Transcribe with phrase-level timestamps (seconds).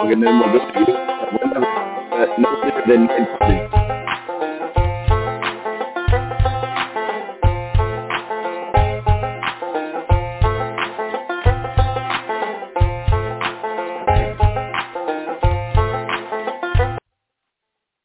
[0.00, 0.80] dialogue and then we'll go to
[1.32, 1.66] whenever,
[2.38, 3.80] no later than 9:30.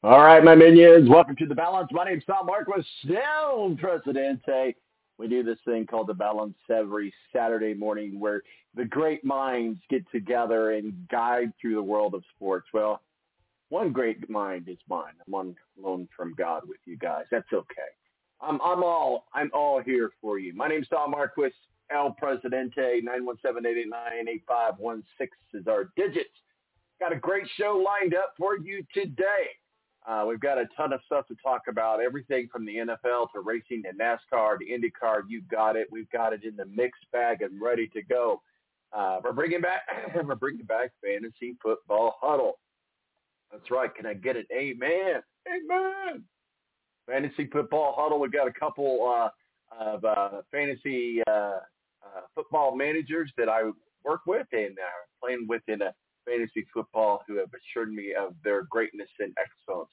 [0.03, 1.89] All right, my minions, welcome to The Balance.
[1.91, 4.43] My name's Tom Marquis, still Presidente.
[4.47, 4.71] Eh?
[5.17, 8.41] We do this thing called The Balance every Saturday morning where
[8.75, 12.67] the great minds get together and guide through the world of sports.
[12.73, 13.01] Well,
[13.69, 15.13] one great mind is mine.
[15.25, 17.25] I'm on loan from God with you guys.
[17.31, 17.89] That's okay.
[18.41, 20.53] I'm, I'm all I'm all here for you.
[20.53, 21.53] My name's Tom Marquis,
[21.89, 25.03] El Presidente, 917-889-8516
[25.53, 26.29] is our digits.
[26.99, 29.55] Got a great show lined up for you today.
[30.07, 33.39] Uh, we've got a ton of stuff to talk about, everything from the NFL to
[33.43, 35.21] racing to NASCAR to IndyCar.
[35.27, 35.87] You got it.
[35.91, 38.41] We've got it in the mixed bag and ready to go.
[38.93, 39.81] Uh, we're bringing back
[40.23, 42.59] we're bringing back fantasy football huddle.
[43.51, 43.93] That's right.
[43.93, 45.21] Can I get an amen?
[45.47, 46.23] Amen.
[47.07, 48.19] Fantasy football huddle.
[48.19, 49.29] We've got a couple uh,
[49.79, 53.63] of uh, fantasy uh, uh, football managers that I
[54.03, 55.93] work with and uh, playing with in a
[56.25, 59.91] fantasy football who have assured me of their greatness and excellence.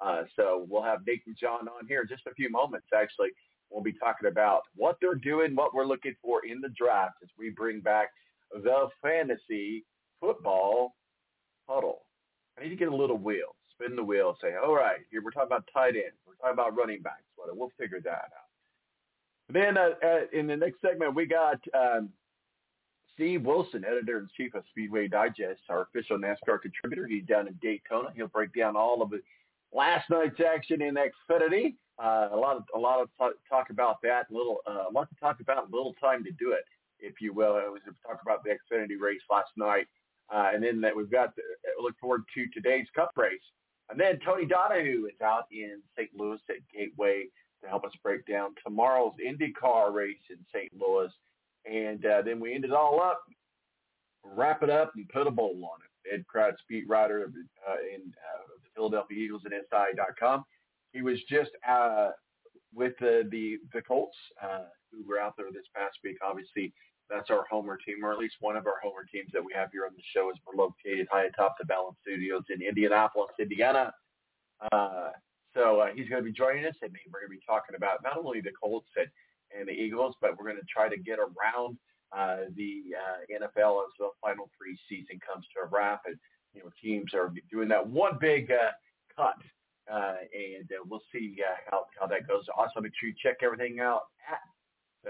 [0.00, 2.86] Uh, so we'll have Nate and John on here in just a few moments.
[2.94, 3.30] Actually,
[3.70, 7.28] we'll be talking about what they're doing, what we're looking for in the draft as
[7.38, 8.08] we bring back
[8.52, 9.84] the fantasy
[10.20, 10.94] football
[11.68, 12.02] huddle.
[12.58, 15.30] I need to get a little wheel, spin the wheel, say, all right, here we're
[15.30, 17.22] talking about tight ends, we're talking about running backs.
[17.38, 18.50] Well, we'll figure that out.
[19.48, 22.10] Then uh, uh, in the next segment, we got um,
[23.14, 27.06] Steve Wilson, editor-in-chief of Speedway Digest, our official NASCAR contributor.
[27.06, 28.08] He's down in Daytona.
[28.14, 29.20] He'll break down all of the
[29.72, 31.74] last night's action in Xfinity.
[32.02, 33.08] Uh, a lot of a lot of
[33.48, 34.30] talk, about that.
[34.30, 35.68] Little uh, a lot to talk about.
[35.70, 36.64] A little time to do it,
[36.98, 37.56] if you will.
[37.58, 39.86] It was talk about the Xfinity race last night,
[40.34, 41.36] uh, and then that we've got.
[41.36, 41.42] The,
[41.80, 43.42] look forward to today's Cup race,
[43.90, 46.10] and then Tony Donahue is out in St.
[46.16, 47.26] Louis at Gateway
[47.62, 50.72] to help us break down tomorrow's IndyCar race in St.
[50.74, 51.10] Louis.
[51.70, 53.22] And uh, then we end it all up,
[54.24, 56.14] wrap it up, and put a bowl on it.
[56.14, 57.22] Ed Kracz, beat writer
[57.68, 60.44] uh, in uh, the Philadelphia Eagles at SI.com.
[60.92, 62.10] He was just uh,
[62.74, 66.18] with the, the, the Colts, uh, who were out there this past week.
[66.26, 66.72] Obviously,
[67.08, 69.70] that's our homer team, or at least one of our homer teams that we have
[69.72, 73.92] here on the show as we're located high atop the Balance Studios in Indianapolis, Indiana.
[74.72, 75.10] Uh,
[75.54, 78.02] so uh, he's going to be joining us, and we're going to be talking about
[78.02, 79.08] not only the Colts and
[79.58, 81.76] and the Eagles, but we're going to try to get around
[82.16, 86.16] uh, the uh, NFL as the final preseason comes to a wrap, and
[86.54, 88.70] you know teams are doing that one big uh,
[89.16, 89.36] cut,
[89.92, 92.44] uh, and uh, we'll see uh, how how that goes.
[92.56, 94.40] Also, make sure you check everything out at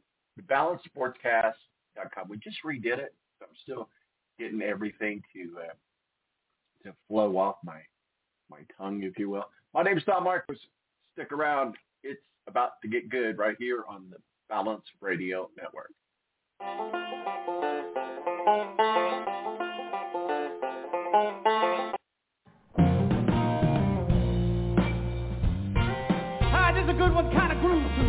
[0.50, 2.30] balancesportscast.com.
[2.30, 3.90] We just redid it, so I'm still
[4.38, 5.74] getting everything to uh,
[6.84, 7.82] to flow off my
[8.50, 9.46] my tongue, if you will.
[9.74, 10.60] My name is Tom Marcus.
[11.14, 11.76] Stick around.
[12.04, 14.18] It's about to get good right here on the
[14.50, 15.92] Balance Radio Network.
[26.52, 28.09] Hi, this is a good one, kind of groove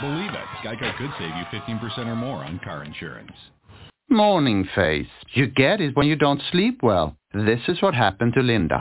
[0.00, 3.32] Believe it, Geico could save you 15% or more on car insurance.
[4.08, 5.08] Morning face.
[5.32, 7.16] You get it when you don't sleep well.
[7.44, 8.80] This is what happened to Linda.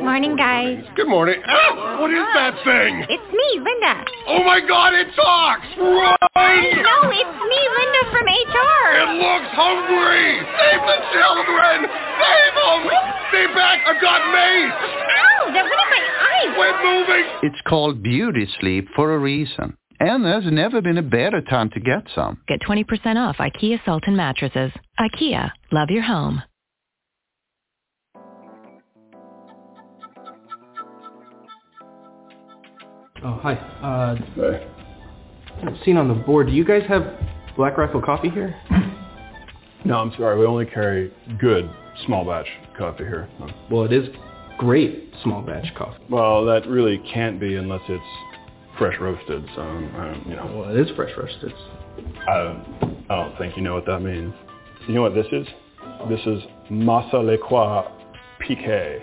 [0.00, 0.80] Morning, guys.
[0.96, 1.36] Good morning.
[1.44, 3.04] Ah, what is that thing?
[3.04, 4.04] It's me, Linda.
[4.26, 5.68] Oh my god, it talks!
[5.76, 6.16] Run!
[6.80, 8.84] No, it's me, Linda from HR.
[9.04, 10.32] It looks hungry!
[10.48, 11.76] Save the children!
[11.92, 12.80] Save them!
[13.28, 13.84] Stay back!
[13.84, 14.72] I've got mace!
[14.80, 16.48] Ow, that went in my eye.
[16.56, 17.24] Quit moving!
[17.52, 19.76] It's called beauty sleep for a reason.
[20.00, 22.40] And there's never been a better time to get some.
[22.48, 24.72] Get 20% off IKEA Sultan mattresses.
[24.98, 26.42] IKEA, love your home.
[33.22, 33.54] Oh, hi.
[33.82, 34.16] Uh,
[35.84, 37.02] Seen on the board, do you guys have
[37.56, 38.58] Black Rifle coffee here?
[39.84, 40.38] No, I'm sorry.
[40.38, 41.70] We only carry good
[42.06, 42.46] small batch
[42.78, 43.28] coffee here.
[43.70, 44.08] Well, it is
[44.58, 46.02] great small batch coffee.
[46.08, 48.02] Well, that really can't be unless it's
[48.78, 49.44] fresh roasted.
[49.54, 50.46] So, um, you know.
[50.54, 51.52] Well, it is fresh roasted.
[52.28, 52.62] I,
[53.10, 54.32] I don't think you know what that means.
[54.86, 55.46] You know what this is?
[56.08, 57.90] This is Masa Lekwa
[58.38, 59.02] Pique,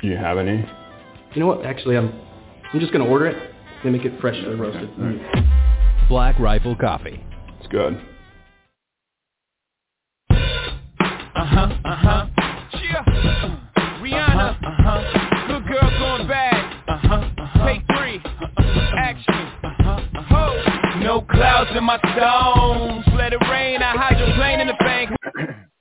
[0.00, 0.68] Do you have any?
[1.34, 1.64] You know what?
[1.64, 2.12] Actually, I'm
[2.72, 3.50] I'm just gonna order it.
[3.82, 4.90] They make it fresh and roasted.
[6.08, 7.22] Black Rifle Coffee.
[7.58, 8.00] It's good.
[10.30, 12.26] Uh-huh, uh-huh.
[12.72, 13.04] Yeah.
[14.00, 14.56] Rihanna.
[14.64, 15.46] Uh-huh.
[15.48, 16.82] Good girl going bad.
[16.88, 17.66] Uh-huh, uh-huh.
[17.66, 18.20] Take three.
[18.24, 18.96] Uh-huh.
[18.96, 19.34] Action.
[19.34, 20.98] Uh-huh, uh-huh.
[21.00, 23.04] No clouds in my stones.
[23.16, 23.82] Let it rain.
[23.82, 25.10] I hydroplane in the bank.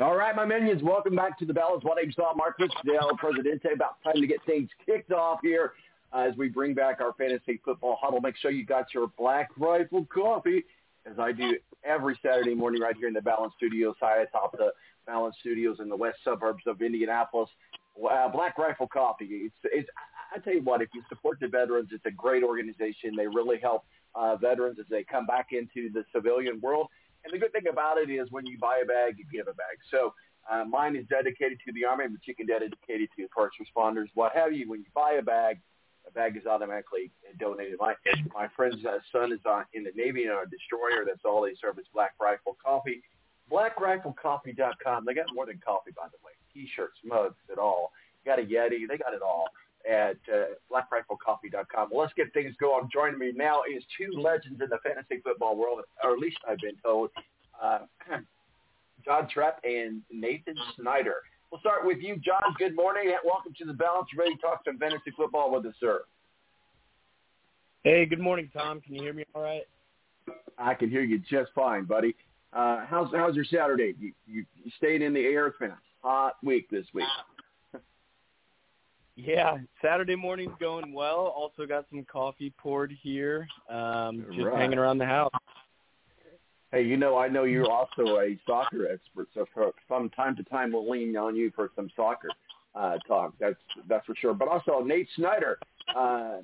[0.00, 1.84] All right, my minions, welcome back to the Balance.
[1.84, 3.74] What name's Tom Marcus, Del Presidente.
[3.74, 5.74] About time to get things kicked off here
[6.14, 8.18] as we bring back our fantasy football huddle.
[8.22, 10.64] Make sure you got your Black Rifle coffee,
[11.04, 14.72] as I do every Saturday morning right here in the Balance Studios, high atop the
[15.06, 17.50] Balance Studios in the west suburbs of Indianapolis.
[18.02, 19.26] Uh, Black Rifle Coffee.
[19.26, 19.90] It's, it's,
[20.34, 23.14] I tell you what, if you support the veterans, it's a great organization.
[23.14, 23.84] They really help
[24.14, 26.86] uh, veterans as they come back into the civilian world.
[27.24, 29.54] And the good thing about it is when you buy a bag, you give a
[29.54, 29.78] bag.
[29.90, 30.14] So
[30.50, 34.08] uh, mine is dedicated to the Army, but you can dedicate it to first responders,
[34.14, 34.68] what have you.
[34.68, 35.60] When you buy a bag,
[36.06, 37.76] a bag is automatically donated.
[37.78, 37.94] My
[38.34, 41.04] my friend's uh, son is on in the Navy on a destroyer.
[41.06, 43.02] That's all they serve is Black Rifle Coffee.
[43.50, 45.04] BlackRifleCoffee.com.
[45.04, 46.32] They got more than coffee, by the way.
[46.54, 47.92] T-shirts, mugs, it all.
[48.24, 48.88] got a Yeti.
[48.88, 49.48] They got it all
[49.88, 51.88] at uh, BlackRifleCoffee.com.
[51.90, 52.88] Well, let's get things going.
[52.92, 56.58] Joining me now is two legends in the fantasy football world, or at least I've
[56.58, 57.10] been told,
[57.62, 57.80] uh,
[59.04, 61.16] John Tripp and Nathan Snyder.
[61.50, 62.54] We'll start with you, John.
[62.58, 63.12] Good morning.
[63.24, 64.08] Welcome to the Balance.
[64.12, 66.02] You ready to talk some fantasy football with us, sir?
[67.84, 68.80] Hey, good morning, Tom.
[68.80, 69.62] Can you hear me all right?
[70.56, 72.14] I can hear you just fine, buddy.
[72.52, 73.94] Uh, how's how's your Saturday?
[73.98, 75.48] You, you you stayed in the air.
[75.48, 77.06] It's been a hot week this week.
[79.14, 81.32] Yeah, Saturday morning's going well.
[81.36, 83.46] Also got some coffee poured here.
[83.68, 84.58] Um, just Right.
[84.58, 85.30] hanging around the house.
[86.70, 90.42] Hey, you know, I know you're also a soccer expert, so for, from time to
[90.44, 92.30] time we'll lean on you for some soccer
[92.74, 93.34] uh, talk.
[93.38, 94.32] That's that's for sure.
[94.32, 95.58] But also Nate Snyder
[95.94, 96.38] uh,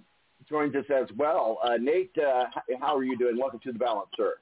[0.46, 1.58] joins us as well.
[1.62, 2.44] Uh, Nate, uh,
[2.78, 3.38] how are you doing?
[3.38, 4.34] Welcome to the Balance, sir.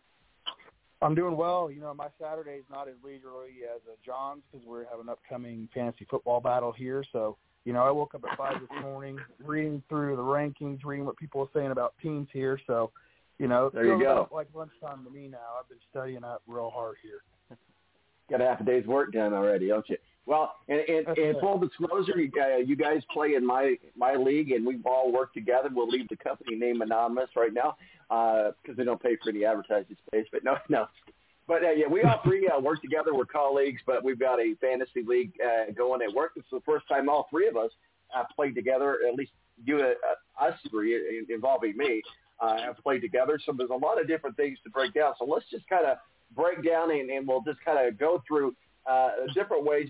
[1.02, 1.70] I'm doing well.
[1.70, 5.08] You know, my Saturday is not as leisurely as uh, John's because we have an
[5.08, 7.04] upcoming fantasy football battle here.
[7.12, 11.04] So, you know, I woke up at five this morning, reading through the rankings, reading
[11.04, 12.60] what people are saying about teams here.
[12.64, 12.92] So,
[13.40, 14.28] you know, There you go.
[14.32, 15.38] like lunchtime to me now.
[15.60, 17.22] I've been studying up real hard here.
[18.30, 19.96] Got a half a day's work done already, don't you?
[20.26, 24.52] Well, and, and, and full disclosure, you, uh, you guys play in my my league,
[24.52, 25.68] and we've all work together.
[25.72, 27.76] We'll leave the company name anonymous right now
[28.08, 30.26] because they don't pay for any advertising space.
[30.32, 30.86] But no, no.
[31.48, 33.14] But uh, yeah, we all three uh, work together.
[33.14, 36.32] We're colleagues, but we've got a fantasy league uh, going at work.
[36.36, 37.70] It's the first time all three of us
[38.08, 38.98] have played together.
[39.08, 39.32] At least
[39.64, 42.02] you, uh, us three, involving me,
[42.40, 43.38] uh, have played together.
[43.44, 45.14] So there's a lot of different things to break down.
[45.18, 45.98] So let's just kind of
[46.34, 48.54] break down, and, and we'll just kind of go through
[48.90, 49.88] uh, different ways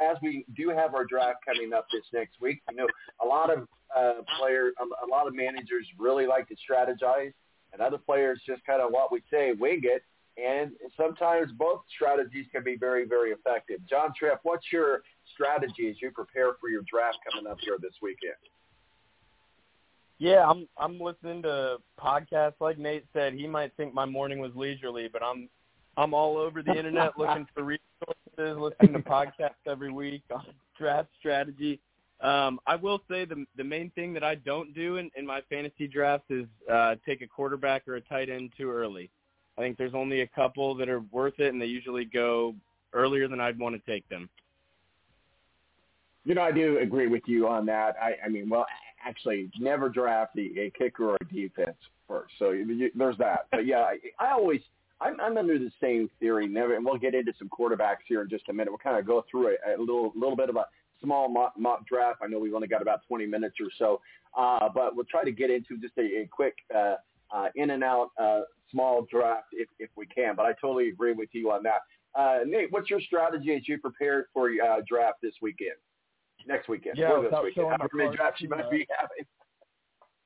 [0.00, 2.62] as we do have our draft coming up this next week.
[2.70, 2.86] You know,
[3.22, 3.66] a lot of
[3.96, 7.32] uh, players, a lot of managers really like to strategize,
[7.72, 10.02] and other players just kind of what we say wing it.
[10.40, 13.80] And sometimes both strategies can be very, very effective.
[13.88, 15.02] John Tripp, what's your
[15.34, 18.34] strategy as you prepare for your draft coming up here this weekend?
[20.18, 23.32] Yeah, I'm I'm listening to podcasts like Nate said.
[23.32, 25.48] He might think my morning was leisurely, but I'm
[25.96, 30.44] I'm all over the internet looking for resources, listening to podcasts every week on
[30.78, 31.80] draft strategy.
[32.20, 35.40] Um, I will say the the main thing that I don't do in, in my
[35.48, 39.10] fantasy drafts is uh, take a quarterback or a tight end too early.
[39.58, 42.54] I think there's only a couple that are worth it, and they usually go
[42.92, 44.28] earlier than I'd want to take them.
[46.24, 47.96] You know, I do agree with you on that.
[48.00, 48.66] I, I mean, well,
[49.04, 51.76] actually, never draft a, a kicker or a defense
[52.06, 52.34] first.
[52.38, 53.46] So you, there's that.
[53.50, 54.60] But yeah, I, I always–
[55.00, 56.46] I'm, I'm under the same theory.
[56.46, 58.70] Never, and we'll get into some quarterbacks here in just a minute.
[58.70, 60.66] We'll kind of go through a, a little little bit of a
[61.02, 62.20] small mock, mock draft.
[62.22, 64.00] I know we've only got about 20 minutes or so,
[64.36, 66.96] uh, but we'll try to get into just a, a quick uh,
[67.32, 70.36] uh, in and out uh, small draft if, if we can.
[70.36, 71.80] But I totally agree with you on that.
[72.18, 75.76] Uh, Nate, what's your strategy as you prepare for uh, draft this weekend?
[76.46, 77.68] Next weekend, yeah, or this weekend?
[77.70, 79.26] How many drafts you might be having?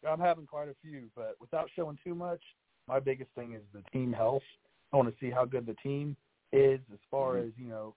[0.08, 2.40] I'm having quite a few, but without showing too much,
[2.86, 4.42] my biggest thing is the team health.
[4.92, 6.16] I want to see how good the team
[6.52, 7.48] is as far mm-hmm.
[7.48, 7.94] as you know.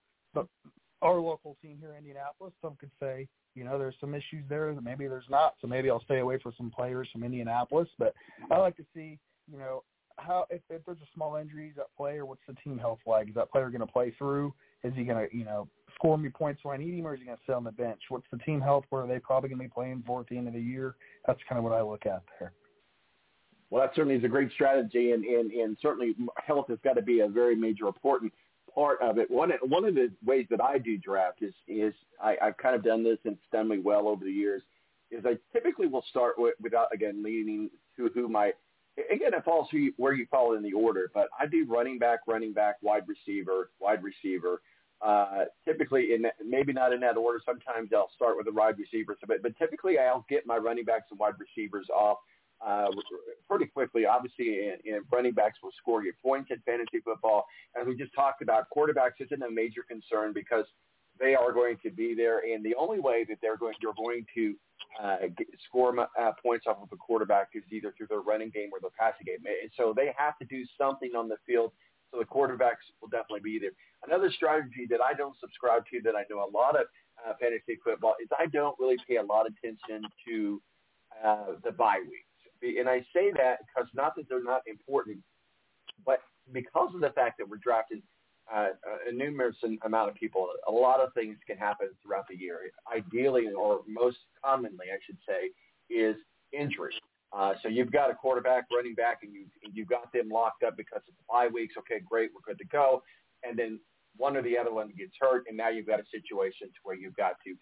[1.01, 4.74] Our local team here in Indianapolis, some could say, you know, there's some issues there
[4.74, 5.56] that maybe there's not.
[5.62, 7.88] So maybe I'll stay away from some players from Indianapolis.
[8.00, 8.13] But
[8.51, 9.20] I like to see,
[9.51, 9.84] you know,
[10.18, 13.30] how if, if there's a small injury, is that player, what's the team health like?
[13.30, 14.54] Is that player going to play through?
[14.84, 17.20] Is he going to, you know, score me points when I need him, or is
[17.20, 18.00] he going to sit on the bench?
[18.10, 18.86] What's the team health?
[18.89, 20.96] Where are they probably going to be playing for at the end of the year?
[21.25, 22.54] That's kind of what I look at there.
[23.70, 27.01] Well, that certainly is a great strategy, and, and, and certainly health has got to
[27.01, 28.32] be a very major important
[28.77, 29.29] part of it.
[29.31, 32.84] One one of the ways that I do draft is is I, I've kind of
[32.84, 34.62] done this and it's done me well over the years.
[35.10, 38.51] Is I typically will start with, without again leaning to who my
[39.12, 41.98] again it falls who you, where you fall in the order, but I do running
[41.98, 44.62] back, running back, wide receiver, wide receiver.
[45.00, 47.39] Uh, typically, in maybe not in that order.
[47.46, 51.05] Sometimes I'll start with the wide receivers, but but typically I'll get my running backs
[51.12, 52.17] and wide receivers off
[52.66, 52.88] uh,
[53.50, 54.06] pretty quickly.
[54.06, 57.46] Obviously, in, in running backs will score you points in fantasy football.
[57.80, 60.66] As we just talked about, quarterbacks isn't a major concern because
[61.20, 64.26] they are going to be there, and the only way that they're going you're going
[64.36, 64.56] to
[65.02, 68.70] uh, get, score uh, points off of a quarterback is either through their running game
[68.72, 69.40] or their passing game.
[69.46, 71.72] And so they have to do something on the field.
[72.12, 73.72] So the quarterbacks will definitely be there.
[74.06, 76.86] Another strategy that I don't subscribe to that I know a lot of
[77.18, 80.62] uh, fantasy football is I don't really pay a lot of attention to
[81.26, 82.26] uh, the bye week
[82.62, 85.20] and I say that because not that they're not important,
[86.06, 86.20] but
[86.52, 88.02] because of the fact that we're drafting
[88.54, 88.70] uh,
[89.08, 92.60] a numerous amount of people, a lot of things can happen throughout the year.
[92.94, 95.52] Ideally, or most commonly, I should say,
[95.94, 96.16] is
[96.54, 96.94] injury.
[97.34, 100.78] Uh, so you've got a quarterback, running back, and you you've got them locked up
[100.78, 101.76] because of bye weeks.
[101.78, 103.04] Okay, great, we're good to go.
[103.44, 103.80] And then
[104.16, 106.96] one or the other one gets hurt, and now you've got a situation to where
[106.96, 107.56] you've got to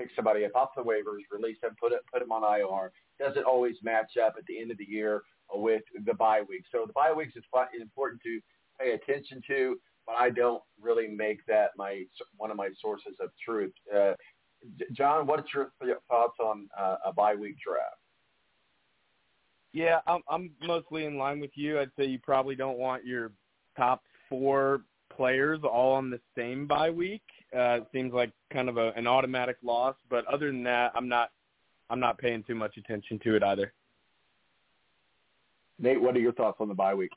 [0.00, 2.90] pick somebody up off the waivers, release them, put it, put them on IR.
[3.18, 6.62] Doesn't always match up at the end of the year with the bye week.
[6.72, 7.44] So the bye weeks is
[7.80, 8.40] important to
[8.80, 9.76] pay attention to,
[10.06, 12.04] but I don't really make that my
[12.36, 13.72] one of my sources of truth.
[13.94, 14.12] Uh,
[14.92, 15.72] John, what's your
[16.08, 17.96] thoughts on uh, a bye week draft?
[19.72, 21.78] Yeah, I'm, I'm mostly in line with you.
[21.78, 23.32] I'd say you probably don't want your
[23.76, 24.82] top four
[25.14, 27.22] players all on the same bye week.
[27.56, 31.30] Uh, seems like kind of a, an automatic loss, but other than that, I'm not
[31.88, 33.72] I'm not paying too much attention to it either.
[35.80, 37.10] Nate, what are your thoughts on the bye week?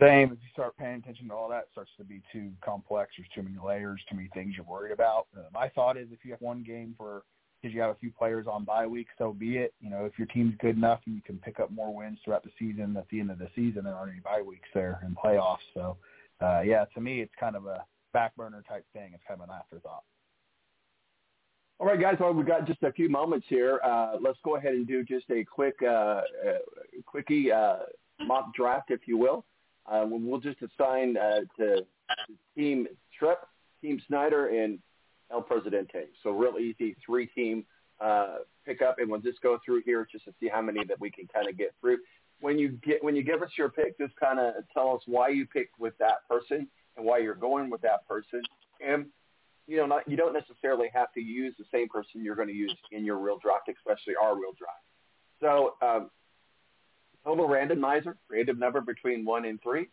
[0.00, 0.32] Same.
[0.32, 3.12] If you start paying attention to all that, it starts to be too complex.
[3.16, 5.26] There's too many layers, too many things you're worried about.
[5.36, 7.22] Uh, my thought is if you have one game for
[7.62, 9.72] because you have a few players on bye week, so be it.
[9.80, 12.44] You know, if your team's good enough and you can pick up more wins throughout
[12.44, 15.14] the season, at the end of the season, there aren't any bye weeks there in
[15.14, 15.64] playoffs.
[15.72, 15.96] So,
[16.40, 17.84] uh, yeah, to me, it's kind of a
[18.16, 19.10] back burner type thing.
[19.12, 20.02] It's kind of an afterthought.
[21.78, 22.16] All right, guys.
[22.18, 23.78] Well, we've got just a few moments here.
[23.84, 26.22] Uh, let's go ahead and do just a quick, uh, uh,
[27.04, 27.80] quickie uh,
[28.26, 29.44] mock draft, if you will.
[29.84, 31.84] Uh, we'll just assign uh, to
[32.56, 32.86] Team
[33.18, 33.40] Tripp,
[33.82, 34.78] Team Snyder, and
[35.30, 36.06] El Presidente.
[36.22, 37.66] So real easy three team
[38.00, 40.98] uh, pick up, and we'll just go through here just to see how many that
[40.98, 41.98] we can kind of get through.
[42.40, 45.28] When you get when you give us your pick, just kind of tell us why
[45.28, 46.66] you picked with that person
[46.96, 48.42] and why you're going with that person,
[48.84, 49.06] and
[49.66, 52.54] you know not, you don't necessarily have to use the same person you're going to
[52.54, 54.82] use in your real draft, especially our real draft.
[55.40, 56.10] So um,
[57.24, 59.88] total randomizer, random number between one and three,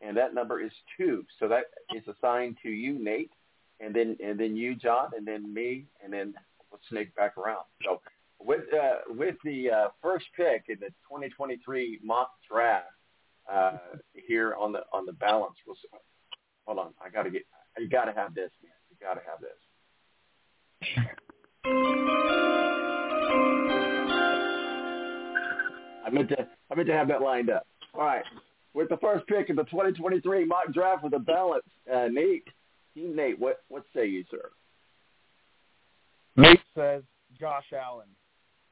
[0.00, 1.24] and that number is two.
[1.38, 3.32] So that is assigned to you, Nate,
[3.80, 6.34] and then and then you, John, and then me, and then
[6.70, 7.64] we'll snake back around.
[7.84, 8.00] So
[8.40, 12.86] with uh, with the uh, first pick in the 2023 mock draft
[13.52, 13.78] uh,
[14.14, 15.76] here on the on the balance, we'll,
[16.68, 17.46] hold on, I gotta get,
[17.78, 19.56] you gotta have this, man, you gotta have this.
[26.04, 27.66] I meant to I meant to have that lined up.
[27.94, 28.22] All right.
[28.74, 32.44] With the first pick in the 2023 mock draft with the balance, uh, Nate,
[32.94, 34.50] Team Nate, what what say you, sir?
[36.36, 37.02] Nate says
[37.40, 38.08] Josh Allen,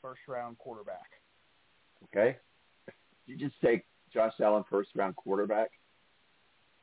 [0.03, 1.11] first round quarterback.
[2.05, 2.37] Okay.
[3.27, 5.71] Did you just take Josh Allen first round quarterback?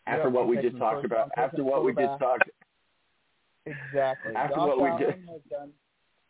[0.05, 2.49] After what we just talked about, after what we just talked,
[3.65, 4.35] Exactly.
[4.35, 5.69] After Josh what we Allen has done.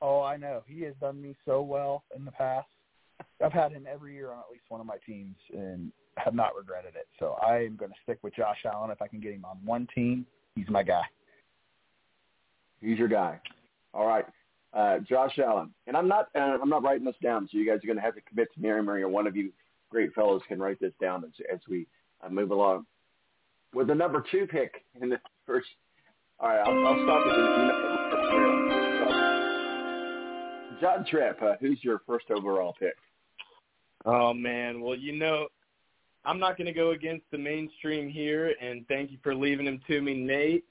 [0.01, 0.63] Oh, I know.
[0.67, 2.67] He has done me so well in the past.
[3.43, 6.55] I've had him every year on at least one of my teams and have not
[6.55, 7.07] regretted it.
[7.19, 9.57] So I am going to stick with Josh Allen if I can get him on
[9.63, 10.25] one team.
[10.55, 11.03] He's my guy.
[12.81, 13.39] he's your guy.
[13.93, 14.25] All right.
[14.73, 17.77] Uh, Josh Allen, and I'm not uh, I'm not writing this down, so you guys
[17.83, 19.51] are going to have to commit to Mary Mary, or one of you
[19.91, 21.85] great fellows can write this down as, as we
[22.25, 22.83] uh, move along.
[23.73, 25.67] With the number two pick in the first,
[26.39, 27.73] all right, I'll, I'll with the,
[30.79, 31.41] John Tripp.
[31.41, 32.95] Uh, who's your first overall pick?
[34.05, 35.47] Oh man, well you know,
[36.25, 39.81] I'm not going to go against the mainstream here, and thank you for leaving him
[39.87, 40.65] to me, Nate.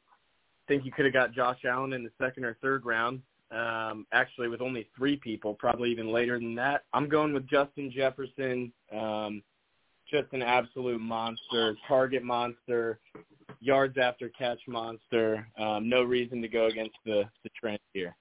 [0.64, 3.20] I think you could have got Josh Allen in the second or third round.
[3.50, 6.84] Um, actually, with only three people, probably even later than that.
[6.94, 8.72] I'm going with Justin Jefferson.
[8.92, 9.42] Um,
[10.12, 13.00] just an absolute monster, target monster,
[13.60, 15.46] yards after catch monster.
[15.58, 18.14] Um, no reason to go against the, the trend here.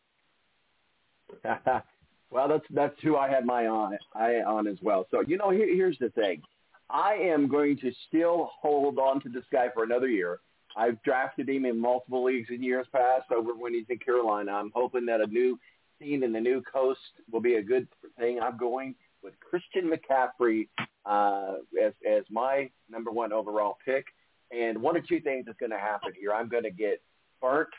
[2.32, 5.06] well, that's that's who I had my on I on as well.
[5.12, 6.42] So you know, here, here's the thing.
[6.90, 10.40] I am going to still hold on to this guy for another year.
[10.76, 14.52] I've drafted him in multiple leagues in years past over when he's in Carolina.
[14.52, 15.60] I'm hoping that a new
[16.00, 17.00] scene in the new coast
[17.32, 18.40] will be a good thing.
[18.42, 20.68] I'm going with Christian McCaffrey
[21.06, 24.06] uh, as as my number one overall pick.
[24.52, 26.34] And one or two things is going to happen here.
[26.34, 27.02] I'm going to get
[27.42, 27.70] burnt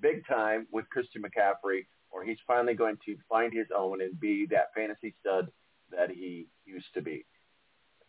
[0.00, 4.46] big time with Christian McCaffrey, or he's finally going to find his own and be
[4.50, 5.48] that fantasy stud
[5.90, 7.24] that he used to be.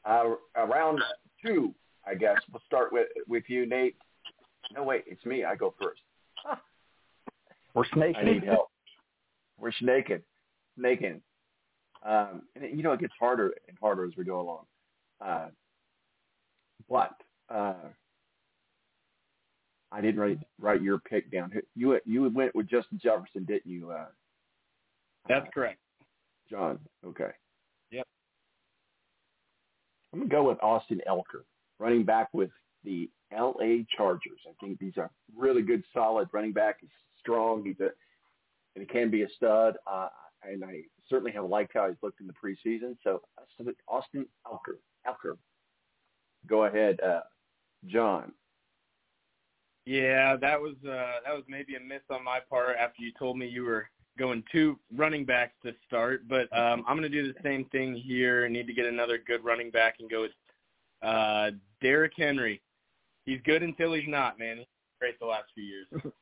[0.06, 1.02] Uh, around
[1.46, 1.74] two,
[2.06, 3.96] I guess we'll start with with you, Nate.
[4.74, 5.44] No, wait, it's me.
[5.44, 6.02] I go first.
[7.74, 8.16] We're snaking.
[8.22, 8.70] I need help.
[9.60, 10.22] We're snaking,
[10.78, 11.22] snaking.
[12.06, 14.66] Um, and you know, it gets harder and harder as we go along.
[15.24, 15.48] Uh,
[16.90, 17.16] but
[17.50, 17.76] uh,
[19.92, 21.52] I didn't write write your pick down.
[21.76, 23.92] You you went with Justin Jefferson, didn't you?
[23.92, 24.08] Uh,
[25.30, 25.80] That's correct.
[26.50, 26.80] John.
[27.06, 27.32] Okay.
[27.92, 28.06] Yep.
[30.12, 31.44] I'm gonna go with Austin Ekeler,
[31.80, 32.50] running back with
[32.84, 33.86] the L.A.
[33.96, 34.40] Chargers.
[34.48, 36.78] I think he's a really good, solid running back.
[36.82, 36.90] He's
[37.20, 37.64] strong.
[37.64, 37.90] He's a
[38.76, 39.78] and he can be a stud.
[39.86, 40.10] Uh,
[40.52, 42.96] and I certainly have liked how he's looked in the preseason.
[43.04, 43.22] So
[43.88, 44.78] Austin Ekeler.
[45.08, 45.38] Ekeler.
[46.48, 47.22] Go ahead, uh,
[47.88, 48.34] John.
[49.86, 53.38] Yeah, that was uh, that was maybe a miss on my part after you told
[53.38, 56.28] me you were going two running backs to start.
[56.28, 58.46] But um, I'm going to do the same thing here.
[58.46, 60.32] I need to get another good running back and go with
[61.02, 61.52] uh,
[61.82, 62.62] Derrick Henry.
[63.26, 64.58] He's good until he's not, man.
[64.58, 64.68] He's
[65.00, 65.88] great the last few years.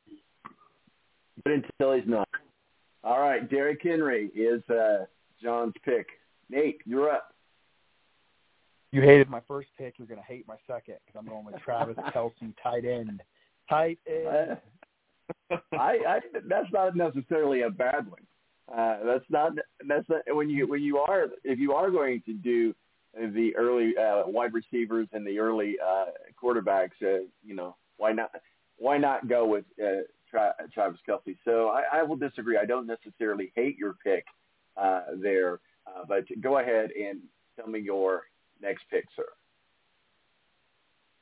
[1.43, 2.27] But until he's not.
[3.03, 5.05] All right, Derrick Henry is uh,
[5.41, 6.07] John's pick.
[6.49, 7.33] Nate, you're up.
[8.91, 9.95] You hated my first pick.
[9.97, 13.21] You're going to hate my second because I'm going with Travis Kelce, tight end.
[13.69, 14.57] Tight end.
[15.49, 18.21] I, I that's not necessarily a bad one.
[18.73, 19.53] Uh, that's not
[19.87, 22.73] that's not when you when you are if you are going to do
[23.13, 26.05] the early uh, wide receivers and the early uh,
[26.41, 28.31] quarterbacks, uh, you know why not
[28.77, 31.37] why not go with uh, Tra- Travis Kelce?
[31.45, 32.57] So I, I will disagree.
[32.57, 34.25] I don't necessarily hate your pick
[34.77, 37.19] uh, there, uh, but go ahead and
[37.55, 38.23] tell me your
[38.61, 39.25] next pick, sir.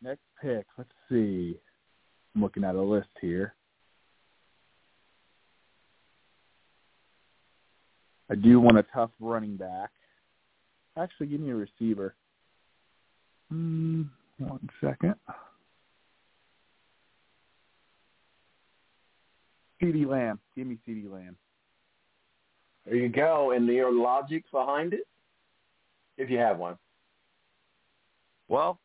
[0.01, 0.65] Next pick.
[0.77, 1.59] Let's see.
[2.35, 3.55] I'm looking at a list here.
[8.31, 9.89] I do want a tough running back.
[10.97, 12.15] Actually, give me a receiver.
[13.49, 14.03] Hmm,
[14.37, 15.15] one second.
[19.81, 20.39] CeeDee Lamb.
[20.55, 21.35] Give me CeeDee Lamb.
[22.85, 23.51] There you go.
[23.51, 25.07] And the logic behind it,
[26.17, 26.77] if you have one.
[28.47, 28.79] Well,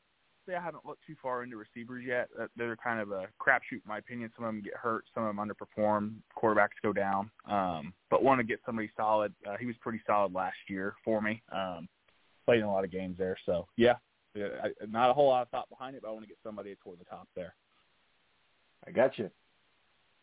[0.47, 2.29] say I haven't looked too far into receivers yet.
[2.57, 4.31] They're kind of a crapshoot, in my opinion.
[4.37, 6.17] Some of them get hurt, some of them underperform.
[6.37, 7.31] Quarterbacks go down.
[7.49, 9.33] Um, but want to get somebody solid.
[9.49, 11.43] Uh, he was pretty solid last year for me.
[11.51, 11.89] Um,
[12.45, 13.95] played in a lot of games there, so yeah,
[14.35, 16.37] Yeah, I, not a whole lot of thought behind it, but I want to get
[16.45, 17.55] somebody toward the top there.
[18.87, 19.31] I got you.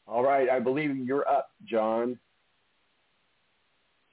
[0.08, 0.50] All right.
[0.50, 2.20] I believe you're up, John.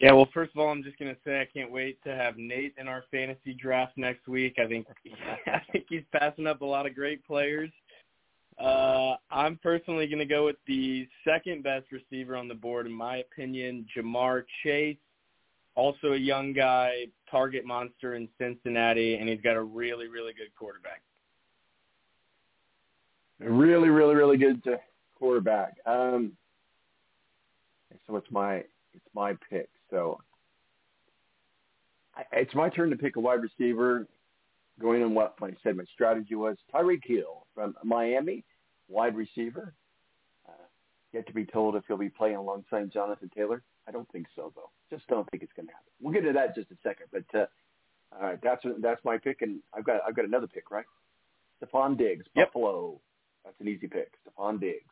[0.00, 2.74] Yeah, well, first of all, I'm just gonna say I can't wait to have Nate
[2.78, 4.56] in our fantasy draft next week.
[4.58, 4.86] I think
[5.46, 7.70] I think he's passing up a lot of great players.
[8.60, 13.18] Uh, I'm personally gonna go with the second best receiver on the board, in my
[13.18, 14.96] opinion, Ja'Marr Chase.
[15.74, 20.54] Also a young guy, target monster in Cincinnati, and he's got a really, really good
[20.56, 21.02] quarterback.
[23.40, 24.76] Really, really, really good uh,
[25.18, 25.76] quarterback.
[25.86, 26.32] Um,
[28.06, 29.68] so it's my it's my pick.
[29.90, 30.20] So
[32.16, 34.06] I, it's my turn to pick a wide receiver.
[34.80, 38.44] Going on what I said my strategy was, Tyreek Hill from Miami,
[38.88, 39.74] wide receiver.
[40.48, 40.52] Uh,
[41.12, 43.62] yet to be told if he'll be playing alongside Jonathan Taylor.
[43.88, 44.70] I don't think so, though.
[44.90, 45.90] Just don't think it's going to happen.
[46.00, 47.06] We'll get to that in just a second.
[47.10, 47.46] But uh,
[48.14, 50.84] all right, that's that's my pick, and I've got I've got another pick, right?
[51.62, 53.00] Stefon Diggs, Buffalo.
[53.44, 54.12] That's an easy pick.
[54.24, 54.84] Stefon Diggs.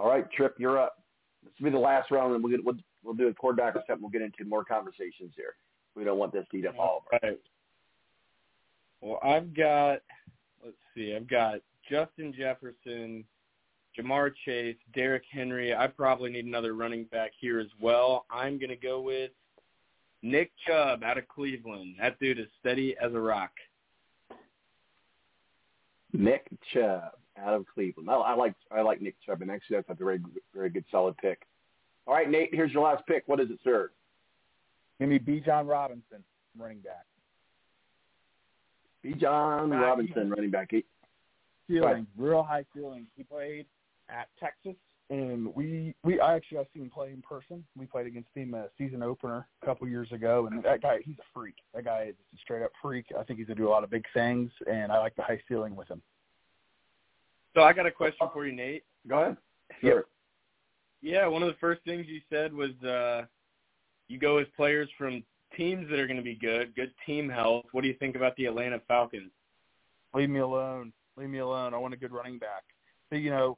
[0.00, 0.96] All right, Tripp, you're up.
[1.44, 3.82] This will be the last round, and we'll get, we'll, we'll do a quarterback or
[3.86, 4.00] something.
[4.00, 5.56] We'll get into more conversations here.
[5.94, 7.30] We don't want this to eat up all of our.
[7.30, 7.40] Right.
[9.02, 10.00] Well, I've got
[10.64, 11.56] let's see, I've got
[11.90, 13.24] Justin Jefferson,
[13.98, 15.74] Ja'Marr Chase, Derrick Henry.
[15.74, 18.24] I probably need another running back here as well.
[18.30, 19.32] I'm gonna go with
[20.22, 21.96] Nick Chubb out of Cleveland.
[22.00, 23.50] That dude is steady as a rock.
[26.14, 28.10] Nick Chubb out of Cleveland.
[28.10, 30.20] I, I like I like Nick Chubb, and actually that's a very
[30.54, 31.42] very good solid pick.
[32.06, 33.24] All right, Nate, here's your last pick.
[33.26, 33.90] What is it, sir?
[34.98, 36.24] Give me Bijan Robinson,
[36.58, 37.06] running back.
[39.04, 39.80] Bijan Back.
[39.80, 40.68] Robinson, running back.
[40.70, 40.84] He,
[41.68, 43.06] Ceiling, real high ceiling.
[43.16, 43.64] He played
[44.08, 44.74] at Texas,
[45.08, 47.64] and we we I actually I've seen him play in person.
[47.76, 51.18] We played against him a season opener a couple years ago, and that guy he's
[51.18, 51.54] a freak.
[51.74, 53.06] That guy is a straight up freak.
[53.16, 55.40] I think he's gonna do a lot of big things, and I like the high
[55.48, 56.02] ceiling with him.
[57.54, 58.84] So I got a question for you, Nate.
[59.08, 59.36] Go ahead.
[59.80, 60.04] Sure.
[61.02, 63.24] Yeah, one of the first things you said was uh
[64.08, 65.22] you go with players from
[65.56, 67.64] teams that are going to be good, good team health.
[67.72, 69.30] What do you think about the Atlanta Falcons?
[70.14, 70.92] Leave me alone.
[71.16, 71.74] Leave me alone.
[71.74, 72.64] I want a good running back.
[73.08, 73.56] So, you know,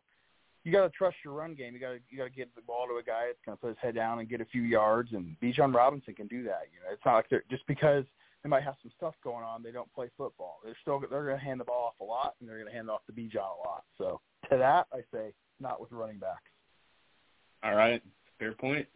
[0.64, 1.74] you got to trust your run game.
[1.74, 3.61] You got to you got to get the ball to a guy that's going to
[3.61, 5.12] put his head down and get a few yards.
[5.12, 6.68] And Bijan Robinson can do that.
[6.72, 8.05] You know, it's not like they're just because
[8.42, 10.59] they might have some stuff going on, they don't play football.
[10.64, 12.74] They're still they're going to hand the ball off a lot, and they're going to
[12.74, 13.85] hand it off to Bijan a lot.
[13.98, 16.42] So to that, I say not with running backs.
[17.62, 18.02] All right,
[18.38, 18.87] fair point.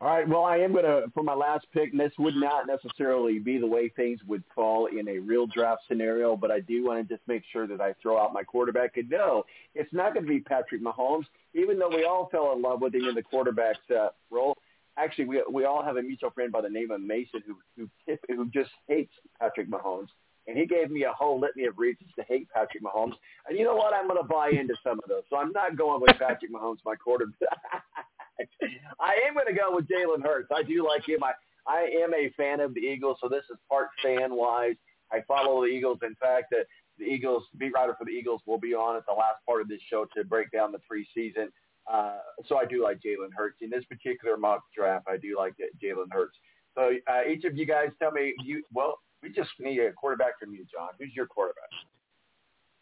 [0.00, 0.28] All right.
[0.28, 3.58] Well, I am going to, for my last pick, and this would not necessarily be
[3.58, 7.14] the way things would fall in a real draft scenario, but I do want to
[7.14, 8.96] just make sure that I throw out my quarterback.
[8.96, 12.62] And no, it's not going to be Patrick Mahomes, even though we all fell in
[12.62, 14.56] love with him in the quarterback's uh, role.
[14.98, 18.16] Actually, we we all have a mutual friend by the name of Mason who who
[18.28, 20.08] who just hates Patrick Mahomes,
[20.46, 23.14] and he gave me a whole litany of reasons to hate Patrick Mahomes.
[23.48, 23.94] And you know what?
[23.94, 25.22] I'm going to buy into some of those.
[25.30, 27.38] So I'm not going with Patrick Mahomes, my quarterback.
[29.00, 30.48] I am going to go with Jalen Hurts.
[30.54, 31.22] I do like him.
[31.22, 31.32] I
[31.66, 34.76] I am a fan of the Eagles, so this is part fan wise.
[35.12, 35.98] I follow the Eagles.
[36.02, 36.66] In fact, that
[36.98, 39.68] the Eagles beat writer for the Eagles will be on at the last part of
[39.68, 41.48] this show to break down the preseason.
[41.90, 45.06] Uh, so I do like Jalen Hurts in this particular mock draft.
[45.08, 46.36] I do like Jalen Hurts.
[46.74, 48.34] So uh, each of you guys, tell me.
[48.44, 50.90] You well, we just need a quarterback from you, John.
[50.98, 51.70] Who's your quarterback?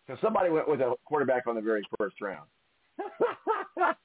[0.07, 2.47] So somebody went with a quarterback on the very first round.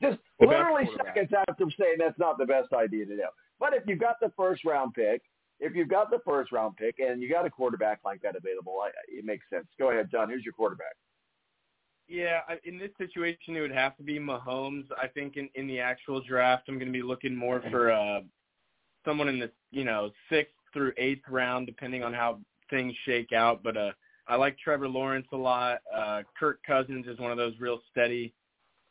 [0.00, 3.26] Just literally seconds after saying that's not the best idea to do.
[3.58, 5.22] But if you've got the first round pick,
[5.58, 8.78] if you've got the first round pick and you got a quarterback like that available,
[8.82, 9.66] I, it makes sense.
[9.78, 10.30] Go ahead, John.
[10.30, 10.96] Who's your quarterback?
[12.10, 14.84] Yeah, in this situation, it would have to be Mahomes.
[15.00, 18.20] I think in in the actual draft, I'm going to be looking more for uh
[19.06, 23.62] someone in the you know sixth through eighth round, depending on how things shake out.
[23.62, 23.92] But uh,
[24.26, 25.78] I like Trevor Lawrence a lot.
[25.94, 28.34] Uh, Kirk Cousins is one of those real steady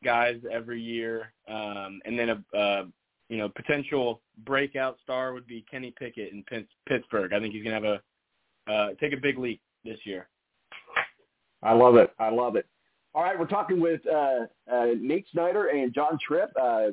[0.01, 1.33] guys every year.
[1.49, 2.85] Um, and then a uh,
[3.27, 7.33] you know potential breakout star would be Kenny Pickett in Pitts- Pittsburgh.
[7.33, 7.99] I think he's going to have
[8.67, 10.29] a uh, take a big leap this year.
[11.61, 12.11] I love it.
[12.17, 12.65] I love it.
[13.15, 16.89] All right, we're talking with uh, uh, Nate Snyder and John Tripp, uh,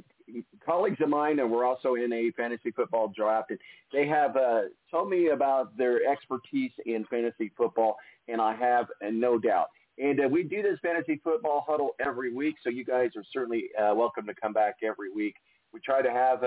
[0.65, 3.51] colleagues of mine, and we're also in a fantasy football draft.
[3.51, 3.59] And
[3.93, 7.97] they have uh, told me about their expertise in fantasy football,
[8.29, 9.67] and I have no doubt.
[9.99, 13.65] And uh, we do this fantasy football huddle every week, so you guys are certainly
[13.79, 15.35] uh, welcome to come back every week.
[15.75, 16.41] We try to have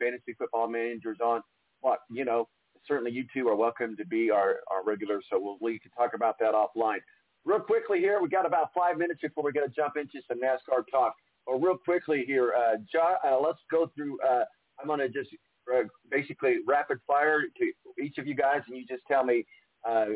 [0.00, 1.42] fantasy football managers on.
[1.80, 2.48] But, you know,
[2.88, 6.14] certainly you two are welcome to be our, our regulars, so we'll, we can talk
[6.14, 6.98] about that offline.
[7.44, 10.38] Real quickly here, we got about five minutes before we're going to jump into some
[10.38, 11.14] NASCAR talk.
[11.46, 14.20] Well, real quickly here, uh, John, uh, let's go through.
[14.20, 14.44] Uh,
[14.80, 15.30] I'm going to just
[15.72, 19.44] uh, basically rapid fire to each of you guys, and you just tell me
[19.88, 20.06] uh,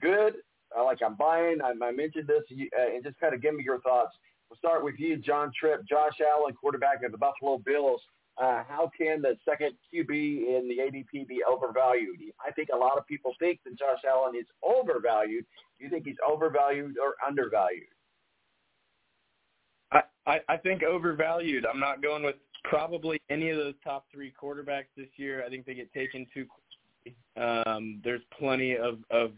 [0.00, 0.34] good,
[0.76, 1.58] like I'm buying.
[1.62, 4.14] I, I mentioned this, you, uh, and just kind of give me your thoughts.
[4.50, 8.02] We'll start with you, John Tripp, Josh Allen, quarterback of the Buffalo Bills.
[8.36, 12.18] Uh, how can the second QB in the ADP be overvalued?
[12.44, 15.44] I think a lot of people think that Josh Allen is overvalued.
[15.78, 17.86] Do you think he's overvalued or undervalued?
[19.92, 21.64] I, I, I think overvalued.
[21.64, 25.44] I'm not going with probably any of those top three quarterbacks this year.
[25.46, 27.16] I think they get taken too quickly.
[27.36, 29.32] Um, there's plenty of, of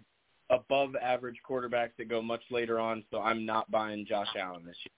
[0.51, 4.77] above average quarterbacks that go much later on, so I'm not buying Josh Allen this
[4.85, 4.93] year.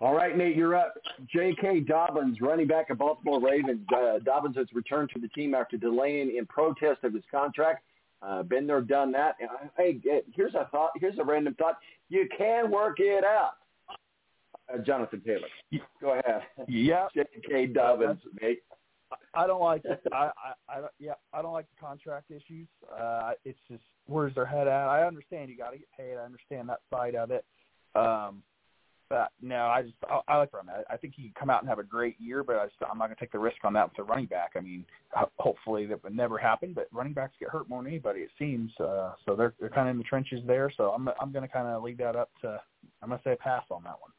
[0.00, 0.94] All right, Nate, you're up.
[1.30, 1.80] J.K.
[1.80, 3.86] Dobbins, running back of Baltimore Ravens.
[3.94, 7.84] Uh, Dobbins has returned to the team after delaying in protest of his contract.
[8.22, 9.36] Uh, been there, done that.
[9.42, 10.00] Uh, hey,
[10.34, 10.90] here's a thought.
[10.96, 11.76] Here's a random thought.
[12.08, 13.52] You can work it out.
[14.72, 15.48] Uh, Jonathan Taylor,
[16.00, 16.42] go ahead.
[16.66, 17.66] Yeah, J.K.
[17.66, 18.62] Dobbins, Nate.
[19.34, 20.00] I don't like it.
[20.12, 20.30] I,
[20.68, 22.68] I, I, yeah, I don't like the contract issues.
[22.98, 24.88] Uh, it's just where's their head at.
[24.88, 26.16] I understand you got to get paid.
[26.16, 27.44] I understand that side of it.
[27.94, 28.42] Um,
[29.10, 30.70] but no, I just I, I like Run.
[30.70, 32.76] I, I think he can come out and have a great year, but I just,
[32.80, 34.52] I'm not going to take the risk on that with a running back.
[34.56, 34.86] I mean,
[35.38, 38.70] hopefully that would never happen, but running backs get hurt more than anybody, it seems.
[38.78, 40.72] Uh, so they're they're kind of in the trenches there.
[40.76, 42.60] So I'm I'm going to kind of leave that up to
[43.02, 44.12] I'm going to say pass on that one.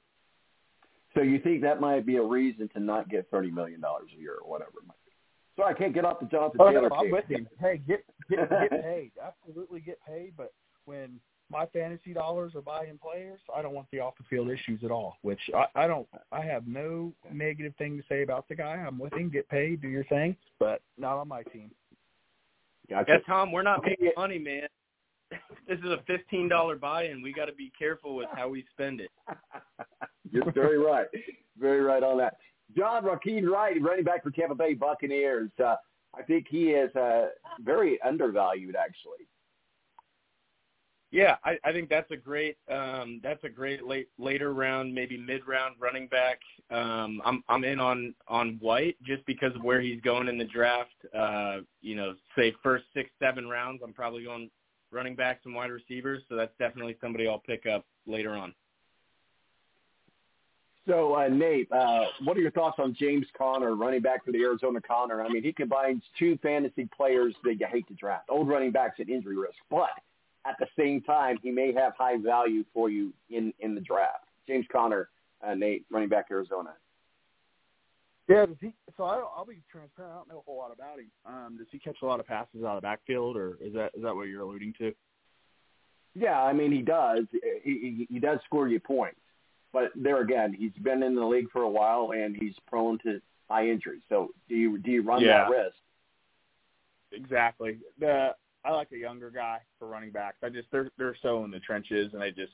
[1.15, 4.21] So you think that might be a reason to not get thirty million dollars a
[4.21, 5.11] year or whatever it might be?
[5.55, 6.89] So I can't get off the Jonathan oh, Taylor.
[6.89, 7.47] No, I'm with him.
[7.59, 9.11] Hey, get get get paid.
[9.25, 10.33] Absolutely get paid.
[10.35, 11.19] But when
[11.51, 13.39] my fantasy dollars are buying players.
[13.55, 15.17] I don't want the off the field issues at all.
[15.21, 16.07] Which I, I don't.
[16.31, 18.75] I have no negative thing to say about the guy.
[18.75, 19.29] I'm with him.
[19.29, 19.81] Get paid.
[19.81, 20.35] Do your thing.
[20.59, 21.71] But not on my team.
[22.89, 23.11] Gotcha.
[23.11, 24.67] Yeah, Tom, we're not making money, man.
[25.65, 27.21] This is a fifteen dollar buy-in.
[27.21, 29.09] We got to be careful with how we spend it.
[30.31, 31.07] You're very right.
[31.57, 32.35] Very right on that.
[32.75, 35.51] John Rachaad White, running back for Tampa Bay Buccaneers.
[35.63, 35.75] Uh,
[36.13, 37.27] I think he is uh,
[37.63, 39.27] very undervalued, actually.
[41.11, 45.17] Yeah, I, I think that's a great um, that's a great late later round, maybe
[45.17, 46.39] mid round running back.
[46.69, 50.45] Um, I'm I'm in on on White just because of where he's going in the
[50.45, 50.95] draft.
[51.13, 54.49] Uh, you know, say first six seven rounds, I'm probably going
[54.89, 56.23] running backs and wide receivers.
[56.29, 58.53] So that's definitely somebody I'll pick up later on.
[60.87, 64.41] So uh, Nate, uh, what are your thoughts on James Conner, running back for the
[64.41, 65.21] Arizona Conner?
[65.21, 68.99] I mean, he combines two fantasy players that you hate to draft, old running backs
[68.99, 69.89] at injury risk, but
[70.45, 74.25] at the same time, he may have high value for you in in the draft.
[74.47, 75.09] James Conner,
[75.45, 76.73] uh, Nate, running back Arizona.
[78.27, 78.73] Yeah, does he?
[78.97, 80.13] So I, I'll be transparent.
[80.13, 81.11] I don't know a whole lot about him.
[81.25, 83.91] Um, does he catch a lot of passes out of the backfield, or is that
[83.93, 84.93] is that what you're alluding to?
[86.13, 87.25] Yeah, I mean he does.
[87.31, 89.19] He he, he does score you points,
[89.73, 93.21] but there again, he's been in the league for a while and he's prone to
[93.49, 94.01] high injuries.
[94.09, 95.43] So do you do you run yeah.
[95.43, 95.75] that risk?
[97.11, 97.77] Exactly.
[97.99, 98.29] The
[98.63, 100.37] I like a younger guy for running backs.
[100.43, 102.53] I just they're they're so in the trenches, and they just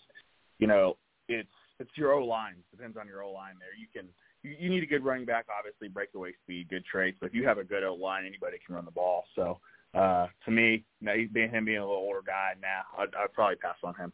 [0.60, 2.56] you know it's it's your O line.
[2.72, 3.76] Depends on your O line there.
[3.78, 4.10] You can
[4.44, 7.18] you, you need a good running back, obviously breakaway speed, good traits.
[7.20, 9.26] But if you have a good O line, anybody can run the ball.
[9.36, 9.60] So
[9.94, 13.34] uh, to me, now being him being a little older guy, now nah, I'd, I'd
[13.34, 14.12] probably pass on him.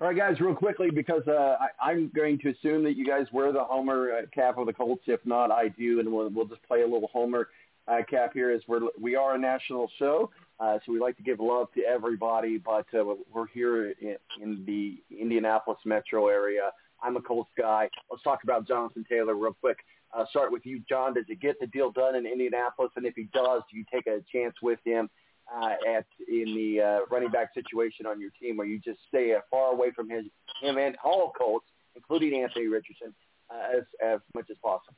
[0.00, 3.26] All right, guys, real quickly because uh, I, I'm going to assume that you guys
[3.32, 5.04] wear the Homer uh, cap of the Colts.
[5.06, 7.48] If not, I do, and we'll, we'll just play a little Homer
[7.86, 8.50] uh, cap here.
[8.50, 11.82] As we're we are a national show, uh, so we like to give love to
[11.82, 16.70] everybody, but uh, we're here in, in the Indianapolis metro area.
[17.02, 17.90] I'm a Colts guy.
[18.10, 19.78] Let's talk about Jonathan Taylor real quick.
[20.16, 21.14] Uh, start with you, John.
[21.14, 22.92] Does he get the deal done in Indianapolis?
[22.96, 25.10] And if he does, do you take a chance with him
[25.52, 29.34] uh, at in the uh, running back situation on your team, or you just stay
[29.50, 30.24] far away from his
[30.62, 33.12] him and all Colts, including Anthony Richardson,
[33.50, 34.94] uh, as as much as possible?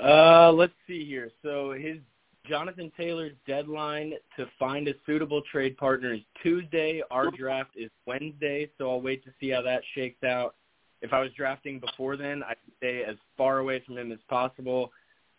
[0.00, 1.30] Uh, let's see here.
[1.42, 1.98] So his
[2.46, 7.02] Jonathan Taylor's deadline to find a suitable trade partner is Tuesday.
[7.10, 10.56] Our draft is Wednesday, so I'll wait to see how that shakes out.
[11.02, 14.90] If I was drafting before then, I'd stay as far away from him as possible.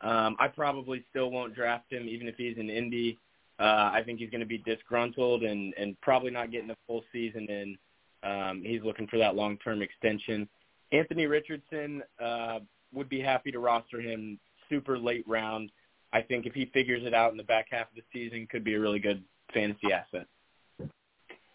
[0.01, 3.17] Um, I probably still won't draft him, even if he's in Indy.
[3.59, 7.03] Uh, I think he's going to be disgruntled and, and probably not getting a full
[7.11, 7.77] season in.
[8.23, 10.47] Um, he's looking for that long-term extension.
[10.91, 12.59] Anthony Richardson uh,
[12.93, 14.39] would be happy to roster him
[14.69, 15.69] super late round.
[16.13, 18.63] I think if he figures it out in the back half of the season, could
[18.63, 19.23] be a really good
[19.54, 20.28] fantasy asset.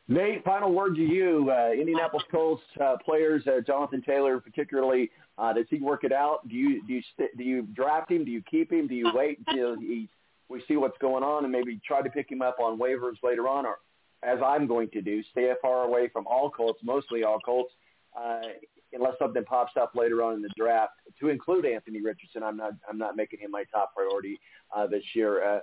[0.08, 1.52] Nate, final word to you.
[1.54, 5.10] Uh, Indianapolis Colts uh, players, uh, Jonathan Taylor particularly.
[5.36, 6.48] Uh, does he work it out?
[6.48, 8.24] Do you do you st- do you draft him?
[8.24, 8.88] Do you keep him?
[8.88, 10.08] Do you wait until he
[10.48, 13.46] we see what's going on and maybe try to pick him up on waivers later
[13.46, 13.78] on, or
[14.22, 17.72] as I'm going to do, stay far away from all Colts, mostly all Colts,
[18.18, 18.40] uh,
[18.92, 20.92] unless something pops up later on in the draft.
[21.20, 24.38] To include Anthony Richardson, I'm not I'm not making him my top priority
[24.74, 25.42] uh, this year.
[25.44, 25.60] Uh,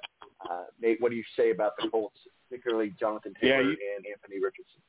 [0.49, 4.05] uh, Nate, what do you say about the Colts, particularly Jonathan Taylor Yeah, you- and
[4.05, 4.81] Anthony Richardson?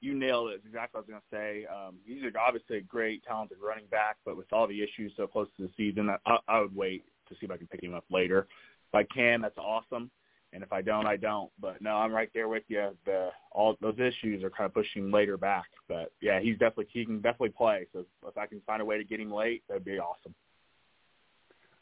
[0.00, 0.54] you nailed it.
[0.54, 1.66] It's exactly what I was going to say.
[1.72, 5.28] Um, he's a- obviously a great, talented running back, but with all the issues so
[5.28, 7.94] close to the season, I, I would wait to see if I can pick him
[7.94, 8.48] up later.
[8.92, 10.10] If I can, that's awesome.
[10.52, 11.50] And if I don't, I don't.
[11.60, 12.90] But no, I'm right there with you.
[13.06, 15.64] The all those issues are kind of pushing later back.
[15.88, 17.86] But yeah, he's definitely he can definitely play.
[17.92, 20.34] So if I can find a way to get him late, that'd be awesome.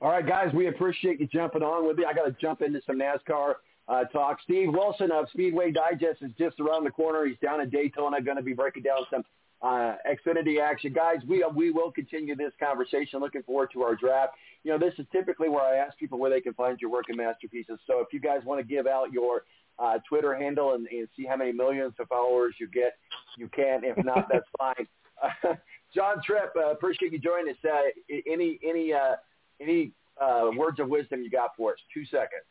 [0.01, 2.05] All right, guys, we appreciate you jumping on with me.
[2.09, 3.55] I got to jump into some NASCAR
[3.87, 4.39] uh, talk.
[4.43, 7.27] Steve Wilson of Speedway Digest is just around the corner.
[7.27, 9.25] He's down in Daytona, going to be breaking down some
[9.63, 10.93] uh, Xfinity action.
[10.93, 13.21] Guys, we we will continue this conversation.
[13.21, 14.33] Looking forward to our draft.
[14.63, 17.07] You know, this is typically where I ask people where they can find your work
[17.09, 17.79] and masterpieces.
[17.87, 19.45] So if you guys want to give out your
[19.79, 22.97] uh, Twitter handle and, and see how many millions of followers you get,
[23.39, 23.83] you can.
[23.85, 24.87] If not, that's fine.
[25.23, 25.55] Uh,
[25.95, 27.57] John Tripp, uh, appreciate you joining us.
[27.65, 29.17] Uh, any any uh,
[29.61, 31.79] any uh, words of wisdom you got for us?
[31.93, 32.45] Two seconds.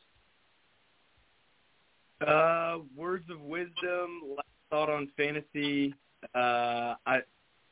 [2.25, 4.21] Uh, words of wisdom.
[4.35, 5.93] Last thought on fantasy.
[6.35, 7.19] Uh, I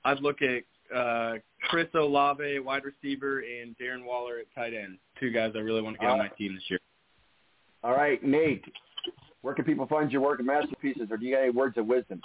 [0.05, 0.63] I'd look at
[0.95, 1.33] uh,
[1.69, 4.97] Chris Olave, wide receiver, and Darren Waller at tight end.
[5.19, 6.79] Two guys I really want to get on my team this year.
[7.83, 8.65] All right, Nate.
[9.41, 11.85] Where can people find your work and masterpieces, or do you got any words of
[11.85, 12.21] wisdom?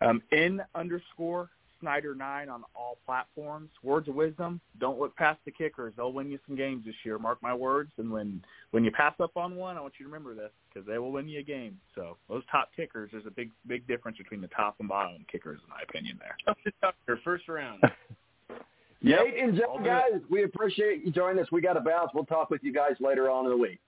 [0.00, 3.70] Um, in underscore Snyder nine on all platforms.
[3.82, 5.94] Words of wisdom: Don't look past the kickers.
[5.96, 7.18] They'll win you some games this year.
[7.18, 7.90] Mark my words.
[7.98, 10.86] And when when you pass up on one, I want you to remember this because
[10.86, 11.78] they will win you a game.
[11.94, 15.60] So those top kickers, there's a big big difference between the top and bottom kickers,
[15.64, 16.18] in my opinion.
[16.18, 16.92] There.
[17.08, 17.82] Your first round.
[19.02, 21.50] Nate and John, guys, we appreciate you joining us.
[21.50, 22.10] We got to bounce.
[22.14, 23.80] We'll talk with you guys later on in the week.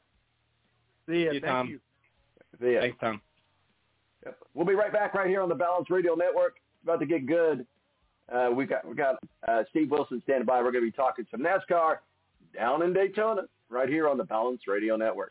[1.07, 1.31] See ya.
[1.31, 1.68] See you, Thank Tom.
[1.68, 1.81] you.
[2.61, 2.81] See ya.
[2.81, 3.20] Thanks, Tom.
[4.24, 4.38] Yep.
[4.55, 6.55] We'll be right back right here on the Balance Radio Network.
[6.57, 7.66] It's about to get good.
[8.33, 9.16] Uh, we got we got
[9.47, 10.62] uh, Steve Wilson standing by.
[10.62, 11.97] We're going to be talking some NASCAR
[12.55, 15.31] down in Daytona right here on the Balance Radio Network.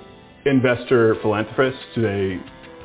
[0.45, 1.81] investor philanthropists?
[1.95, 2.39] Do they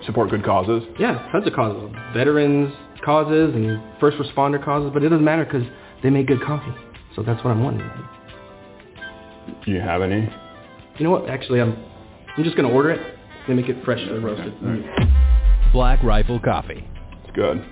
[0.06, 0.82] support good causes?
[0.98, 1.90] Yeah, tons of causes.
[2.14, 2.72] Veterans
[3.04, 5.64] causes and first responder causes, but it doesn't matter because
[6.02, 6.74] they make good coffee.
[7.14, 7.90] So that's what I'm wanting.
[9.64, 10.28] Do you have any?
[10.98, 11.28] You know what?
[11.30, 11.76] Actually, I'm
[12.36, 13.18] I'm just gonna order it.
[13.46, 14.54] They make it fresh and roasted.
[15.72, 16.86] Black Rifle Coffee.
[17.24, 17.64] It's good.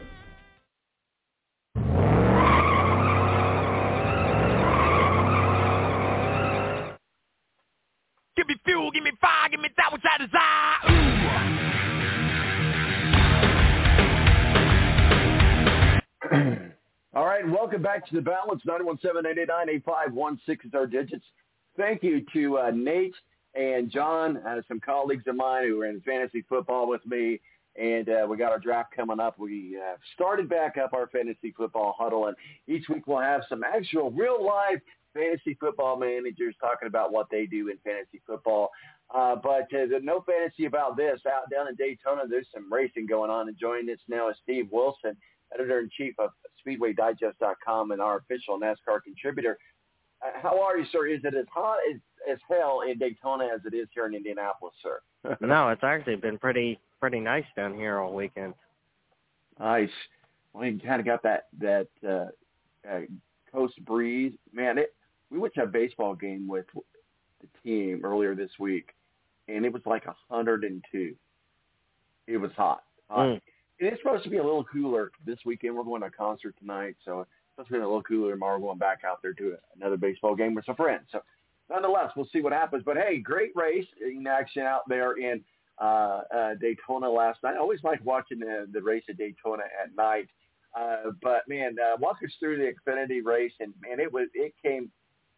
[17.75, 18.63] Welcome back to the balance.
[18.69, 21.25] 917-889-8516 is our digits.
[21.77, 23.17] Thank you to uh, Nate
[23.57, 27.41] And John has some colleagues of mine who are in fantasy football with me,
[27.75, 29.41] and uh, we got our draft coming up.
[29.41, 32.37] We uh, started back up our fantasy football huddle, and
[32.69, 34.81] each week we'll have some actual real life
[35.13, 38.71] fantasy football managers talking about what they do in fantasy football.
[39.13, 41.19] Uh, but uh, no fantasy about this.
[41.27, 44.69] Out down in Daytona, there's some racing going on, and joining us now is Steve
[44.71, 45.17] Wilson,
[45.53, 46.31] editor-in-chief of
[46.67, 49.59] SpeedwayDigest.com and our official NASCAR contributor.
[50.25, 51.07] Uh, how are you, sir?
[51.07, 52.01] Is it as hot as,
[52.31, 55.01] as hell in Daytona as it is here in Indianapolis, sir?
[55.41, 58.55] no, it's actually been pretty pretty nice down here all weekend.
[59.59, 59.91] Nice.
[60.53, 62.27] Well, you kind of got that that uh,
[62.91, 63.01] uh,
[63.53, 64.33] coast breeze.
[64.53, 64.95] Man, it.
[65.31, 66.67] We went to a baseball game with
[67.41, 68.91] the team earlier this week,
[69.49, 71.15] and it was like a 102.
[72.27, 72.85] It was hot.
[73.09, 73.27] hot.
[73.27, 73.41] Mm.
[73.79, 75.75] It's supposed to be a little cooler this weekend.
[75.77, 78.59] We're going to a concert tonight, so it's supposed to be a little cooler tomorrow.
[78.59, 81.07] We're going back out there to another baseball game with some friends.
[81.11, 81.21] So
[81.69, 82.85] nonetheless, we'll see what happens.
[82.87, 85.43] But hey, great race in action out there in
[85.81, 87.55] uh, uh, Daytona last night.
[87.55, 90.29] I always like watching the, the race at Daytona at night.
[90.79, 94.55] Uh, but man, uh, walk us through the Xfinity race, and man, it was it
[94.63, 94.91] came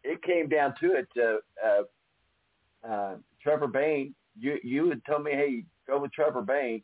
[0.03, 1.07] it came down to it.
[1.17, 6.81] Uh, uh, uh, Trevor Bayne, you you had told me, hey, go with Trevor Bayne,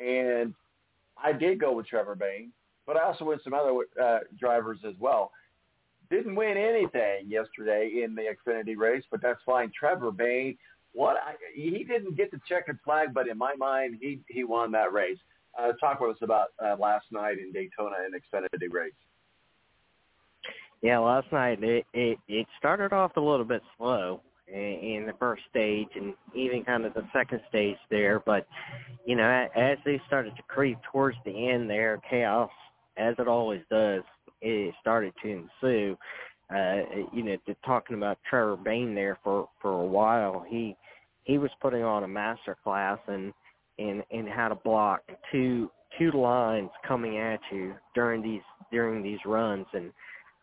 [0.00, 0.54] and
[1.22, 2.52] I did go with Trevor Bayne,
[2.86, 5.30] but I also went some other uh, drivers as well.
[6.10, 9.70] Didn't win anything yesterday in the Xfinity race, but that's fine.
[9.78, 10.58] Trevor Bayne,
[10.92, 14.72] what I, he didn't get the checkered flag, but in my mind, he he won
[14.72, 15.18] that race.
[15.58, 18.92] Uh, talk with us about uh, last night in Daytona in Xfinity race.
[20.82, 24.20] Yeah, last night it, it it started off a little bit slow
[24.52, 28.46] in, in the first stage and even kind of the second stage there, but
[29.06, 32.50] you know as they started to creep towards the end there, chaos
[32.96, 34.02] as it always does,
[34.40, 35.96] it started to ensue.
[36.54, 36.82] Uh,
[37.14, 40.76] you know, talking about Trevor Bayne there for for a while, he
[41.24, 43.32] he was putting on a master class and
[43.78, 45.00] in in how to block
[45.30, 49.92] two two lines coming at you during these during these runs and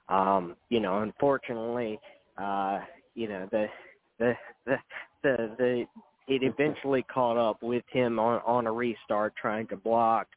[0.10, 2.00] um, you know, unfortunately,
[2.38, 2.80] uh,
[3.14, 3.68] you know, the,
[4.20, 4.34] the,
[4.66, 4.76] the,
[5.24, 5.86] the, the,
[6.28, 10.28] it eventually caught up with him on, on a restart trying to block,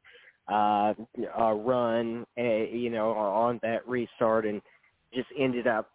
[0.51, 0.95] uh,
[1.39, 4.63] a run, uh, you know, on that restart and
[5.15, 5.91] just ended up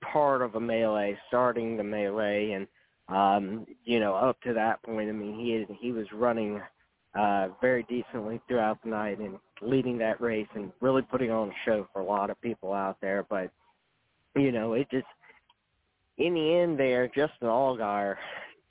[0.00, 2.52] part of a melee, starting the melee.
[2.52, 2.66] And,
[3.08, 6.60] um, you know, up to that point, I mean, he, he was running,
[7.18, 11.54] uh, very decently throughout the night and leading that race and really putting on a
[11.64, 13.26] show for a lot of people out there.
[13.28, 13.50] But
[14.36, 15.06] you know, it just
[16.20, 18.16] in the end there, Justin Allgaier,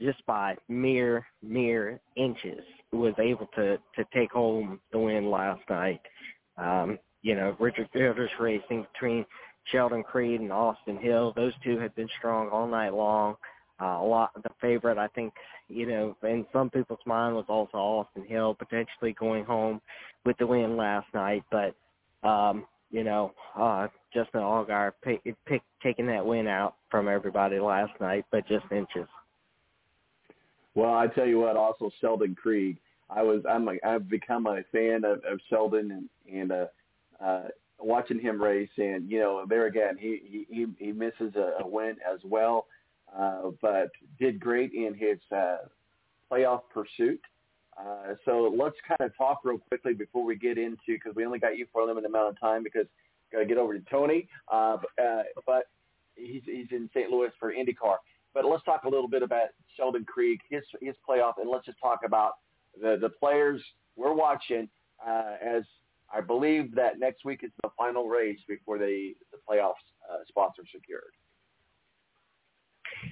[0.02, 6.02] just by mere mere inches, was able to to take home the win last night.
[6.58, 9.26] Um, you know, Richard Childress racing between
[9.66, 11.34] Sheldon Creed and Austin Hill.
[11.36, 13.36] Those two had been strong all night long.
[13.82, 15.34] Uh, a lot the favorite, I think,
[15.70, 19.80] you know, in some people's mind was also Austin Hill potentially going home
[20.26, 21.76] with the win last night, but
[22.28, 27.92] um, you know, uh, Justin Allgaier pick, pick, taking that win out from everybody last
[28.00, 29.08] night, but just inches.
[30.76, 32.78] Well, I tell you what, also Sheldon Creed.
[33.10, 36.66] I was I'm a, I've become a fan of, of Sheldon and and uh,
[37.24, 37.48] uh,
[37.80, 41.96] watching him race, and you know, there again, he he he misses a, a win
[42.12, 42.68] as well
[43.18, 45.58] uh, but did great in his uh,
[46.32, 47.22] playoff pursuit.
[47.80, 51.40] Uh, so let's kind of talk real quickly before we get into because we only
[51.40, 52.86] got you for a limited amount of time because
[53.32, 54.28] got to get over to Tony.
[54.52, 55.64] Uh, uh, but
[56.16, 57.10] he's he's in St.
[57.10, 57.98] Louis for IndyCar.
[58.34, 61.80] But let's talk a little bit about Sheldon Creed, his his playoff, and let's just
[61.82, 62.34] talk about
[62.80, 63.62] the the players
[63.96, 64.70] we're watching
[65.06, 65.64] uh, as
[66.14, 69.74] I believe that next week is the final race before the the playoffs
[70.10, 71.14] uh, spots are secured.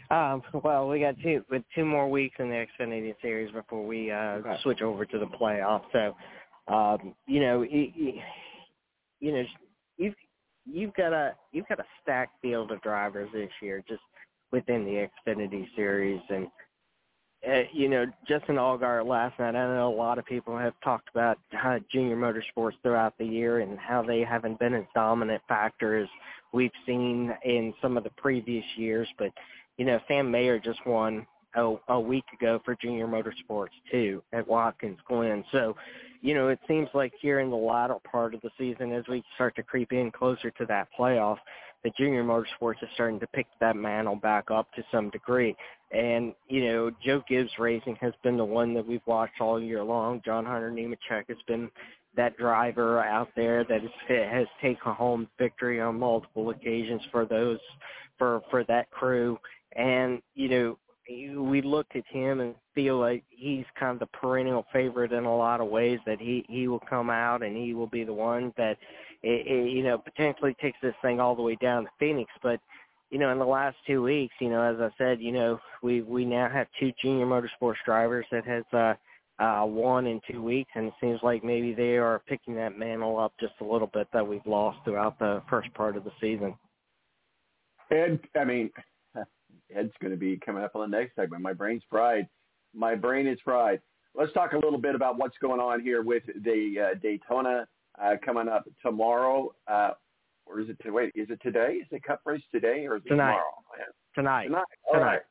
[0.09, 4.11] Um, well, we got two with two more weeks in the Xfinity Series before we
[4.11, 4.57] uh, okay.
[4.63, 5.85] switch over to the playoffs.
[5.91, 6.15] So,
[6.73, 8.13] um, you know, you,
[9.19, 9.43] you know,
[9.97, 10.15] you've
[10.65, 14.01] you've got a you've got a stacked field of drivers this year just
[14.51, 16.47] within the Xfinity Series, and
[17.47, 19.55] uh, you know, Justin Allgaier last night.
[19.55, 23.59] I know a lot of people have talked about uh, junior motorsports throughout the year
[23.59, 26.07] and how they haven't been as dominant factor as
[26.53, 29.31] we've seen in some of the previous years, but
[29.77, 31.25] you know, Sam Mayer just won
[31.55, 35.43] a, a week ago for Junior Motorsports too at Watkins Glen.
[35.51, 35.75] So,
[36.21, 39.23] you know, it seems like here in the latter part of the season, as we
[39.35, 41.37] start to creep in closer to that playoff,
[41.83, 45.55] the Junior Motorsports is starting to pick that mantle back up to some degree.
[45.91, 49.83] And you know, Joe Gibbs Racing has been the one that we've watched all year
[49.83, 50.21] long.
[50.25, 51.69] John Hunter Nemechek has been
[52.17, 57.59] that driver out there that has taken home victory on multiple occasions for those
[58.17, 59.37] for for that crew
[59.75, 60.77] and you know
[61.09, 65.37] we looked at him and feel like he's kind of the perennial favorite in a
[65.37, 65.99] lot of ways.
[66.05, 68.77] That he he will come out and he will be the one that
[69.23, 72.29] it, it, you know potentially takes this thing all the way down to Phoenix.
[72.43, 72.59] But
[73.09, 76.01] you know, in the last two weeks, you know, as I said, you know, we
[76.01, 78.95] we now have two junior motorsports drivers that has uh,
[79.39, 83.19] uh, won in two weeks, and it seems like maybe they are picking that mantle
[83.19, 86.55] up just a little bit that we've lost throughout the first part of the season.
[87.91, 88.71] Ed, I mean,
[89.75, 91.43] Ed's going to be coming up on the next segment.
[91.43, 92.27] My brain's fried.
[92.73, 93.79] My brain is fried.
[94.15, 97.67] Let's talk a little bit about what's going on here with the uh, Daytona
[98.01, 99.53] uh, coming up tomorrow.
[99.67, 99.91] Uh,
[100.47, 101.11] or is it to, wait?
[101.13, 101.73] Is it today?
[101.81, 103.33] Is the Cup race today or is it tonight.
[103.33, 103.43] tomorrow?
[104.15, 104.45] Tonight.
[104.45, 104.65] Tonight.
[104.87, 105.05] All tonight.
[105.05, 105.21] right.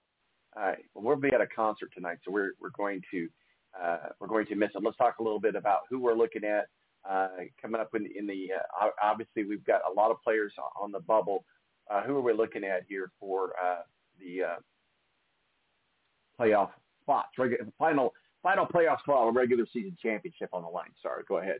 [0.56, 0.84] All right.
[0.94, 3.28] Well, we'll be at a concert tonight, so we're we're going to
[3.82, 4.82] uh, we're going to miss it.
[4.82, 6.66] Let's talk a little bit about who we're looking at
[7.08, 7.28] uh,
[7.60, 8.48] coming up in, in the.
[8.80, 11.44] Uh, obviously, we've got a lot of players on the bubble.
[11.90, 13.82] Uh, who are we looking at here for uh,
[14.20, 14.56] the uh,
[16.40, 16.70] playoff
[17.02, 17.28] spots?
[17.38, 18.12] Regu- final
[18.42, 20.90] final playoff spot, regular season championship on the line.
[21.02, 21.58] Sorry, go ahead.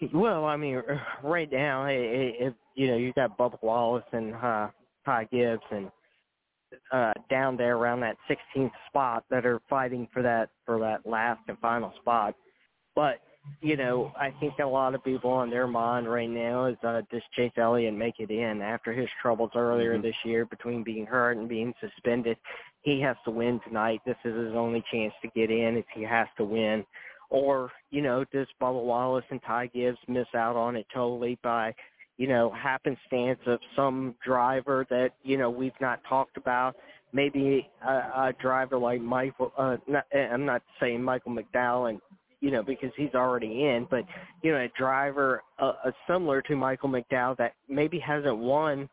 [0.14, 0.80] Well, I mean,
[1.22, 4.68] right now, it, you know, you got Bubba Wallace and uh,
[5.04, 5.90] Ty Gibbs and
[6.92, 11.40] uh, down there around that 16th spot that are fighting for that for that last
[11.48, 12.34] and final spot.
[12.94, 13.20] But
[13.62, 17.02] you know, I think a lot of people on their mind right now is uh,
[17.10, 20.02] does Chase Elliott make it in after his troubles earlier Mm-hmm.
[20.02, 22.36] this year between being hurt and being suspended?
[22.82, 24.00] He has to win tonight.
[24.06, 26.84] This is his only chance to get in if he has to win.
[27.30, 31.74] Or, you know, does Bubba Wallace and Ty Gibbs miss out on it totally by,
[32.20, 36.76] you know, happenstance of some driver that, you know, we've not talked about?
[37.14, 41.98] Maybe a, a driver like Michael, uh, not, I'm not saying Michael McDowell and
[42.42, 44.04] you know, because he's already in, but
[44.42, 48.86] you know, a driver uh, uh, similar to Michael McDowell that maybe hasn't won,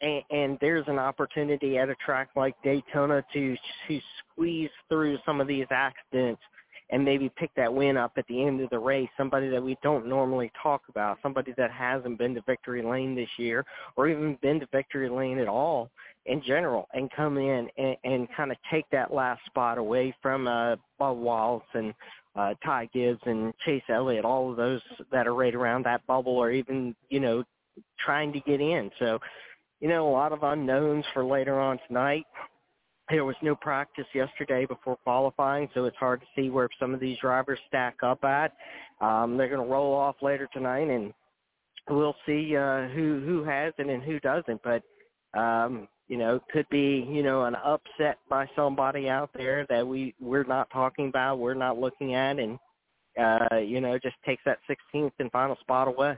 [0.00, 3.56] and, and there's an opportunity at a track like Daytona to
[3.86, 4.00] to
[4.32, 6.42] squeeze through some of these accidents
[6.90, 9.08] and maybe pick that win up at the end of the race.
[9.16, 13.28] Somebody that we don't normally talk about, somebody that hasn't been to victory lane this
[13.38, 13.64] year,
[13.96, 15.90] or even been to victory lane at all
[16.26, 20.46] in general, and come in and, and kind of take that last spot away from
[20.46, 21.94] uh, Bob Wallace and
[22.36, 24.80] uh, Ty Gibbs and Chase Elliott, all of those
[25.10, 27.44] that are right around that bubble, or even you know
[27.98, 28.90] trying to get in.
[28.98, 29.18] So,
[29.80, 32.26] you know, a lot of unknowns for later on tonight.
[33.08, 36.98] There was no practice yesterday before qualifying, so it's hard to see where some of
[36.98, 38.52] these drivers stack up at.
[39.00, 41.12] Um, they're going to roll off later tonight, and
[41.88, 44.60] we'll see uh, who who has it and who doesn't.
[44.62, 44.82] But
[45.38, 50.14] um, you know, could be you know an upset by somebody out there that we
[50.20, 52.58] we're not talking about, we're not looking at, and
[53.20, 56.16] uh, you know just takes that 16th and final spot away.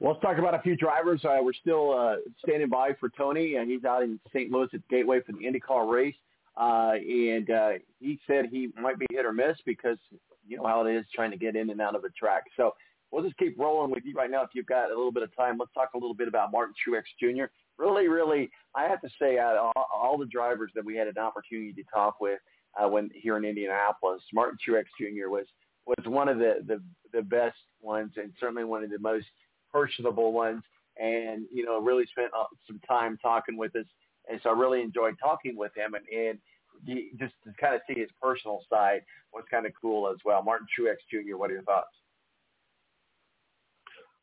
[0.00, 1.24] Well, let's talk about a few drivers.
[1.24, 4.50] Uh, we're still uh, standing by for Tony, and he's out in St.
[4.50, 6.14] Louis at Gateway for the IndyCar race.
[6.56, 9.98] Uh, and uh, he said he might be hit or miss because
[10.46, 12.44] you know how it is trying to get in and out of a track.
[12.56, 12.74] So
[13.10, 14.42] we'll just keep rolling with you right now.
[14.42, 16.74] If you've got a little bit of time, let's talk a little bit about Martin
[16.86, 17.46] Truex Jr.
[17.76, 21.18] Really, really, I have to say, out all, all the drivers that we had an
[21.18, 22.40] opportunity to talk with
[22.80, 25.28] uh, when here in Indianapolis, Martin Truex Jr.
[25.28, 25.46] was
[25.86, 26.82] was one of the, the
[27.12, 29.26] the best ones, and certainly one of the most
[29.72, 30.62] personable ones.
[31.00, 33.84] And you know, really spent uh, some time talking with us,
[34.28, 36.38] and so I really enjoyed talking with him, and and
[36.84, 39.02] he, just to kind of see his personal side
[39.32, 40.42] was kind of cool as well.
[40.42, 41.36] Martin Truex Jr.
[41.36, 41.94] What are your thoughts?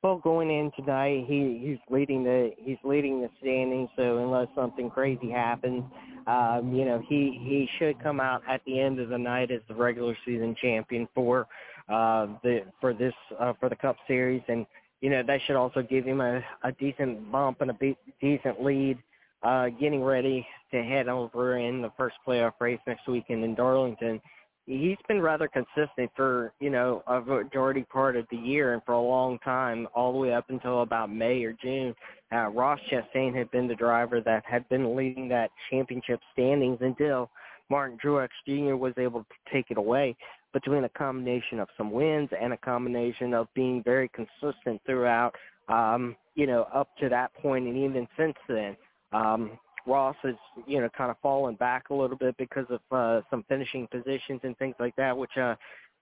[0.05, 3.89] Well, going in tonight, he he's leading the he's leading the standings.
[3.95, 5.83] So unless something crazy happens,
[6.27, 9.61] um, you know he he should come out at the end of the night as
[9.67, 11.47] the regular season champion for
[11.89, 14.67] uh, the for this uh, for the Cup Series, and
[15.05, 18.63] you know that should also give him a, a decent bump and a be- decent
[18.63, 18.97] lead,
[19.43, 24.19] uh, getting ready to head over in the first playoff race next weekend in Darlington
[24.65, 28.93] he's been rather consistent for you know a majority part of the year and for
[28.93, 31.93] a long time, all the way up until about May or June.
[32.31, 37.29] Uh, Ross Chastain had been the driver that had been leading that championship standings until
[37.69, 38.75] Martin Truex Jr.
[38.75, 40.15] was able to take it away.
[40.55, 45.35] Between a combination of some wins and a combination of being very consistent throughout,
[45.67, 48.77] um, you know, up to that point and even since then.
[49.11, 50.35] Um, Ross has,
[50.65, 54.39] you know, kind of fallen back a little bit because of uh, some finishing positions
[54.43, 55.55] and things like that, which, uh,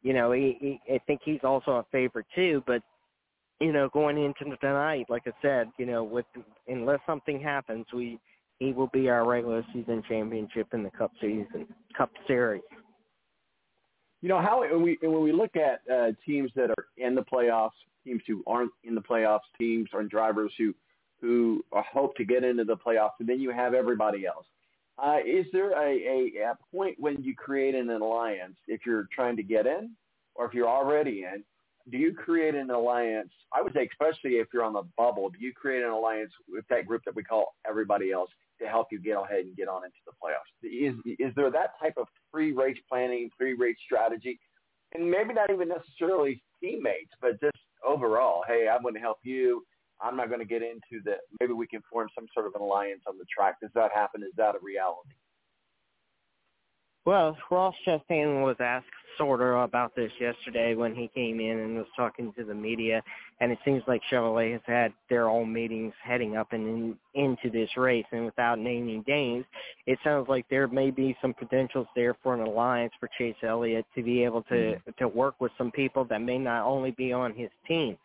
[0.04, 2.64] you know, he, he, I think he's also a favorite too.
[2.68, 2.84] But,
[3.60, 6.26] you know, going into tonight, like I said, you know, with
[6.68, 8.20] unless something happens, we
[8.60, 12.62] he will be our regular season championship in the Cup season, Cup Series.
[14.24, 17.24] You know how when we when we look at uh, teams that are in the
[17.24, 17.72] playoffs,
[18.06, 20.74] teams who aren't in the playoffs, teams or drivers who
[21.20, 24.46] who hope to get into the playoffs, and then you have everybody else.
[24.98, 29.36] Uh, is there a, a, a point when you create an alliance if you're trying
[29.36, 29.92] to get in,
[30.36, 31.44] or if you're already in?
[31.92, 33.32] Do you create an alliance?
[33.54, 36.64] I would say, especially if you're on the bubble, do you create an alliance with
[36.70, 38.30] that group that we call everybody else
[38.64, 40.52] to help you get ahead and get on into the playoffs?
[40.64, 44.40] Is is there that type of pre-race planning, pre-race strategy,
[44.94, 48.44] and maybe not even necessarily teammates, but just overall?
[48.48, 49.64] Hey, I'm going to help you.
[50.02, 51.16] I'm not going to get into the.
[51.40, 53.56] Maybe we can form some sort of an alliance on the track.
[53.62, 54.24] Does that happen?
[54.24, 55.16] Is that a reality?
[57.06, 58.86] Well, Ross Chastain was asked
[59.18, 63.04] sort of about this yesterday when he came in and was talking to the media,
[63.42, 67.50] and it seems like Chevrolet has had their own meetings heading up and in, into
[67.52, 69.46] this race, and without naming names,
[69.86, 73.86] it sounds like there may be some potentials there for an alliance for Chase Elliott
[73.96, 74.92] to be able to Mm-hmm.
[74.98, 77.98] to work with some people that may not only be on his team.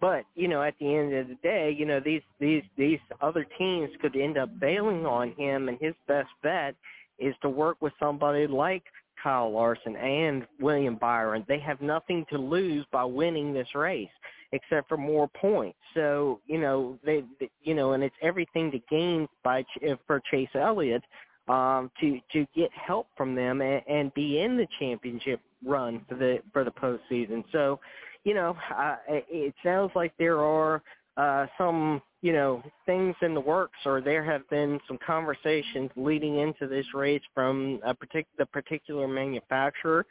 [0.00, 3.46] But you know, at the end of the day, you know these these these other
[3.58, 6.74] teams could end up bailing on him, and his best bet
[7.18, 8.82] is to work with somebody like
[9.22, 11.44] Kyle Larson and William Byron.
[11.48, 14.08] They have nothing to lose by winning this race
[14.52, 15.78] except for more points.
[15.94, 17.24] So you know they,
[17.62, 19.64] you know, and it's everything to gain by
[20.06, 21.02] for Chase Elliott
[21.48, 26.14] um, to to get help from them and, and be in the championship run for
[26.14, 27.44] the for the postseason.
[27.52, 27.80] So
[28.24, 30.82] you know, uh, it it sounds like there are
[31.16, 36.38] uh, some, you know, things in the works, or there have been some conversations leading
[36.38, 40.04] into this race from a partic- the particular manufacturer,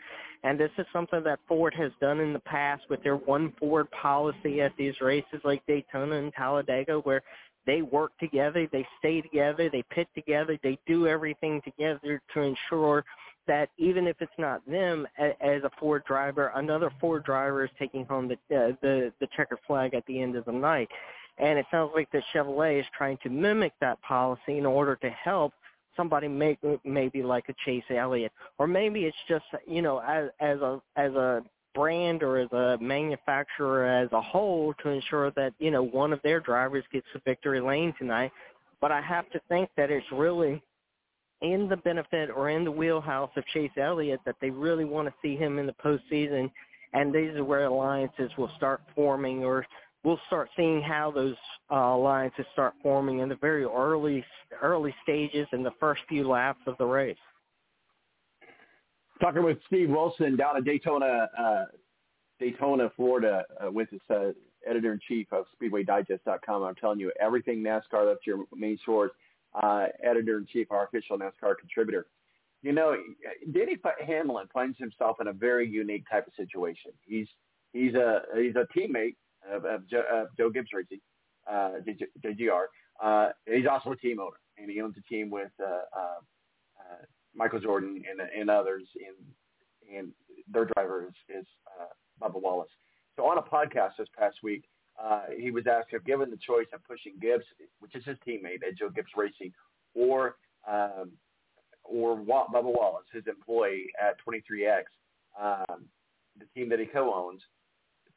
[0.44, 3.90] and this is something that Ford has done in the past with their one Ford
[3.92, 7.22] policy at these races like Daytona and Talladega, where
[7.66, 13.06] they work together, they stay together, they pit together, they do everything together to ensure
[13.48, 18.06] that even if it's not them as a Ford driver, another Ford driver is taking
[18.06, 20.90] home the uh, the the checkered flag at the end of the night.
[21.38, 25.10] And it sounds like the Chevrolet is trying to mimic that policy in order to
[25.10, 25.54] help
[25.96, 30.60] somebody make maybe like a Chase Elliott, or maybe it's just you know as as
[30.60, 35.72] a as a brand or as a manufacturer as a whole to ensure that you
[35.72, 38.32] know one of their drivers gets the victory lane tonight.
[38.80, 40.62] But I have to think that it's really
[41.44, 45.14] in the benefit or in the wheelhouse of Chase Elliott that they really want to
[45.22, 46.50] see him in the postseason,
[46.94, 49.66] and these are where alliances will start forming, or
[50.04, 51.36] we'll start seeing how those
[51.70, 54.24] uh, alliances start forming in the very early
[54.62, 57.18] early stages in the first few laps of the race.
[59.22, 61.66] Talking with Steve Wilson down at Daytona, uh,
[62.40, 64.32] Daytona, Florida, uh, with his uh,
[64.68, 66.64] editor in chief of SpeedwayDigest.com.
[66.64, 68.08] I'm telling you everything NASCAR.
[68.08, 69.12] That's your main source.
[69.62, 72.08] Uh, editor in chief, our official NASCAR contributor.
[72.64, 72.96] You know,
[73.52, 76.92] Denny Hamlin finds himself in a very unique type of situation.
[77.06, 77.28] He's
[77.74, 79.16] he's a he's a teammate
[79.52, 81.02] of, of, Joe, of Joe Gibbs Racing,
[81.52, 81.74] uh,
[82.26, 82.66] JGR.
[83.04, 86.20] Uh, he's also a team owner, and he owns a team with uh, uh,
[86.80, 90.12] uh, Michael Jordan and, and others, and and
[90.52, 91.46] their driver is, is
[91.80, 91.86] uh,
[92.22, 92.70] Bubba Wallace.
[93.16, 94.64] So on a podcast this past week,
[95.02, 97.46] uh, he was asked if given the choice of pushing Gibbs,
[97.80, 99.54] which is his teammate at Joe Gibbs Racing,
[99.96, 100.36] or
[100.68, 101.12] um,
[101.84, 104.84] or Bubba Wallace, his employee at 23X,
[105.40, 105.86] um,
[106.40, 107.42] the team that he co-owns,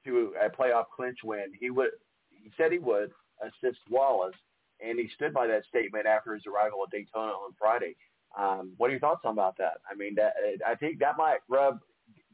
[0.05, 1.91] to a playoff clinch win, he would.
[2.31, 3.11] He said he would
[3.43, 4.37] assist Wallace,
[4.81, 7.97] and he stood by that statement after his arrival at Daytona on Friday.
[8.39, 9.79] Um, what are your thoughts on about that?
[9.91, 10.35] I mean, that,
[10.67, 11.81] I think that might rub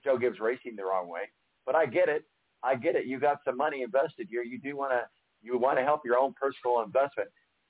[0.04, 1.30] Joe Gibbs Racing the wrong way,
[1.64, 2.24] but I get it.
[2.64, 3.06] I get it.
[3.06, 4.42] You got some money invested here.
[4.42, 5.02] You do want to
[5.42, 7.28] you want to help your own personal investment.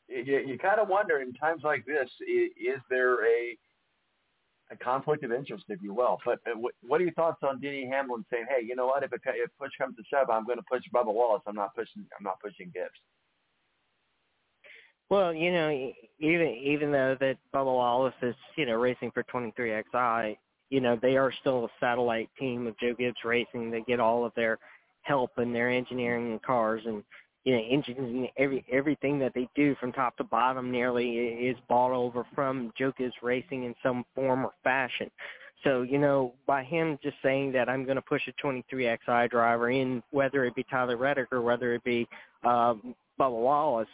[0.08, 3.56] You, you kind of wonder in times like this, is, there a
[4.70, 6.18] a conflict of interest, if you will?
[6.24, 9.02] But uh, what, are your thoughts on Denny Hamlin saying, "Hey, you know what?
[9.02, 11.42] If, it, if push comes to shove, I'm going to push Bubba Wallace.
[11.46, 12.04] I'm not pushing.
[12.18, 12.90] I'm not pushing Gibbs."
[15.10, 20.36] Well, you know, even even though that Bubba Wallace is, you know, racing for 23XI,
[20.70, 23.70] you know, they are still a satellite team of Joe Gibbs Racing.
[23.70, 24.58] They get all of their
[25.02, 27.02] help and their engineering cars and
[27.44, 31.56] you know engines and every everything that they do from top to bottom nearly is
[31.68, 35.10] bought over from Gibbs Racing in some form or fashion.
[35.64, 39.70] So you know, by him just saying that I'm going to push a 23XI driver
[39.70, 42.06] in, whether it be Tyler Reddick or whether it be
[42.44, 43.88] um, Bubba Wallace,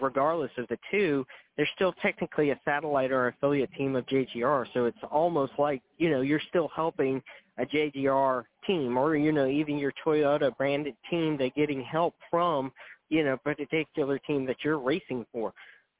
[0.00, 1.24] regardless of the two,
[1.56, 4.66] they're still technically a satellite or affiliate team of JGR.
[4.74, 7.22] So it's almost like you know you're still helping
[7.58, 11.36] a JGR team, or you know even your Toyota branded team.
[11.36, 12.72] They're getting help from
[13.08, 15.52] you know particular team that you're racing for.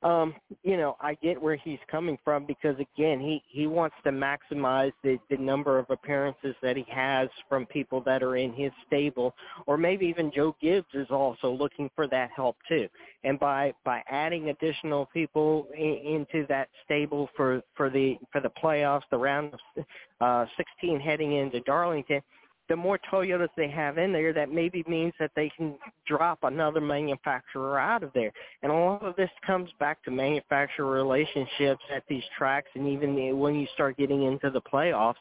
[0.05, 4.11] Um, you know, I get where he's coming from because again, he he wants to
[4.11, 8.70] maximize the the number of appearances that he has from people that are in his
[8.86, 9.34] stable,
[9.66, 12.86] or maybe even Joe Gibbs is also looking for that help too.
[13.24, 18.50] And by by adding additional people in, into that stable for for the for the
[18.62, 19.84] playoffs, the round of
[20.20, 22.20] uh, 16 heading into Darlington,
[22.68, 25.74] the more Toyotas they have in there, that maybe means that they can
[26.06, 28.32] drop another manufacturer out of there.
[28.62, 33.38] And a lot of this comes back to manufacturer relationships at these tracks, and even
[33.38, 35.14] when you start getting into the playoffs,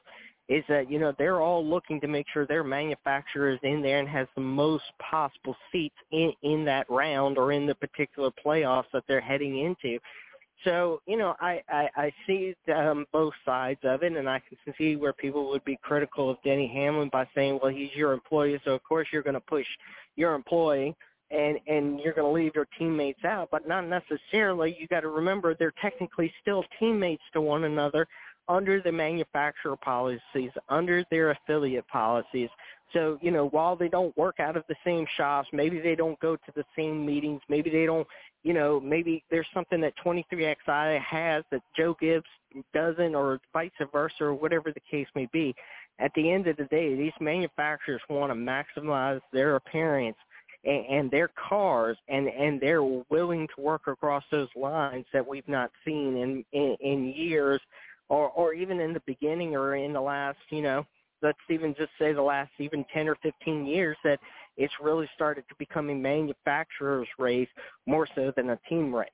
[0.50, 4.00] is that you know they're all looking to make sure their manufacturer is in there
[4.00, 8.92] and has the most possible seats in in that round or in the particular playoffs
[8.92, 9.98] that they're heading into.
[10.64, 14.74] So you know, I I, I see um, both sides of it, and I can
[14.78, 18.60] see where people would be critical of Denny Hamlin by saying, "Well, he's your employee,
[18.64, 19.68] so of course you're going to push
[20.16, 20.96] your employee."
[21.32, 24.78] And and you're going to leave your teammates out, but not necessarily.
[24.80, 28.08] You got to remember they're technically still teammates to one another
[28.48, 32.50] under the manufacturer policies, under their affiliate policies.
[32.92, 36.20] So, you know, while they don't work out of the same shops, maybe they don't
[36.20, 38.08] go to the same meetings, maybe they don't,
[38.44, 42.26] you know, maybe there's something that 23XI has that Joe Gibbs
[42.74, 45.56] doesn't or vice versa or whatever the case may be.
[46.00, 50.18] At the end of the day, these manufacturers want to maximize their appearance
[50.66, 55.48] and, and their cars and and they're willing to work across those lines that we've
[55.48, 57.62] not seen in in, in years
[58.14, 60.86] or or even in the beginning or in the last you know
[61.22, 64.20] let's even just say the last even 10 or 15 years that
[64.58, 67.48] it's really started to become a manufacturer's race
[67.88, 69.10] more so than a team race.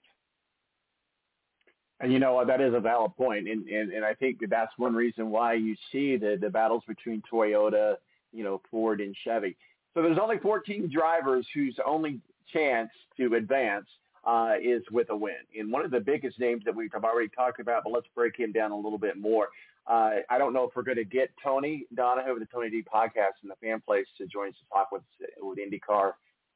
[2.02, 4.72] And you know that is a valid point, and, and and I think that that's
[4.78, 7.96] one reason why you see the the battles between Toyota,
[8.32, 9.58] you know, Ford and Chevy.
[9.94, 12.22] So there's only 14 drivers whose only
[12.54, 13.86] chance to advance
[14.26, 15.36] uh, is with a win.
[15.58, 18.52] And one of the biggest names that we've already talked about, but let's break him
[18.52, 19.50] down a little bit more.
[19.88, 22.84] Uh, I don't know if we're going to get Tony Donahue of the Tony D
[22.84, 25.02] podcast and the fan place to join us to talk with
[25.40, 26.12] with IndyCar.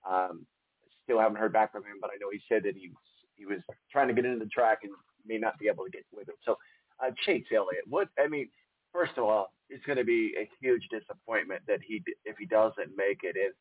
[0.10, 0.46] Um,
[1.04, 2.98] still haven't heard back from him, but I know he said that he was
[3.36, 3.60] he was
[3.92, 4.92] trying to get into the track and
[5.26, 6.36] may not be able to get with him.
[6.46, 6.58] So
[7.04, 8.50] uh, Chase Elliott, what I mean,
[8.92, 12.96] first of all, it's going to be a huge disappointment that he if he doesn't
[12.96, 13.36] make it.
[13.36, 13.54] And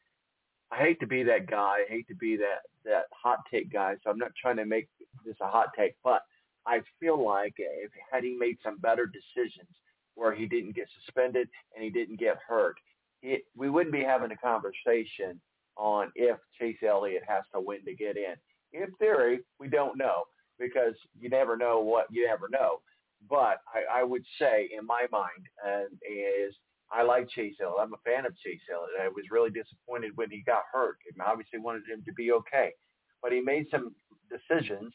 [0.73, 1.85] I hate to be that guy.
[1.87, 3.95] I hate to be that that hot take guy.
[4.03, 4.89] So I'm not trying to make
[5.25, 6.23] this a hot take, but
[6.67, 9.69] I feel like if had he made some better decisions
[10.15, 12.77] where he didn't get suspended and he didn't get hurt,
[13.23, 15.41] it, we wouldn't be having a conversation
[15.77, 18.35] on if Chase Elliott has to win to get in.
[18.73, 20.25] In theory, we don't know
[20.59, 22.81] because you never know what you never know.
[23.29, 26.55] But I, I would say, in my mind, uh, is
[26.93, 27.81] I like Chase Elliott.
[27.81, 29.01] I'm a fan of Chase Elliott.
[29.01, 30.99] I was really disappointed when he got hurt.
[31.19, 32.73] I obviously wanted him to be okay,
[33.23, 33.95] but he made some
[34.29, 34.93] decisions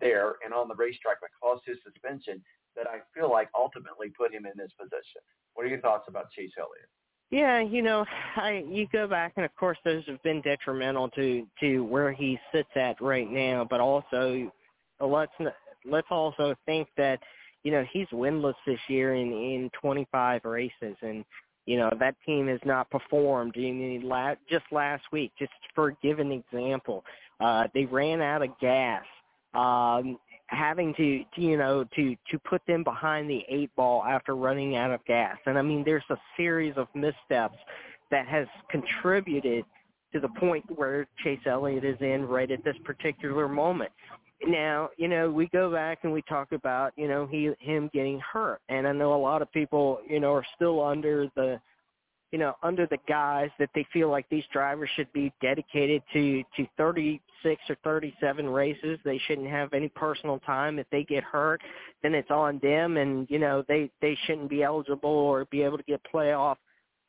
[0.00, 2.42] there and on the racetrack that caused his suspension
[2.76, 5.22] that I feel like ultimately put him in this position.
[5.54, 6.88] What are your thoughts about Chase Elliott?
[7.30, 8.04] Yeah, you know,
[8.36, 12.38] I you go back and of course those have been detrimental to to where he
[12.52, 14.50] sits at right now, but also
[15.00, 15.32] let's
[15.84, 17.20] let's also think that
[17.66, 21.24] you know, he's winless this year in in 25 races, and
[21.66, 23.54] you know that team has not performed.
[23.56, 27.04] I mean, la- just last week, just for a given example,
[27.40, 29.02] uh, they ran out of gas,
[29.54, 34.36] um, having to, to you know to to put them behind the eight ball after
[34.36, 35.36] running out of gas.
[35.46, 37.58] And I mean, there's a series of missteps
[38.12, 39.64] that has contributed
[40.12, 43.90] to the point where Chase Elliott is in right at this particular moment.
[44.42, 48.20] Now, you know, we go back and we talk about, you know, he him getting
[48.20, 48.60] hurt.
[48.68, 51.60] And I know a lot of people, you know, are still under the
[52.32, 56.42] you know, under the guise that they feel like these drivers should be dedicated to
[56.56, 58.98] to 36 or 37 races.
[59.04, 60.78] They shouldn't have any personal time.
[60.78, 61.62] If they get hurt,
[62.02, 65.78] then it's on them, and you know they they shouldn't be eligible or be able
[65.78, 66.56] to get playoff,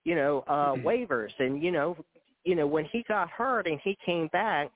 [0.06, 0.88] you know, uh, mm-hmm.
[0.88, 1.32] waivers.
[1.40, 1.98] And you know,
[2.46, 4.70] you know when he got hurt and he came back,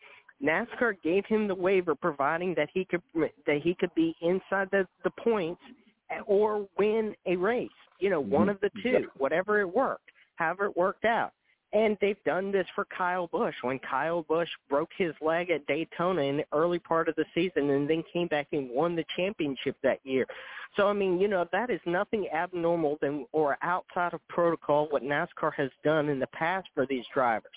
[0.44, 4.88] NASCAR gave him the waiver, providing that he could that he could be inside the
[5.04, 5.62] the points
[6.26, 7.70] or win a race.
[8.00, 8.50] You know, one mm-hmm.
[8.50, 11.32] of the two, whatever it worked, however it worked out.
[11.74, 13.56] And they've done this for Kyle Busch.
[13.62, 17.70] When Kyle Busch broke his leg at Daytona in the early part of the season
[17.70, 20.26] and then came back and won the championship that year.
[20.76, 25.04] So, I mean, you know, that is nothing abnormal than or outside of protocol what
[25.04, 27.52] NASCAR has done in the past for these drivers.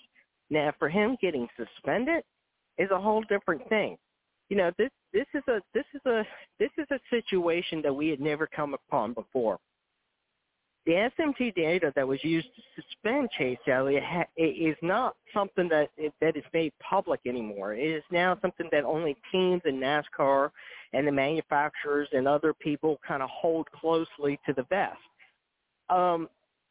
[0.48, 2.22] Now, for him getting suspended,
[2.78, 3.96] is a whole different thing.
[4.50, 6.24] You know, this this is a this is a
[6.58, 9.58] this is a situation that we had never come upon before.
[10.86, 15.90] the SMT data that was used to suspend Chase Elliott ha- is not something that
[16.20, 17.74] that is made public anymore.
[17.74, 20.50] It is now something that only teams and NASCAR
[20.92, 24.98] and the manufacturers and other people kind of hold closely to the vest.
[25.90, 26.28] Um,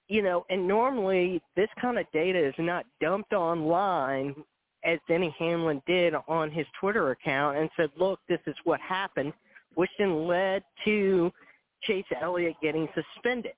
[0.10, 4.36] you know, and normally this kind of data is not dumped online
[4.84, 9.34] as Denny Hamlin did on his Twitter account and said, look, this is what happened,
[9.76, 11.32] which then led to
[11.84, 13.54] Chase Elliott getting suspended.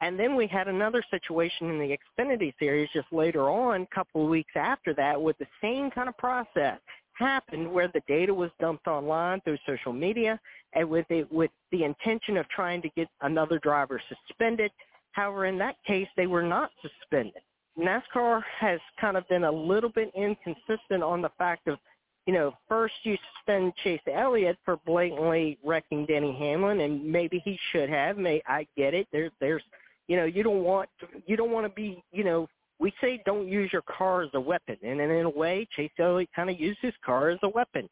[0.00, 4.24] And then we had another situation in the Xfinity series just later on, a couple
[4.24, 6.78] of weeks after that, with the same kind of process
[7.14, 10.40] happened where the data was dumped online through social media
[10.72, 14.72] and with it with the intention of trying to get another driver suspended.
[15.12, 17.42] However, in that case, they were not suspended.
[17.78, 21.78] NASCAR has kind of been a little bit inconsistent on the fact of,
[22.26, 27.58] you know, first you suspend Chase Elliott for blatantly wrecking Denny Hamlin, and maybe he
[27.70, 28.18] should have.
[28.18, 29.08] May I get it?
[29.10, 29.62] There's, there's,
[30.06, 30.88] you know, you don't want,
[31.26, 32.46] you don't want to be, you know,
[32.78, 36.28] we say don't use your car as a weapon, and in a way, Chase Elliott
[36.34, 37.88] kind of used his car as a weapon,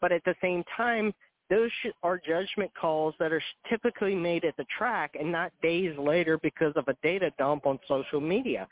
[0.00, 1.14] but at the same time,
[1.48, 1.70] those
[2.02, 6.72] are judgment calls that are typically made at the track and not days later because
[6.76, 8.66] of a data dump on social media.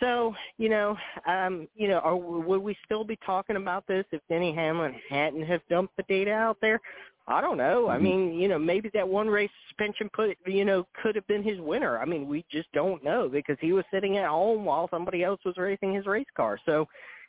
[0.00, 0.96] So, you know,
[1.26, 5.44] um, you know, are, would we still be talking about this if Denny Hamlin hadn't
[5.44, 6.80] have dumped the data out there?
[7.28, 7.88] I don't know.
[7.88, 11.44] I mean, you know, maybe that one race suspension put, you know, could have been
[11.44, 11.98] his winner.
[12.00, 15.38] I mean, we just don't know because he was sitting at home while somebody else
[15.44, 16.58] was racing his race car.
[16.66, 16.88] So,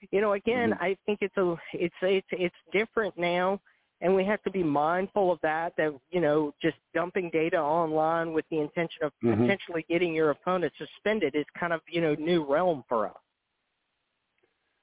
[0.09, 3.59] you know, again, I think it's a, it's, it's, it's different now
[4.01, 8.33] and we have to be mindful of that that you know just dumping data online
[8.33, 9.41] with the intention of Mhm.
[9.41, 13.17] potentially getting your opponent suspended is kind of you know new realm for us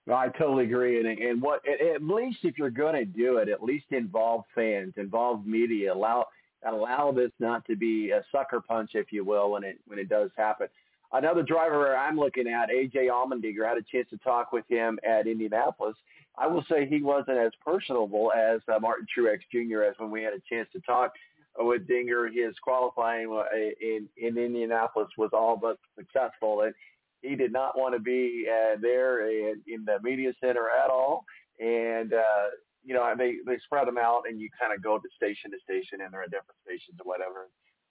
[0.07, 0.99] No, I totally agree.
[0.99, 4.45] And and what at, at least if you're going to do it, at least involve
[4.55, 6.27] fans, involve media, allow
[6.67, 10.09] allow this not to be a sucker punch, if you will, when it when it
[10.09, 10.69] does happen.
[11.13, 14.99] Another driver I'm looking at, AJ Allmendinger, I had a chance to talk with him
[15.09, 15.97] at Indianapolis.
[16.37, 19.83] I will say he wasn't as personable as uh, Martin Truex Jr.
[19.83, 21.13] as when we had a chance to talk
[21.59, 22.29] with Dinger.
[22.29, 23.45] His qualifying uh,
[23.81, 26.75] in in Indianapolis was all but successful, and
[27.23, 31.25] he did not want to be uh, there in, in the media center at all.
[31.59, 32.49] And uh,
[32.85, 35.59] you know, they they spread them out, and you kind of go to station to
[35.65, 37.49] station, and they're at different stations or whatever.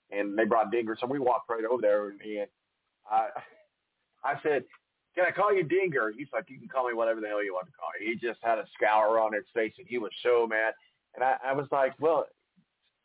[0.10, 2.20] And they brought Dinger, so we walked right over there, and
[3.10, 3.30] I
[4.24, 4.64] I said,
[5.16, 7.54] "Can I call you Dinger?" He's like, "You can call me whatever the hell you
[7.54, 10.12] want to call me." He just had a scour on his face, and he was
[10.24, 10.74] so mad.
[11.16, 12.26] And I, I was like, "Well,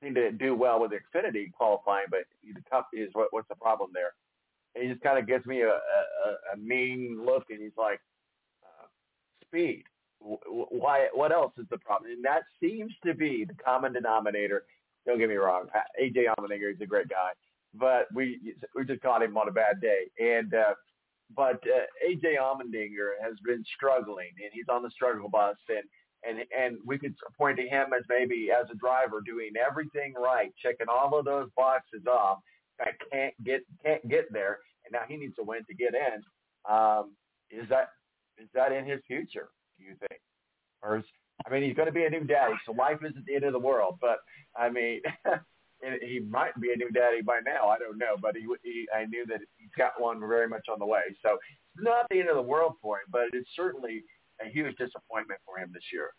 [0.03, 3.91] seemed to do well with Xfinity qualifying, but the Cup is what, what's the problem
[3.93, 4.15] there?"
[4.75, 8.01] And he just kind of gives me a, a, a mean look, and he's like,
[8.65, 8.87] uh,
[9.47, 9.85] "Speed.
[10.21, 11.09] Why?
[11.15, 14.65] What else is the problem?" And that seems to be the common denominator.
[15.07, 15.67] Don't get me wrong,
[16.01, 17.33] AJ Allmendinger is a great guy,
[17.75, 20.05] but we we just caught him on a bad day.
[20.19, 20.75] And uh,
[21.35, 25.85] but uh, AJ Allmendinger has been struggling, and he's on the struggle bus, and
[26.25, 30.53] and and we could point to him as maybe as a driver doing everything right,
[30.63, 32.39] checking all of those boxes off.
[32.81, 36.23] I can't get can't get there, and now he needs to win to get in.
[36.71, 37.13] Um,
[37.51, 37.91] is that
[38.39, 39.49] is that in his future?
[39.79, 40.21] Do you think,
[40.83, 41.05] or is
[41.47, 43.53] I mean, he's going to be a new daddy, so life isn't the end of
[43.53, 43.99] the world.
[44.01, 44.19] But
[44.57, 45.01] I mean,
[46.01, 47.69] he might be a new daddy by now.
[47.69, 50.79] I don't know, but he, he I knew that he's got one very much on
[50.79, 51.03] the way.
[51.25, 51.39] So
[51.75, 54.03] it's not the end of the world for him, but it's certainly
[54.41, 56.11] a huge disappointment for him this year.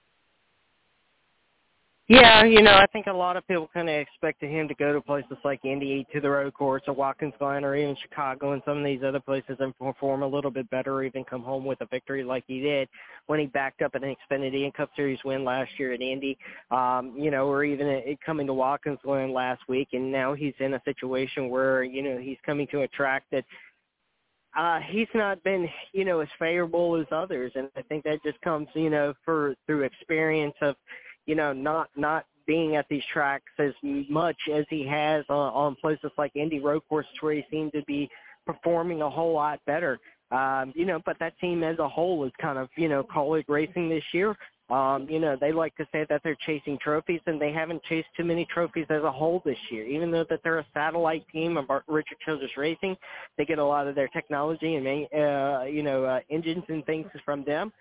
[2.10, 4.92] Yeah, you know, I think a lot of people kind of expected him to go
[4.92, 8.62] to places like Indy, to the road course, or Watkins Glen, or even Chicago, and
[8.66, 11.64] some of these other places, and perform a little bit better, or even come home
[11.64, 12.90] with a victory like he did
[13.28, 16.38] when he backed up an Xfinity and Cup Series win last year at Indy.
[16.72, 20.56] Um, you know, or even it coming to Watkins Glen last week, and now he's
[20.60, 23.46] in a situation where you know he's coming to a track that
[24.58, 28.40] uh he's not been you know as favorable as others and i think that just
[28.42, 30.76] comes you know for through experience of
[31.26, 33.74] you know not not being at these tracks as
[34.10, 37.82] much as he has on, on places like indy road courses where he seemed to
[37.84, 38.10] be
[38.46, 40.00] performing a whole lot better
[40.32, 43.46] um you know but that team as a whole is kind of you know Kaulig
[43.48, 44.36] racing this year
[44.70, 48.08] um, you know, they like to say that they're chasing trophies, and they haven't chased
[48.16, 49.86] too many trophies as a whole this year.
[49.86, 52.96] Even though that they're a satellite team of Richard Childress Racing,
[53.38, 57.08] they get a lot of their technology and uh, you know uh, engines and things
[57.26, 57.74] from them.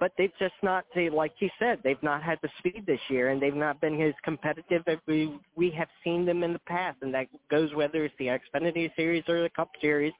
[0.00, 3.30] But they've just not, they, like you said, they've not had the speed this year,
[3.30, 6.98] and they've not been as competitive as we we have seen them in the past.
[7.02, 10.12] And that goes whether it's the Xfinity Series or the Cup Series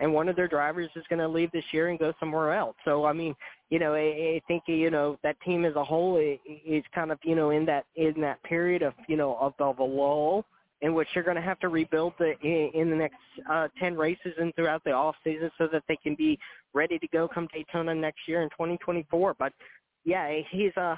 [0.00, 2.74] and one of their drivers is going to leave this year and go somewhere else.
[2.84, 3.34] So I mean,
[3.68, 7.18] you know, I, I think you know that team as a whole is kind of
[7.22, 10.44] you know in that in that period of you know of, of a lull.
[10.82, 13.16] In which they're going to have to rebuild the, in, in the next
[13.50, 16.38] uh, 10 races and throughout the off season so that they can be
[16.72, 19.34] ready to go come Daytona next year in 2024.
[19.38, 19.52] But
[20.04, 20.96] yeah, he's uh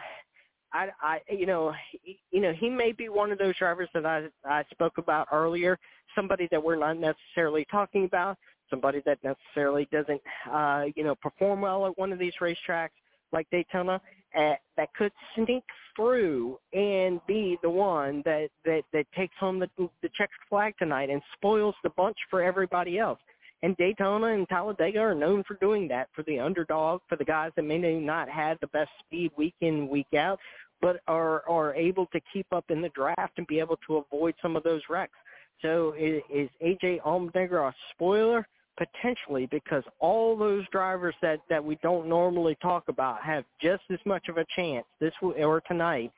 [0.75, 4.07] I, I, you know, he, you know, he may be one of those drivers that
[4.07, 5.79] I, I spoke about earlier.
[6.15, 8.39] Somebody that we're not necessarily talking about.
[8.71, 12.89] Somebody that necessarily doesn't, uh, you know, perform well at one of these racetracks
[13.33, 14.01] like Daytona.
[14.37, 15.63] Uh, that could sneak
[15.95, 21.11] through and be the one that that that takes home the the checkered flag tonight
[21.11, 23.19] and spoils the bunch for everybody else.
[23.63, 27.53] And Daytona and Talladega are known for doing that for the underdog, for the guys
[27.57, 30.39] that may not have the best speed week in week out,
[30.81, 34.35] but are are able to keep up in the draft and be able to avoid
[34.43, 35.17] some of those wrecks.
[35.61, 38.47] So is, is AJ Allmendinger a spoiler?
[38.77, 43.99] Potentially because all those drivers that that we don't normally talk about have just as
[44.05, 46.11] much of a chance this or tonight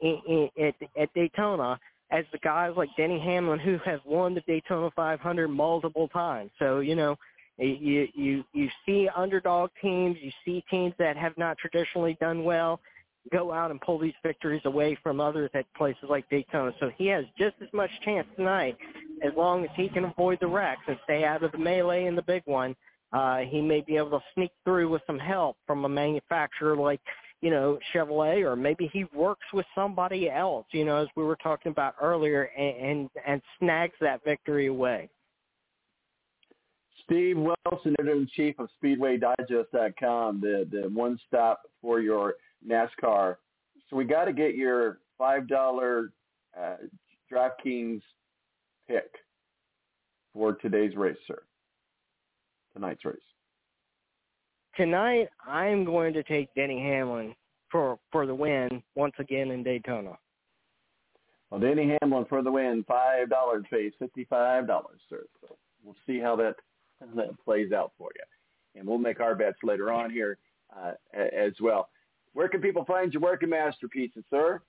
[0.00, 1.78] in, in, at, at Daytona
[2.10, 6.50] as the guys like Denny Hamlin who have won the Daytona 500 multiple times.
[6.58, 7.16] So you know
[7.58, 12.80] you you you see underdog teams, you see teams that have not traditionally done well
[13.30, 16.72] go out and pull these victories away from others at places like Daytona.
[16.80, 18.76] So he has just as much chance tonight
[19.22, 22.16] as long as he can avoid the wrecks and stay out of the melee in
[22.16, 22.74] the big one.
[23.12, 27.00] Uh, he may be able to sneak through with some help from a manufacturer like,
[27.42, 31.36] you know, Chevrolet, or maybe he works with somebody else, you know, as we were
[31.36, 35.10] talking about earlier, and and, and snags that victory away.
[37.04, 42.34] Steve Wilson, editor-in-chief of SpeedwayDigest.com, the the one stop for your
[42.68, 43.36] NASCAR.
[43.88, 46.12] So we got to get your five dollar
[46.58, 46.76] uh,
[47.30, 48.02] DraftKings
[48.88, 49.10] pick
[50.32, 51.42] for today's race, sir.
[52.74, 53.16] Tonight's race.
[54.76, 57.34] Tonight, I'm going to take Denny Hamlin
[57.70, 60.16] for for the win once again in Daytona.
[61.50, 65.24] Well, Denny Hamlin for the win, five dollars face, fifty-five dollars, sir.
[65.42, 66.54] So we'll see how that
[67.00, 70.38] how that plays out for you, and we'll make our bets later on here
[70.74, 71.90] uh, as well.
[72.34, 74.60] Where can people find your work working masterpieces, sir?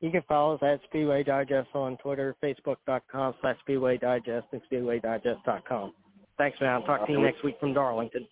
[0.00, 5.92] You can follow us at Speedway Digest on Twitter, Facebook.com slash Speedway Digest, and SpeedwayDigest.com.
[6.38, 6.70] Thanks, man.
[6.70, 8.26] I'll talk to you next week from Darlington.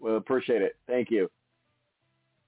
[0.00, 0.76] Well, appreciate it.
[0.86, 1.28] Thank you.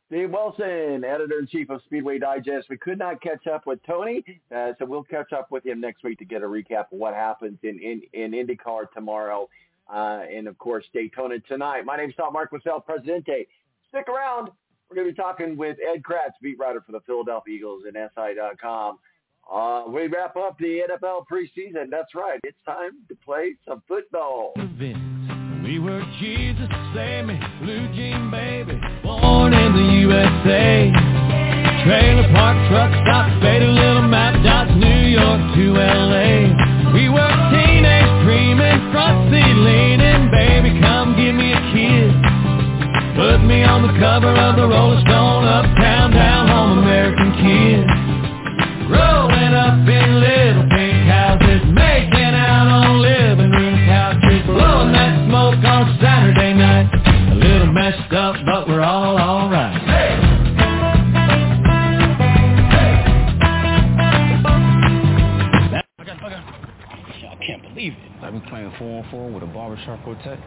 [0.07, 2.69] Steve Wilson, editor-in-chief of Speedway Digest.
[2.69, 4.23] We could not catch up with Tony,
[4.55, 7.15] uh, so we'll catch up with him next week to get a recap of what
[7.15, 9.49] happens in, in, in IndyCar tomorrow
[9.93, 11.85] uh, and, of course, Daytona tonight.
[11.85, 13.47] My name is Tom El Presidente.
[13.89, 14.51] Stick around.
[14.89, 17.97] We're going to be talking with Ed Kracz, beat writer for the Philadelphia Eagles and
[18.15, 18.99] SI.com.
[19.51, 21.91] Uh, we wrap up the NFL preseason.
[21.91, 22.41] That's right.
[22.45, 24.53] It's time to play some football.
[25.65, 26.69] We were Jesus,
[27.63, 30.93] blue jean baby, born in the USA.
[31.85, 36.93] Trailer park truck stop, faded little map dots, New York to LA.
[36.93, 40.94] We were teenage dreaming, front seat leaning, baby, come
[43.15, 47.87] Put me on the cover of the Rolling Stone Uptown, down home American kid
[48.91, 55.63] Growing up in little pink houses Making out on living room couches Blowing that smoke
[55.63, 56.91] on Saturday night
[57.31, 60.19] A little messed up, but we're all alright hey!
[67.31, 68.25] I can't believe it.
[68.25, 70.41] I've been playing 4 on 4 with a barbershop quartet.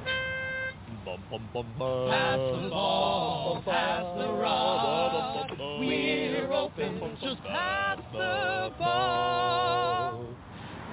[1.30, 5.49] Pass the ball, pass the rock.
[5.59, 10.25] We're open, just pass the ball.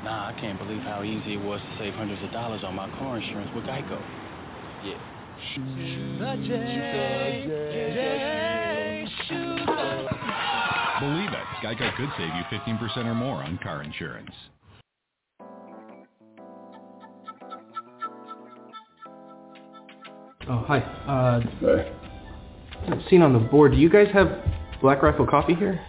[0.02, 2.90] Nah, I can't believe how easy it was to save hundreds of dollars on my
[2.98, 4.02] car insurance with Geico.
[4.84, 4.98] Yeah.
[11.00, 14.34] Believe it, Geico could save you 15% or more on car insurance.
[20.48, 20.80] Oh, hi.
[21.08, 21.40] Uh,
[23.08, 24.28] Seen on the board, do you guys have
[24.82, 25.80] Black Rifle coffee here?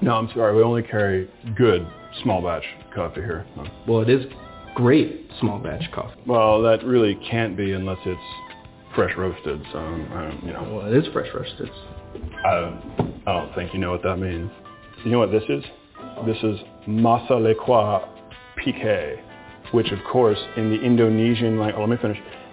[0.00, 0.54] No, I'm sorry.
[0.56, 1.86] We only carry good
[2.22, 2.64] small batch
[2.94, 3.46] coffee here.
[3.86, 4.24] Well, it is
[4.74, 6.18] great small batch coffee.
[6.26, 8.20] Well, that really can't be unless it's
[8.94, 9.60] fresh roasted.
[9.72, 10.62] So, um, you know.
[10.76, 11.70] Well, it is fresh roasted.
[12.44, 12.80] I,
[13.26, 14.50] I don't think you know what that means.
[15.04, 15.62] You know what this is?
[16.26, 16.58] This is
[16.88, 18.08] Masa Lekwa
[18.56, 19.18] Pique,
[19.72, 22.18] which of course in the Indonesian language, oh, let me finish.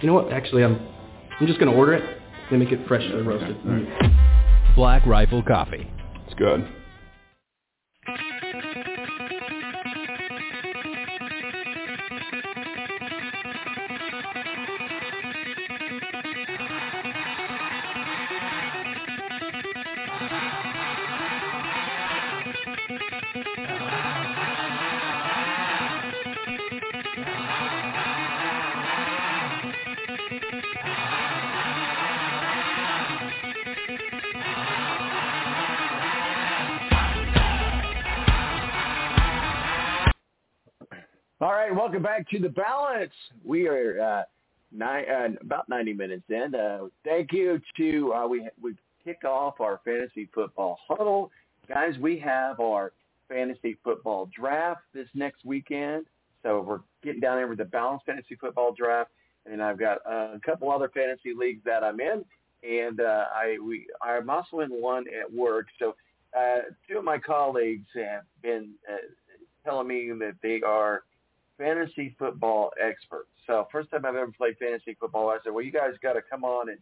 [0.00, 0.32] You know what?
[0.32, 0.80] Actually, I'm
[1.38, 2.18] I'm just gonna order it.
[2.50, 3.56] They make it fresh roasted.
[4.74, 5.90] Black Rifle Coffee.
[6.26, 6.66] It's good.
[42.30, 43.12] To the balance.
[43.44, 46.54] We are uh, uh, about 90 minutes in.
[46.54, 48.74] Uh, thank you to uh, we we
[49.04, 51.30] kick off our fantasy football huddle,
[51.68, 51.94] guys.
[52.00, 52.92] We have our
[53.28, 56.06] fantasy football draft this next weekend,
[56.42, 59.10] so we're getting down there with the balance fantasy football draft,
[59.50, 62.24] and I've got uh, a couple other fantasy leagues that I'm in,
[62.62, 65.66] and uh, I we I'm also in one at work.
[65.78, 65.96] So
[66.38, 68.98] uh, two of my colleagues have been uh,
[69.64, 71.02] telling me that they are
[71.60, 73.28] fantasy football experts.
[73.46, 76.22] So first time I've ever played fantasy football, I said, well, you guys got to
[76.22, 76.78] come on and,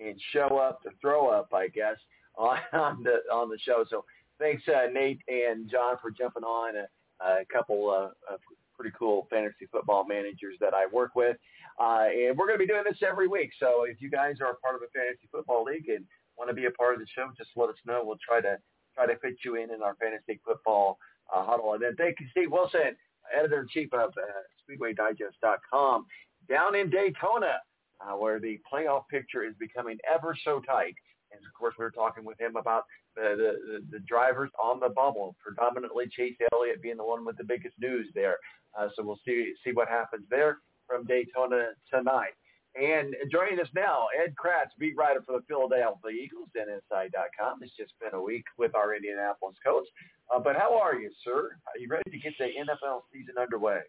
[0.00, 1.96] and show up to throw up, I guess,
[2.38, 3.84] on, on the on the show.
[3.90, 4.04] So
[4.38, 6.76] thanks, uh, Nate and John, for jumping on.
[6.76, 6.86] A,
[7.20, 8.40] a couple uh, of
[8.74, 11.36] pretty cool fantasy football managers that I work with,
[11.78, 13.50] uh, and we're going to be doing this every week.
[13.60, 16.04] So if you guys are a part of a fantasy football league and
[16.36, 18.02] want to be a part of the show, just let us know.
[18.02, 18.56] We'll try to
[18.94, 20.98] try to fit you in in our fantasy football
[21.32, 21.74] uh, huddle.
[21.74, 22.96] And then thank you, Steve Wilson
[23.36, 26.06] editor-in-chief of uh, SpeedwayDigest.com,
[26.48, 27.60] down in Daytona,
[28.00, 30.94] uh, where the playoff picture is becoming ever so tight.
[31.32, 32.84] And of course, we were talking with him about
[33.16, 37.44] the, the, the drivers on the bubble, predominantly Chase Elliott being the one with the
[37.44, 38.36] biggest news there.
[38.78, 42.32] Uh, so we'll see see what happens there from Daytona tonight.
[42.74, 47.58] And joining us now, Ed Kracz, beat writer for the Philadelphia Eagles, NSI.com.
[47.62, 49.86] It's just been a week with our Indianapolis coach.
[50.34, 51.50] Uh, but how are you, sir?
[51.66, 53.80] Are you ready to get the NFL season underway?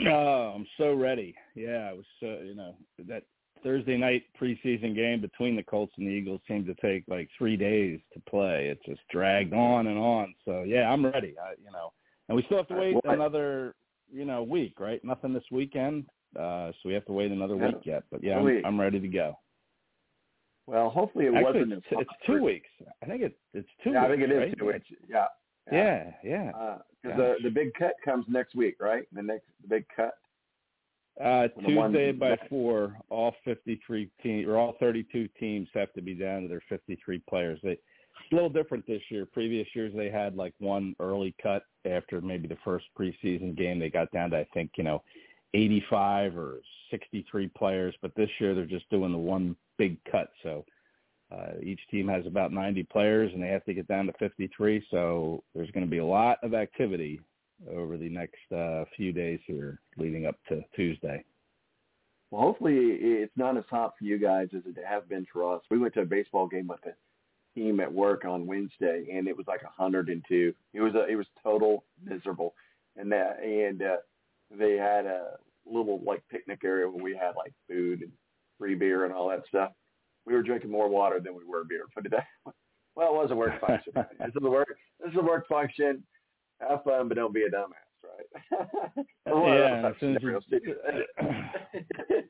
[0.00, 1.36] Oh, I'm so ready.
[1.54, 2.74] Yeah, it was so you know
[3.06, 3.22] that
[3.62, 7.56] Thursday night preseason game between the Colts and the Eagles seemed to take like three
[7.56, 8.68] days to play.
[8.68, 10.34] It just dragged on and on.
[10.44, 11.36] So yeah, I'm ready.
[11.40, 11.92] I, you know,
[12.28, 13.76] and we still have to wait another
[14.12, 15.02] you know week, right?
[15.04, 16.06] Nothing this weekend,
[16.36, 17.66] uh, so we have to wait another Yeah.
[17.68, 18.04] week yet.
[18.10, 18.64] But yeah, I'm.
[18.64, 19.38] I'm ready to go.
[20.66, 21.72] Well, hopefully it Actually, wasn't.
[21.74, 22.68] it's, it's two weeks.
[23.02, 23.90] I think it, it's two.
[23.90, 24.58] Yeah, I weeks, think it is right?
[24.58, 24.86] two weeks.
[25.08, 25.26] Yeah.
[25.72, 26.78] Yeah, yeah.
[27.02, 29.04] Because the the big cut comes next week, right?
[29.12, 30.14] The next the big cut.
[31.22, 36.42] Uh, Tuesday by four, all 53 teams or all 32 teams have to be down
[36.42, 37.60] to their 53 players.
[37.62, 39.24] They, it's a little different this year.
[39.24, 43.78] Previous years they had like one early cut after maybe the first preseason game.
[43.78, 45.02] They got down to I think you know
[45.54, 50.30] 85 or 63 players, but this year they're just doing the one big cut.
[50.42, 50.64] So
[51.32, 54.84] uh, each team has about 90 players and they have to get down to 53.
[54.90, 57.20] So there's going to be a lot of activity
[57.70, 61.24] over the next uh, few days here leading up to Tuesday.
[62.30, 65.62] Well, hopefully it's not as hot for you guys as it has been for us.
[65.70, 66.94] We went to a baseball game with a
[67.58, 70.54] team at work on Wednesday, and it was like 102.
[70.72, 72.54] It was a, it was total miserable,
[72.96, 73.96] and that and uh,
[74.50, 75.36] they had a
[75.66, 78.12] little like picnic area where we had like food and
[78.58, 79.72] free beer and all that stuff.
[80.26, 81.84] We were drinking more water than we were beer.
[81.94, 82.26] Put it that.
[82.46, 82.52] way.
[82.96, 83.92] Well, it was a work function.
[83.94, 84.76] this is a work.
[85.00, 86.02] This is a work function.
[86.60, 89.06] Have fun, but don't be a dumbass, right?
[89.26, 92.24] Yeah, those as as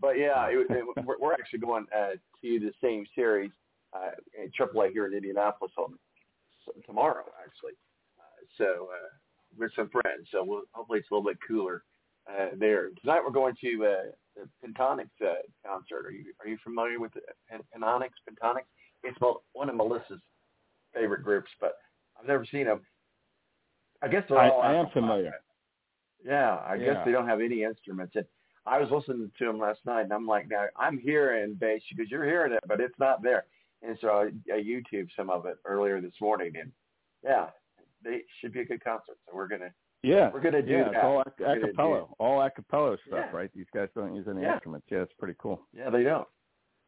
[0.00, 3.50] but yeah, it, it, we're, we're actually going uh, to the same series
[3.94, 5.94] uh, in AAA here in Indianapolis on
[6.84, 7.72] tomorrow, actually.
[8.18, 9.08] Uh, so uh,
[9.56, 11.84] with some friends, so we'll, hopefully it's a little bit cooler
[12.28, 12.90] uh, there.
[13.00, 15.34] Tonight we're going to uh, the Pentatonix uh,
[15.66, 16.06] concert.
[16.06, 18.10] Are you are you familiar with the Pen- Pentatonix?
[18.28, 18.64] Pentatonix?
[19.04, 19.18] It's
[19.52, 20.20] one of Melissa's
[20.94, 21.76] favorite groups, but
[22.18, 22.80] I've never seen them.
[24.02, 25.32] I guess they're I, all I am familiar.
[26.24, 28.14] yeah, I guess they don't have any instruments.
[28.16, 28.26] And
[28.66, 32.10] I was listening to them last night, and I'm like, now I'm hearing bass because
[32.10, 33.44] you're hearing it, but it's not there.
[33.82, 36.72] And so I, I YouTube some of it earlier this morning, and
[37.22, 37.46] yeah,
[38.02, 39.16] they should be a good concert.
[39.26, 41.04] So we're gonna Yeah, we're gonna do yeah, that.
[41.04, 41.24] All a
[41.60, 43.36] cappella, all a cappella stuff, Yeah.
[43.36, 43.50] right?
[43.54, 44.54] These guys don't use any Yeah.
[44.54, 44.86] instruments.
[44.90, 45.66] Yeah, it's pretty cool.
[45.72, 46.28] Yeah, they don't.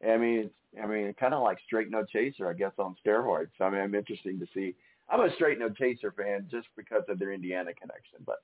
[0.07, 3.51] I mean, it's, I mean, kind of like Straight No Chaser, I guess, on steroids.
[3.59, 4.75] I mean, I'm interesting to see.
[5.09, 8.37] I'm a Straight No Chaser fan just because of their Indiana connection, but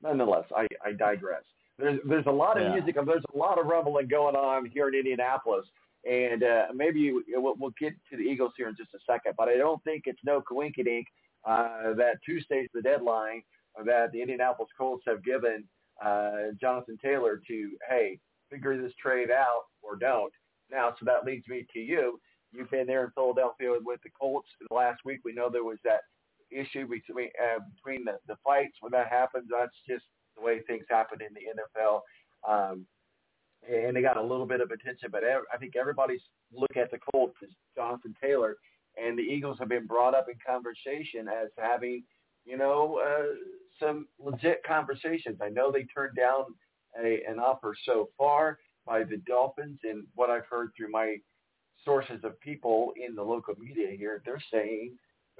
[0.00, 1.44] nonetheless, I, I digress.
[1.78, 2.74] There's there's a lot of Yeah.
[2.74, 5.66] music, there's a lot of rumbling going on here in Indianapolis,
[6.08, 9.34] and uh, maybe we'll, we'll get to the Eagles here in just a second.
[9.36, 11.04] But I don't think it's no coinkydink
[11.44, 13.42] uh, that Tuesday's the deadline
[13.84, 15.64] that the Indianapolis Colts have given
[16.04, 18.18] uh, Jonathan Taylor to, hey,
[18.50, 20.32] figure this trade out or don't.
[20.70, 22.20] Now, so that leads me to you.
[22.52, 25.20] You've been there in Philadelphia with the Colts last week.
[25.24, 26.00] We know there was that
[26.50, 29.48] issue between uh, between the, the fights when that happens.
[29.50, 30.04] That's just
[30.36, 32.00] the way things happen in the NFL.
[32.48, 32.86] Um,
[33.68, 36.22] and they got a little bit of attention, but ev- I think everybody's
[36.52, 38.56] look at the Colts as Jonathan Taylor,
[38.96, 42.04] and the Eagles have been brought up in conversation as having,
[42.46, 43.34] you know, uh,
[43.80, 45.38] some legit conversations.
[45.42, 46.44] I know they turned down
[46.98, 51.16] a, an offer so far by the Dolphins, and what I've heard through my
[51.84, 54.96] sources of people in the local media here, they're saying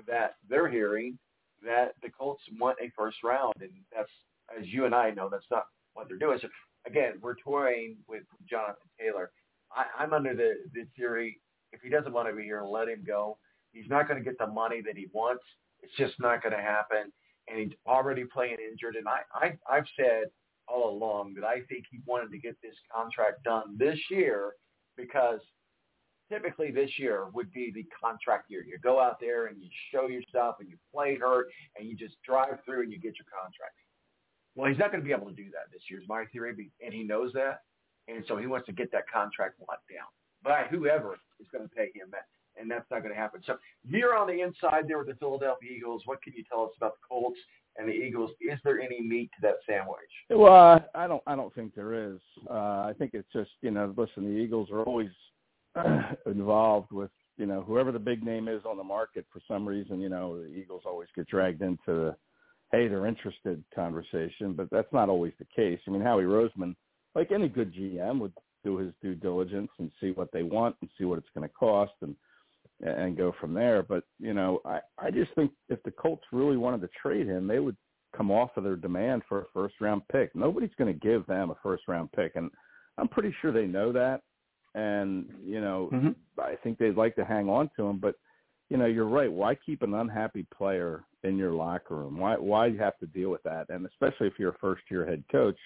[0.07, 1.19] that they're hearing
[1.65, 4.11] that the Colts want a first round, and that's
[4.57, 5.65] as you and I know, that's not
[5.95, 6.39] what they're doing.
[6.41, 6.49] So
[6.87, 9.31] again, we're toying with Jonathan Taylor.
[9.75, 11.41] I, I'm under the, the theory
[11.73, 13.39] if he doesn't want to be here, let him go.
[13.73, 15.43] He's not going to get the money that he wants.
[15.87, 17.13] It's just not going to happen.
[17.49, 18.97] And he's already playing injured.
[18.97, 20.25] And I, I, I've said
[20.69, 24.55] all along that I think he wanted to get this contract done this year
[24.97, 25.39] because
[26.29, 28.65] typically this year would be the contract year.
[28.67, 31.47] You go out there and you show yourself and you play hurt
[31.79, 33.79] and you just drive through and you get your contract.
[34.57, 36.73] Well, he's not going to be able to do that this year, is my theory,
[36.83, 37.61] and he knows that,
[38.09, 40.09] and so he wants to get that contract locked down
[40.43, 42.25] by whoever is going to pay him that,
[42.61, 43.41] and that's not going to happen.
[43.47, 43.57] So
[43.87, 46.03] you're on the inside there with the Philadelphia Eagles.
[46.05, 47.39] What can you tell us about the Colts
[47.77, 48.31] and the Eagles?
[48.41, 49.99] Is there any meat to that sandwich?
[50.31, 51.23] Well, I don't.
[51.27, 52.19] I don't think there is.
[52.51, 52.53] Uh,
[52.89, 55.11] I think it's just you know, listen, the Eagles are always
[56.27, 59.27] involved with you know whoever the big name is on the market.
[59.33, 62.17] For some reason, you know, the Eagles always get dragged into the
[62.73, 65.79] hey, they're interested conversation, but that's not always the case.
[65.87, 66.75] I mean, Howie Roseman,
[67.15, 68.33] like any good GM, would
[68.65, 71.55] do his due diligence and see what they want and see what it's going to
[71.55, 72.17] cost and
[72.81, 73.83] and go from there.
[73.83, 77.47] But you know, I I just think if the Colts really wanted to trade him,
[77.47, 77.77] they would
[78.17, 80.35] come off of their demand for a first round pick.
[80.35, 82.51] Nobody's going to give them a first round pick, and
[82.99, 84.23] I'm pretty sure they know that.
[84.75, 86.11] And you know, mm-hmm.
[86.41, 88.15] I think they'd like to hang on to him, but
[88.69, 89.31] you know, you're right.
[89.31, 92.19] Why keep an unhappy player in your locker room?
[92.19, 93.67] Why why you have to deal with that?
[93.71, 95.59] And especially if you're a first year head coach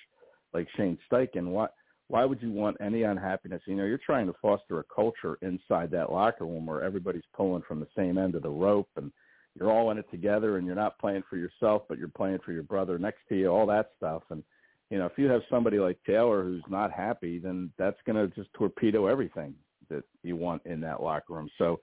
[0.52, 1.68] like Shane Steichen, why
[2.10, 3.62] why would you want any unhappiness?
[3.66, 7.62] You know, you're trying to foster a culture inside that locker room where everybody's pulling
[7.62, 9.12] from the same end of the rope and
[9.54, 12.52] you're all in it together and you're not playing for yourself but you're playing for
[12.52, 14.22] your brother next to you, all that stuff.
[14.30, 14.42] And
[14.90, 18.34] you know, if you have somebody like Taylor who's not happy, then that's going to
[18.34, 19.54] just torpedo everything
[19.88, 21.48] that you want in that locker room.
[21.58, 21.78] So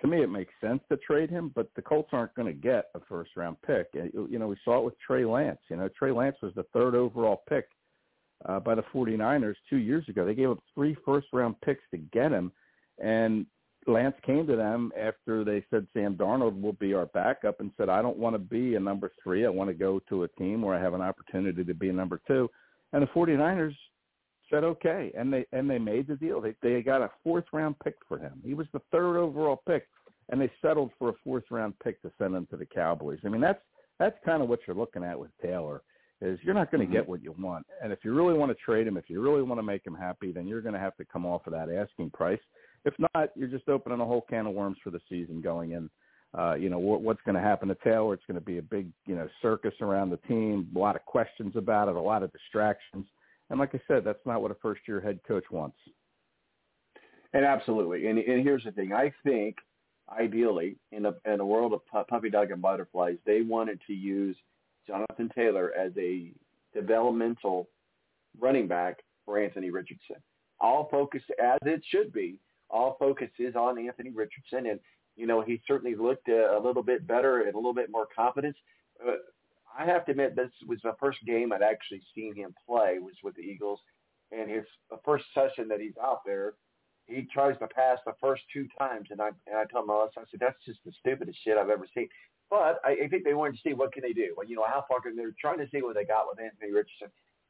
[0.00, 2.86] to me, it makes sense to trade him, but the Colts aren't going to get
[2.94, 3.88] a first round pick.
[3.92, 5.60] You know, we saw it with Trey Lance.
[5.68, 7.66] You know, Trey Lance was the third overall pick
[8.44, 10.26] uh, by the 49ers two years ago.
[10.26, 12.52] They gave up three first round picks to get him,
[13.02, 13.46] and
[13.86, 17.88] Lance came to them after they said Sam Darnold will be our backup and said,
[17.88, 19.46] I don't want to be a number three.
[19.46, 21.92] I want to go to a team where I have an opportunity to be a
[21.92, 22.50] number two.
[22.92, 23.74] And the 49ers
[24.50, 26.40] said okay, and they and they made the deal.
[26.40, 28.40] They they got a fourth round pick for him.
[28.44, 29.86] He was the third overall pick,
[30.28, 33.18] and they settled for a fourth round pick to send him to the Cowboys.
[33.24, 33.62] I mean, that's
[33.98, 35.82] that's kind of what you're looking at with Taylor.
[36.22, 36.94] Is you're not going to Mm-hmm.
[36.94, 39.42] get what you want, and if you really want to trade him, if you really
[39.42, 41.70] want to make him happy, then you're going to have to come off of that
[41.70, 42.40] asking price.
[42.86, 45.90] If not, you're just opening a whole can of worms for the season going in.
[46.36, 48.14] Uh, you know what, what's going to happen to Taylor?
[48.14, 50.68] It's going to be a big, you know, circus around the team.
[50.74, 53.06] A lot of questions about it, a lot of distractions.
[53.50, 55.76] And like I said, that's not what a first year head coach wants.
[57.32, 58.06] And absolutely.
[58.06, 58.92] And, and here's the thing.
[58.92, 59.56] I think
[60.10, 63.92] ideally in a, in a world of pu- puppy dog and butterflies, they wanted to
[63.92, 64.36] use
[64.86, 66.32] Jonathan Taylor as a
[66.74, 67.68] developmental
[68.38, 70.16] running back for Anthony Richardson.
[70.60, 72.38] All focus, as it should be,
[72.70, 74.66] all focus is on Anthony Richardson.
[74.66, 74.80] And,
[75.16, 78.08] you know, he certainly looked a, a little bit better and a little bit more
[78.14, 78.56] confidence.
[79.06, 79.12] Uh,
[79.78, 83.14] I have to admit, this was the first game I'd actually seen him play was
[83.22, 83.80] with the Eagles,
[84.32, 86.54] and his the first session that he's out there,
[87.06, 90.08] he tries to pass the first two times, and I and I told him, I
[90.30, 92.08] said that's just the stupidest shit I've ever seen.
[92.48, 94.34] But I, I think they wanted to see what can they do.
[94.36, 96.72] Well, you know, how far can they're trying to see what they got with Anthony
[96.72, 97.08] Richardson.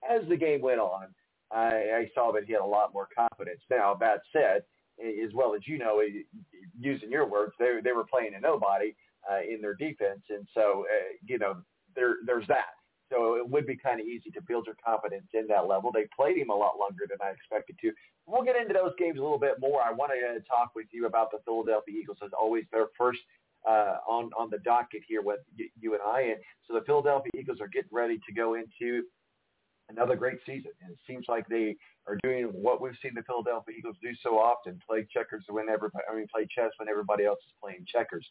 [0.09, 1.09] As the game went on,
[1.51, 3.61] I, I saw that he had a lot more confidence.
[3.71, 4.63] Now, that said,
[4.99, 6.03] as well as you know,
[6.79, 8.95] using your words, they they were playing a nobody
[9.31, 11.57] uh, in their defense, and so uh, you know
[11.95, 12.77] there there's that.
[13.11, 15.93] So it would be kind of easy to build your confidence in that level.
[15.93, 17.93] They played him a lot longer than I expected to.
[18.27, 19.81] We'll get into those games a little bit more.
[19.81, 22.65] I want to talk with you about the Philadelphia Eagles as always.
[22.73, 23.21] They're first
[23.67, 25.41] uh, on on the docket here with
[25.81, 26.23] you and I.
[26.23, 26.37] And
[26.67, 29.03] so the Philadelphia Eagles are getting ready to go into
[29.89, 30.73] another great season.
[30.83, 31.77] And it seems like they
[32.07, 36.05] are doing what we've seen the Philadelphia Eagles do so often: play checkers when everybody,
[36.11, 38.27] I mean, play chess when everybody else is playing checkers.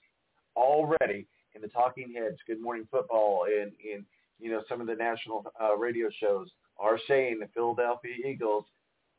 [0.55, 4.05] Already in the talking heads, Good Morning Football, in in
[4.39, 8.65] you know, some of the national uh, radio shows are saying the Philadelphia Eagles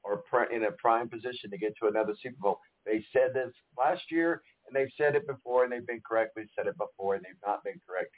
[0.04, 2.60] are pr- in a prime position to get to another Super Bowl.
[2.84, 6.66] They said this last year, and they've said it before, and they've been correctly said
[6.66, 8.10] it before, and they've not been correct.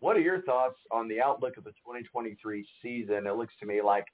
[0.00, 3.26] What are your thoughts on the outlook of the 2023 season?
[3.26, 4.04] It looks to me like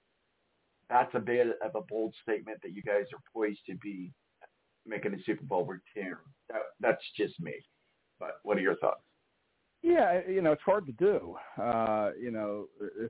[0.88, 4.12] that's a bit of a bold statement that you guys are poised to be
[4.86, 6.18] making a Super Bowl return.
[6.48, 7.55] That, that's just me.
[8.18, 9.02] But what are your thoughts?
[9.82, 11.36] Yeah, you know, it's hard to do.
[11.61, 12.66] Uh, you know,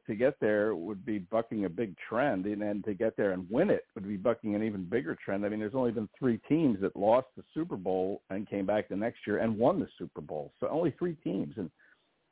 [0.07, 3.45] to get there would be bucking a big trend, and then to get there and
[3.51, 5.45] win it would be bucking an even bigger trend.
[5.45, 8.89] I mean, there's only been three teams that lost the Super Bowl and came back
[8.89, 10.53] the next year and won the Super Bowl.
[10.61, 11.71] So only three teams, and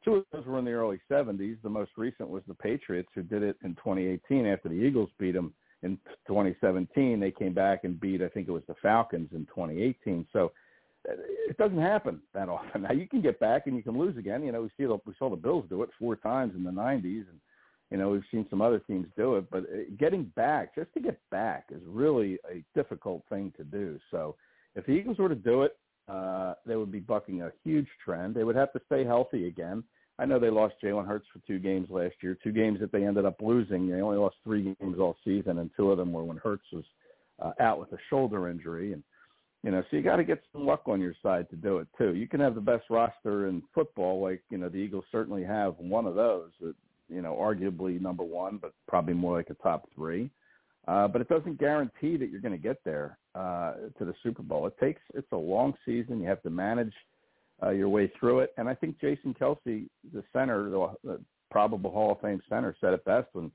[0.04, 1.60] two of those were in the early 70s.
[1.62, 5.32] The most recent was the Patriots, who did it in 2018 after the Eagles beat
[5.32, 5.52] them
[5.82, 5.96] in
[6.28, 7.18] 2017.
[7.18, 10.26] They came back and beat, I think it was the Falcons in 2018.
[10.32, 10.52] So
[11.48, 12.82] it doesn't happen that often.
[12.88, 14.42] Now you can get back and you can lose again.
[14.42, 16.70] You know, we see the, we saw the Bills do it four times in the
[16.70, 17.40] '90s, and
[17.90, 19.50] you know we've seen some other teams do it.
[19.50, 23.98] But uh, getting back, just to get back, is really a difficult thing to do.
[24.10, 24.36] So
[24.74, 25.76] if the Eagles were to do it,
[26.08, 28.34] uh, they would be bucking a huge trend.
[28.34, 29.84] They would have to stay healthy again.
[30.18, 33.04] I know they lost Jalen Hurts for two games last year, two games that they
[33.04, 33.88] ended up losing.
[33.88, 36.84] They only lost three games all season, and two of them were when Hurts was
[37.40, 38.94] uh, out with a shoulder injury.
[38.94, 39.04] And
[39.64, 41.88] you know, so you got to get some luck on your side to do it
[41.96, 42.14] too.
[42.14, 45.74] You can have the best roster in football, like you know the Eagles certainly have
[45.78, 46.50] one of those.
[46.60, 46.74] That,
[47.08, 50.30] you know, arguably number one, but probably more like a top three.
[50.86, 54.42] Uh, but it doesn't guarantee that you're going to get there uh, to the Super
[54.42, 54.66] Bowl.
[54.66, 56.20] It takes it's a long season.
[56.20, 56.94] You have to manage
[57.62, 58.54] uh, your way through it.
[58.56, 61.20] And I think Jason Kelce, the center, the, the
[61.50, 63.50] probable Hall of Fame center, said it best when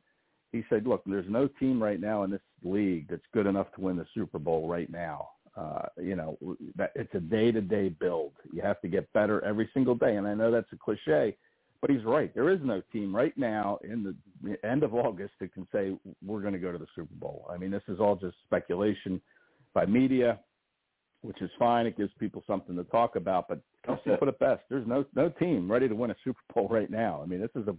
[0.52, 3.82] he said, "Look, there's no team right now in this league that's good enough to
[3.82, 6.36] win the Super Bowl right now." Uh, you know,
[6.76, 8.32] that it's a day-to-day build.
[8.52, 10.16] You have to get better every single day.
[10.16, 11.38] And I know that's a cliche,
[11.80, 12.34] but he's right.
[12.34, 16.42] There is no team right now in the end of August that can say we're
[16.42, 17.46] going to go to the Super Bowl.
[17.52, 19.22] I mean, this is all just speculation
[19.76, 20.40] by media,
[21.22, 21.86] which is fine.
[21.86, 23.48] It gives people something to talk about.
[23.48, 24.62] But Kelce put it best.
[24.70, 27.22] There's no no team ready to win a Super Bowl right now.
[27.22, 27.76] I mean, this is a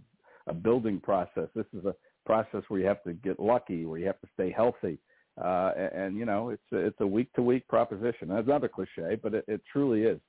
[0.47, 1.49] a building process.
[1.55, 1.95] This is a
[2.25, 4.97] process where you have to get lucky, where you have to stay healthy
[5.43, 8.29] uh, and, and you know it's a, it's a week to week proposition.
[8.29, 10.19] That's another cliche, but it, it truly is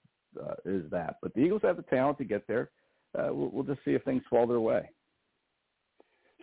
[0.40, 1.16] uh, is that.
[1.22, 2.70] But the Eagles have the talent to get there.
[3.16, 4.90] Uh, we'll, we'll just see if things fall their way.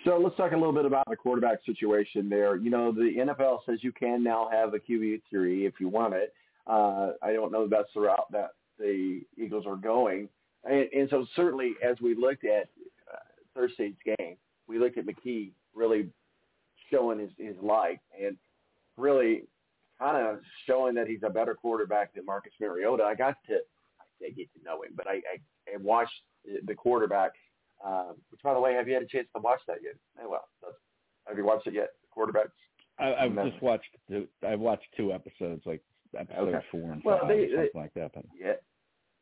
[0.05, 2.57] So let's talk a little bit about the quarterback situation there.
[2.57, 6.13] You know, the NFL says you can now have a QB three if you want
[6.13, 6.33] it.
[6.67, 10.27] Uh, I don't know that's the route that the Eagles are going.
[10.65, 12.69] And, and so certainly as we looked at
[13.11, 13.17] uh,
[13.53, 14.35] Thursday's game,
[14.67, 16.09] we looked at McKee really
[16.91, 17.99] showing his, his light.
[18.21, 18.37] And
[18.97, 19.43] really
[19.99, 23.03] kind of showing that he's a better quarterback than Marcus Mariota.
[23.03, 26.11] I got to I say get to know him, but I, I, I watched
[26.65, 27.31] the quarterback.
[27.83, 29.95] Uh, which, by the way, have you had a chance to watch that yet?
[30.23, 30.75] Oh, well, that's,
[31.27, 31.89] have you watched it yet?
[32.01, 32.51] The quarterbacks.
[32.99, 33.89] I, I've just watched.
[34.09, 35.81] Two, I've watched two episodes, like
[36.17, 36.65] episode okay.
[36.71, 38.11] four and well, five, they, or something they, like that.
[38.13, 38.25] But.
[38.39, 38.53] Yeah,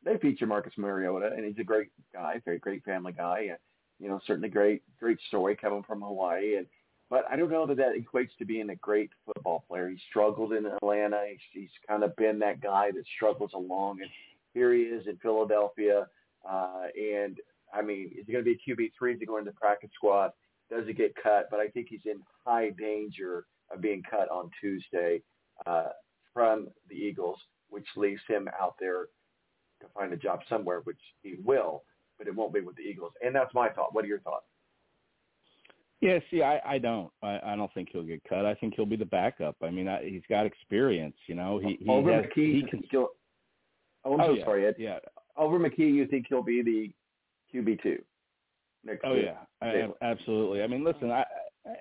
[0.04, 3.58] they feature Marcus Mariota, and he's a great guy, very great family guy, and
[3.98, 6.66] you know, certainly great, great story coming from Hawaii, and
[7.12, 9.90] but I don't know that that equates to being a great football player.
[9.90, 11.20] He struggled in Atlanta.
[11.28, 14.08] He's, he's kind of been that guy that struggles along, and
[14.54, 16.06] here he is in Philadelphia.
[16.48, 17.36] Uh, and
[17.74, 19.12] I mean, is he going to be a QB three?
[19.12, 20.30] Is he going to practice squad?
[20.70, 21.48] Does he get cut?
[21.50, 25.20] But I think he's in high danger of being cut on Tuesday
[25.66, 25.88] uh,
[26.32, 27.36] from the Eagles,
[27.68, 29.08] which leaves him out there
[29.82, 31.82] to find a job somewhere, which he will,
[32.16, 33.12] but it won't be with the Eagles.
[33.22, 33.94] And that's my thought.
[33.94, 34.46] What are your thoughts?
[36.02, 37.10] Yeah, see, I, I don't.
[37.22, 38.44] I, I don't think he'll get cut.
[38.44, 39.54] I think he'll be the backup.
[39.62, 41.14] I mean, I, he's got experience.
[41.28, 42.56] You know, he, he over has, McKee.
[42.56, 43.10] He can still.
[44.04, 44.74] Oh, I'm oh, so yeah, sorry, Ed.
[44.78, 44.98] Yeah.
[45.36, 48.02] Over McKee, you think he'll be the QB two?
[48.84, 50.64] Next oh yeah, I, absolutely.
[50.64, 51.24] I mean, listen, I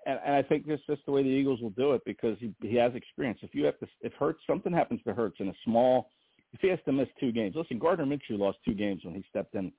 [0.05, 2.37] and, and I think this is just the way the Eagles will do it because
[2.39, 3.39] he he has experience.
[3.41, 6.11] If you have to, if Hurts something happens to Hurts in a small,
[6.53, 9.25] if he has to miss two games, listen, Gardner Minshew lost two games when he
[9.29, 9.71] stepped in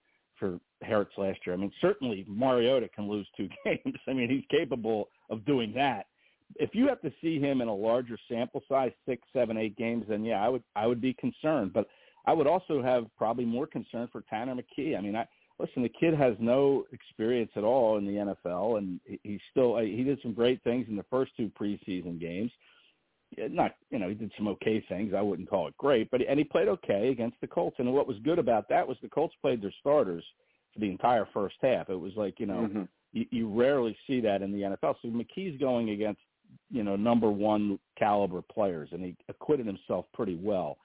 [0.42, 1.54] for Hurts last year.
[1.54, 3.96] I mean, certainly Mariota can lose two games.
[4.08, 6.06] I mean, he's capable of doing that.
[6.56, 10.04] If you have to see him in a larger sample size, six, seven, eight games,
[10.08, 11.72] then yeah, I would I would be concerned.
[11.72, 11.86] But
[12.26, 14.98] I would also have probably more concern for Tanner McKee.
[14.98, 15.26] I mean, I
[15.60, 20.02] listen, the kid has no experience at all in the NFL, and he's still he
[20.02, 22.50] did some great things in the first two preseason games.
[23.38, 25.14] Not, you know, he did some okay things.
[25.16, 27.76] I wouldn't call it great, but and he played okay against the Colts.
[27.78, 30.24] And what was good about that was the Colts played their starters
[30.72, 31.88] for the entire first half.
[31.88, 32.82] It was like, you know, mm-hmm.
[33.12, 34.96] you, you rarely see that in the NFL.
[35.02, 36.20] So McKee's going against,
[36.70, 40.78] you know, number one caliber players, and he acquitted himself pretty well.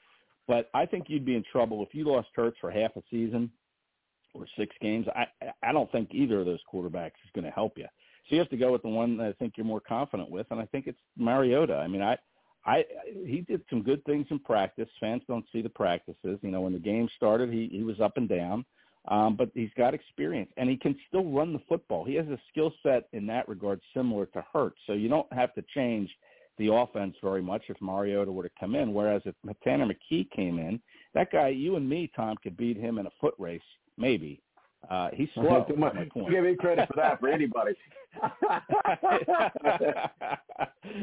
[0.48, 3.52] But I think you'd be in trouble if you lost Hurts for half a season
[4.34, 5.06] or six games.
[5.16, 5.26] I
[5.64, 7.88] I don't think either of those quarterbacks is going to help you.
[8.28, 10.48] So you have to go with the one that I think you're more confident with,
[10.52, 11.76] and I think it's Mariota.
[11.76, 12.18] I mean, I
[12.68, 12.84] I
[13.26, 14.90] he did some good things in practice.
[15.00, 16.38] Fans don't see the practices.
[16.42, 18.66] You know, when the game started, he he was up and down.
[19.08, 22.04] Um, but he's got experience, and he can still run the football.
[22.04, 25.54] He has a skill set in that regard similar to Hurts, so you don't have
[25.56, 26.10] to change
[26.58, 28.94] the offense very much if Mariota were to come in.
[28.94, 30.82] Whereas if Tanner McKee came in,
[31.14, 33.62] that guy, you and me, Tom, could beat him in a foot race,
[33.98, 34.42] maybe.
[34.90, 35.66] Uh, he's slow.
[35.68, 35.96] Too much.
[36.30, 37.74] Give me credit for that for anybody.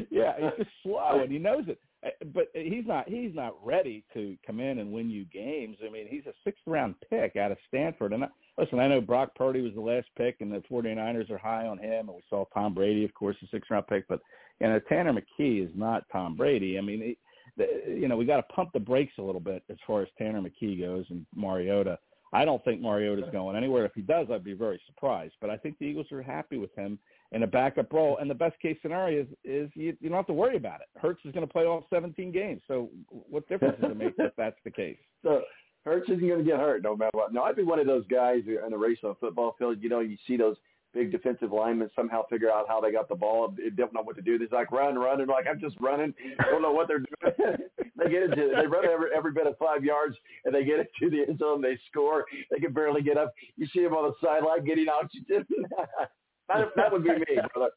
[0.09, 1.79] yeah, he's just slow, and he knows it.
[2.05, 3.07] Uh, But he's not.
[3.07, 5.77] He's not ready to come in and win you games.
[5.85, 8.13] I mean, he's a sixth round pick out of Stanford.
[8.13, 11.37] And I, listen, I know Brock Purdy was the last pick, and the 49ers are
[11.37, 12.09] high on him.
[12.09, 14.07] And we saw Tom Brady, of course, a sixth round pick.
[14.07, 14.19] But
[14.59, 16.77] you know, Tanner McKee is not Tom Brady.
[16.77, 17.17] I mean, he,
[17.57, 20.07] the, you know, we got to pump the brakes a little bit as far as
[20.17, 21.99] Tanner McKee goes and Mariota.
[22.33, 23.85] I don't think Mariota's going anywhere.
[23.85, 25.35] If he does, I'd be very surprised.
[25.39, 26.99] But I think the Eagles are happy with him
[27.31, 28.17] in a backup role.
[28.19, 30.87] And the best case scenario is, is you, you don't have to worry about it.
[30.99, 32.61] Hurts is going to play all 17 games.
[32.67, 34.97] So what difference does it make if that's the case?
[35.23, 35.41] So
[35.85, 37.31] Hurts isn't going to get hurt no matter what.
[37.31, 39.77] No, I'd be one of those guys in a race on a football field.
[39.81, 40.55] You know, you see those
[40.95, 43.53] big defensive linemen somehow figure out how they got the ball.
[43.55, 44.39] They don't know what to do.
[44.39, 46.13] They're like run, run, and like I'm just running.
[46.49, 47.57] Don't know what they're doing.
[47.97, 50.15] they get into they run every every bit of five yards
[50.45, 51.61] and they get into the end zone.
[51.61, 52.25] They score.
[52.49, 53.33] They can barely get up.
[53.57, 55.45] You see them on the sideline getting oxygen.
[56.47, 57.71] that, that would be me, brother.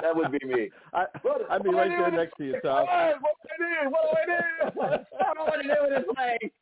[0.00, 0.70] That would be me.
[0.94, 1.04] I,
[1.50, 2.86] I'd be right there next to you, Tom.
[2.86, 3.90] What do I do?
[3.90, 5.04] What do I do?
[5.20, 6.52] I don't know what to do with this leg.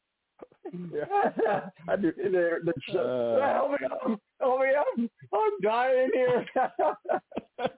[0.73, 1.69] Yeah.
[1.89, 2.13] I do.
[2.17, 4.21] They're, they're, uh, help me up.
[4.41, 5.11] Help me up.
[5.33, 6.47] I'm dying here.
[6.59, 7.71] I'd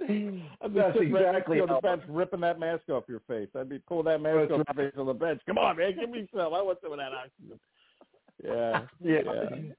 [0.74, 3.48] That's sitting right next to exactly on the bench, ripping that mask off your face.
[3.58, 5.40] I'd be pulling that mask off your face on the bench.
[5.46, 6.40] Come on, man, give me some.
[6.40, 7.58] I want some of that oxygen.
[8.44, 9.20] Yeah, yeah,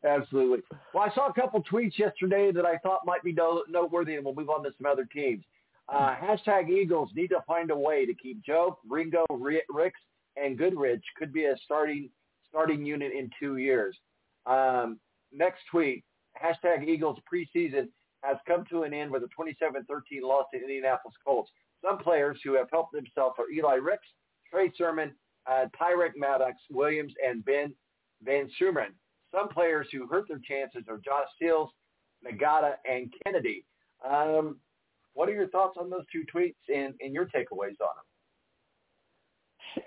[0.06, 0.60] absolutely.
[0.94, 4.36] Well, I saw a couple tweets yesterday that I thought might be noteworthy, and we'll
[4.36, 5.44] move on to some other teams.
[5.88, 10.00] Uh, hashtag Eagles need to find a way to keep Joe, Ringo, Ri- Ricks,
[10.42, 12.10] and Goodrich could be a starting
[12.48, 13.98] starting unit in two years.
[14.46, 15.00] Um,
[15.32, 16.04] next tweet,
[16.42, 17.88] hashtag Eagles preseason
[18.24, 21.52] has come to an end with a 27-13 loss to Indianapolis Colts.
[21.86, 24.08] Some players who have helped themselves are Eli Ricks,
[24.52, 25.14] Trey Sermon,
[25.50, 27.74] uh, Tyrek Maddox, Williams, and Ben
[28.24, 28.94] Van Sumen.
[29.32, 31.70] Some players who hurt their chances are Josh Sills,
[32.26, 33.64] Nagata, and Kennedy.
[34.08, 34.58] Um,
[35.14, 38.06] what are your thoughts on those two tweets and, and your takeaways on them?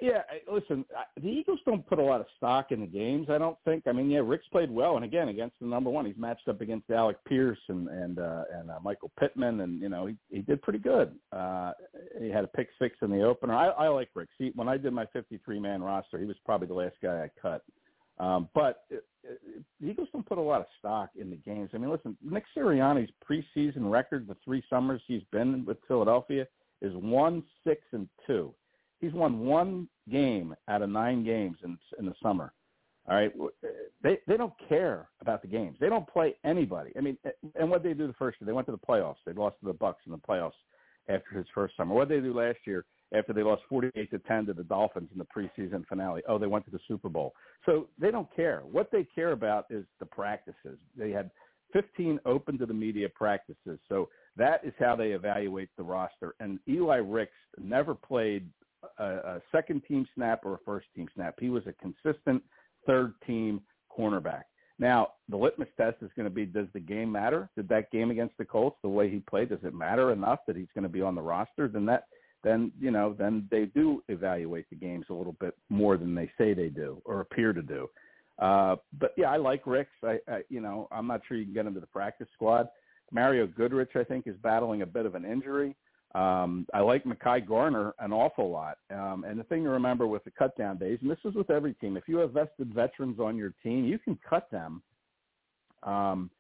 [0.00, 0.84] Yeah, listen,
[1.20, 3.28] the Eagles don't put a lot of stock in the games.
[3.30, 3.86] I don't think.
[3.86, 6.60] I mean, yeah, Ricks played well, and again against the number one, he's matched up
[6.60, 10.42] against Alec Pierce and and uh, and uh, Michael Pittman, and you know he he
[10.42, 11.14] did pretty good.
[11.32, 11.72] Uh,
[12.20, 13.54] he had a pick six in the opener.
[13.54, 14.28] I, I like Rick.
[14.38, 17.30] See, when I did my 53 man roster, he was probably the last guy I
[17.40, 17.62] cut.
[18.18, 19.04] Um, but it,
[19.80, 21.70] the Eagles don't put a lot of stock in the games.
[21.74, 26.46] I mean, listen, Nick Sirianni's preseason record, the three summers he's been with Philadelphia,
[26.80, 28.52] is one six and two.
[29.02, 32.54] He's won one game out of nine games in in the summer.
[33.08, 33.32] All right,
[33.64, 33.68] eh,
[34.00, 35.76] they they don't care about the games.
[35.80, 36.92] They don't play anybody.
[36.96, 39.16] I mean, eh, and what they do the first year, they went to the playoffs.
[39.26, 40.52] They lost to the Bucs in the playoffs
[41.08, 41.94] after his first summer.
[41.96, 45.18] What they do last year after they lost forty-eight to ten to the Dolphins in
[45.18, 46.22] the preseason finale?
[46.28, 47.34] Oh, they went to the Super Bowl.
[47.66, 48.60] So they don't care.
[48.70, 50.78] What they care about is the practices.
[50.96, 51.32] They had
[51.72, 53.80] 15 open to the media practices.
[53.88, 56.34] So that is how they evaluate the roster.
[56.38, 58.48] And Eli Ricks never played
[58.98, 61.36] a, a second team snap or a first team snap.
[61.40, 62.42] He was a consistent
[62.86, 63.60] third team
[63.96, 64.42] cornerback.
[64.78, 67.48] Now, the litmus test is going to be does the game matter?
[67.56, 70.56] Did that game against the Colts, the way he played, does it matter enough that
[70.56, 71.68] he's going to be on the roster?
[71.68, 72.04] Then that
[72.42, 76.28] then, you know, then they do evaluate the games a little bit more than they
[76.36, 77.88] say they do or appear to do.
[78.40, 79.92] Uh, but yeah, I like Ricks.
[80.02, 82.68] I, I you know, I'm not sure you can get into the practice squad.
[83.12, 85.76] Mario Goodrich, I think, is battling a bit of an injury.
[86.14, 88.76] Um, I like Mekhi Garner an awful lot.
[88.90, 91.50] Um, and the thing to remember with the cut down days, and this is with
[91.50, 94.82] every team, if you have vested veterans on your team, you can cut them
[95.84, 96.30] um,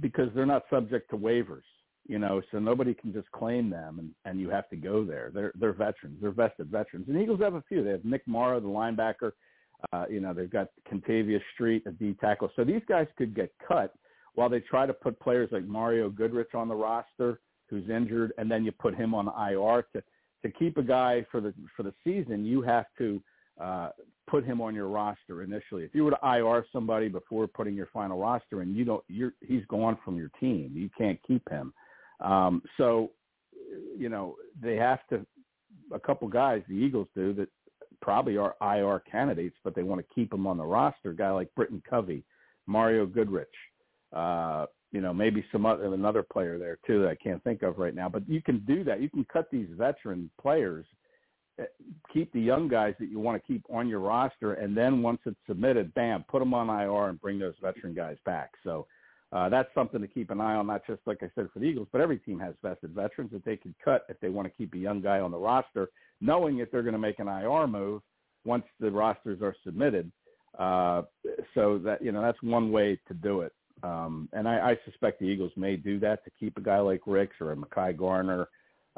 [0.00, 1.62] because they're not subject to waivers.
[2.08, 5.30] You know, so nobody can just claim them, and, and you have to go there.
[5.32, 6.16] They're they're veterans.
[6.22, 7.06] They're vested veterans.
[7.06, 7.84] And Eagles have a few.
[7.84, 9.32] They have Nick Morrow, the linebacker.
[9.92, 12.50] Uh, you know, they've got Kentavius Street, a D tackle.
[12.56, 13.92] So these guys could get cut
[14.36, 18.50] while they try to put players like Mario Goodrich on the roster who's injured, and
[18.50, 20.02] then you put him on IR to
[20.42, 22.44] to keep a guy for the for the season.
[22.44, 23.22] You have to
[23.60, 23.90] uh,
[24.28, 25.84] put him on your roster initially.
[25.84, 29.34] If you were to IR somebody before putting your final roster, and you don't, you're
[29.40, 30.72] he's gone from your team.
[30.74, 31.72] You can't keep him.
[32.20, 33.10] Um, so,
[33.96, 35.26] you know, they have to.
[35.92, 37.48] A couple guys, the Eagles do that
[38.02, 41.10] probably are IR candidates, but they want to keep them on the roster.
[41.10, 42.24] A guy like Britton Covey,
[42.66, 43.48] Mario Goodrich,
[44.14, 47.78] uh, you know, maybe some other another player there too that I can't think of
[47.78, 48.08] right now.
[48.08, 49.00] But you can do that.
[49.00, 50.86] You can cut these veteran players,
[51.58, 51.64] eh,
[52.12, 55.20] keep the young guys that you want to keep on your roster, and then once
[55.26, 58.52] it's submitted, bam, put them on IR and bring those veteran guys back.
[58.64, 58.86] So
[59.30, 61.66] uh, that's something to keep an eye on, not just like I said for the
[61.66, 64.54] Eagles, but every team has vested veterans that they can cut if they want to
[64.56, 65.90] keep a young guy on the roster,
[66.22, 68.00] knowing that they're going to make an IR move
[68.46, 70.10] once the rosters are submitted.
[70.58, 71.02] Uh,
[71.54, 73.52] so that you know that's one way to do it.
[73.82, 77.00] Um, and I, I suspect the Eagles may do that to keep a guy like
[77.06, 78.48] Ricks or a Mekhi Garner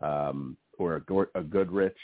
[0.03, 1.97] um, or a, a Goodrich,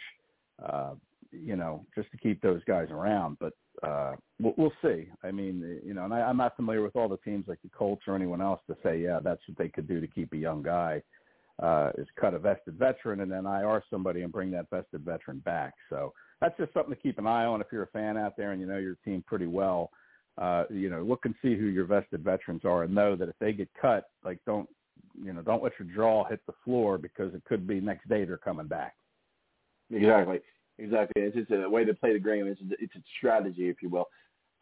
[0.64, 0.94] uh,
[1.32, 3.38] you know, just to keep those guys around.
[3.40, 5.08] But uh, we'll, we'll see.
[5.22, 7.70] I mean, you know, and I, I'm not familiar with all the teams like the
[7.70, 10.38] Colts or anyone else to say, yeah, that's what they could do to keep a
[10.38, 11.02] young guy.
[11.62, 15.38] Uh, is cut a vested veteran and then IR somebody and bring that vested veteran
[15.38, 15.72] back.
[15.88, 18.52] So that's just something to keep an eye on if you're a fan out there
[18.52, 19.90] and you know your team pretty well
[20.38, 23.34] uh, you know, look and see who your vested veterans are and know that if
[23.40, 24.68] they get cut, like don't,
[25.22, 28.24] you know, don't let your jaw hit the floor because it could be next day
[28.24, 28.94] they're coming back.
[29.90, 30.40] Exactly.
[30.78, 31.22] Exactly.
[31.22, 32.46] It's just a way to play the game.
[32.46, 34.08] It's a, it's a strategy, if you will.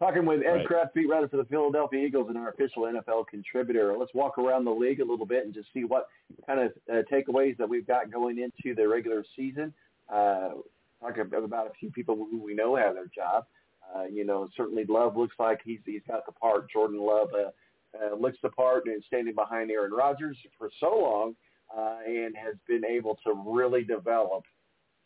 [0.00, 0.66] Talking with Ed Right.
[0.68, 3.96] Kracz, beat writer for the Philadelphia Eagles and our official NFL contributor.
[3.96, 6.08] Let's walk around the league a little bit and just see what
[6.46, 9.72] kind of uh, takeaways that we've got going into the regular season.
[10.12, 10.50] Uh,
[11.00, 13.46] talk about a few people who we know have their job.
[13.94, 16.70] Uh, you know, certainly Love looks like he's he's got the part.
[16.70, 17.50] Jordan Love uh,
[17.98, 21.34] uh, looks the part and is standing behind Aaron Rodgers for so long
[21.76, 24.44] uh, and has been able to really develop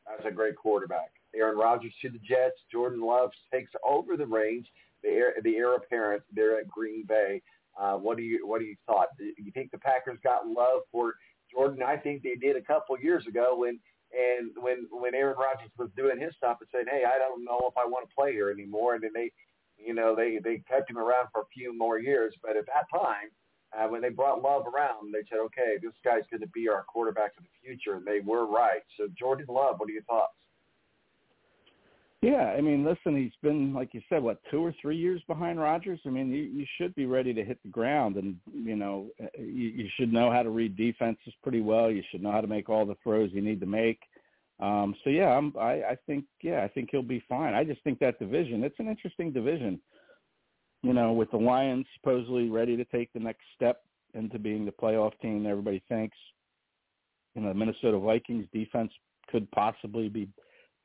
[0.08, 1.10] as a great quarterback.
[1.34, 2.56] Aaron Rodgers to the Jets.
[2.72, 4.66] Jordan Love takes over the reins.
[5.02, 7.42] The heir, the heir apparent there at Green Bay.
[7.78, 9.08] Uh, what do you what do you thought?
[9.18, 11.14] Do you think the Packers got love for
[11.52, 11.82] Jordan?
[11.82, 13.78] I think they did a couple years ago when
[14.12, 17.68] and when when Aaron Rodgers was doing his stuff and saying, "Hey, I don't know
[17.68, 19.30] if I want to play here anymore," and then they,
[19.76, 22.34] you know, they they kept him around for a few more years.
[22.42, 23.30] But at that time,
[23.76, 26.84] uh, when they brought Love around, they said, "Okay, this guy's going to be our
[26.84, 28.82] quarterback of the future," and they were right.
[28.96, 30.36] So Jordan Love, what are your thoughts?
[32.20, 35.60] Yeah, I mean, listen, he's been like you said, what two or three years behind
[35.60, 36.00] Rodgers.
[36.04, 39.06] I mean, you, you should be ready to hit the ground, and you know,
[39.38, 41.92] you, you should know how to read defenses pretty well.
[41.92, 44.00] You should know how to make all the throws you need to make.
[44.58, 47.54] Um, so yeah, I'm, I, I think yeah, I think he'll be fine.
[47.54, 49.80] I just think that division, it's an interesting division.
[50.82, 53.82] You know, with the Lions supposedly ready to take the next step
[54.14, 56.16] into being the playoff team, everybody thinks.
[57.36, 58.90] You know, the Minnesota Vikings defense
[59.30, 60.28] could possibly be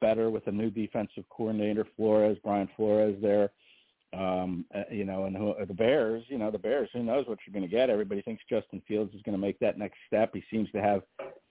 [0.04, 3.52] better with a new defensive coordinator, Flores, Brian Flores there.
[4.14, 7.40] Um, uh, you know, and who, the Bears, you know, the Bears, who knows what
[7.48, 7.90] you're going to get?
[7.90, 10.32] Everybody thinks Justin Fields is going to make that next step.
[10.34, 11.04] He seems to have,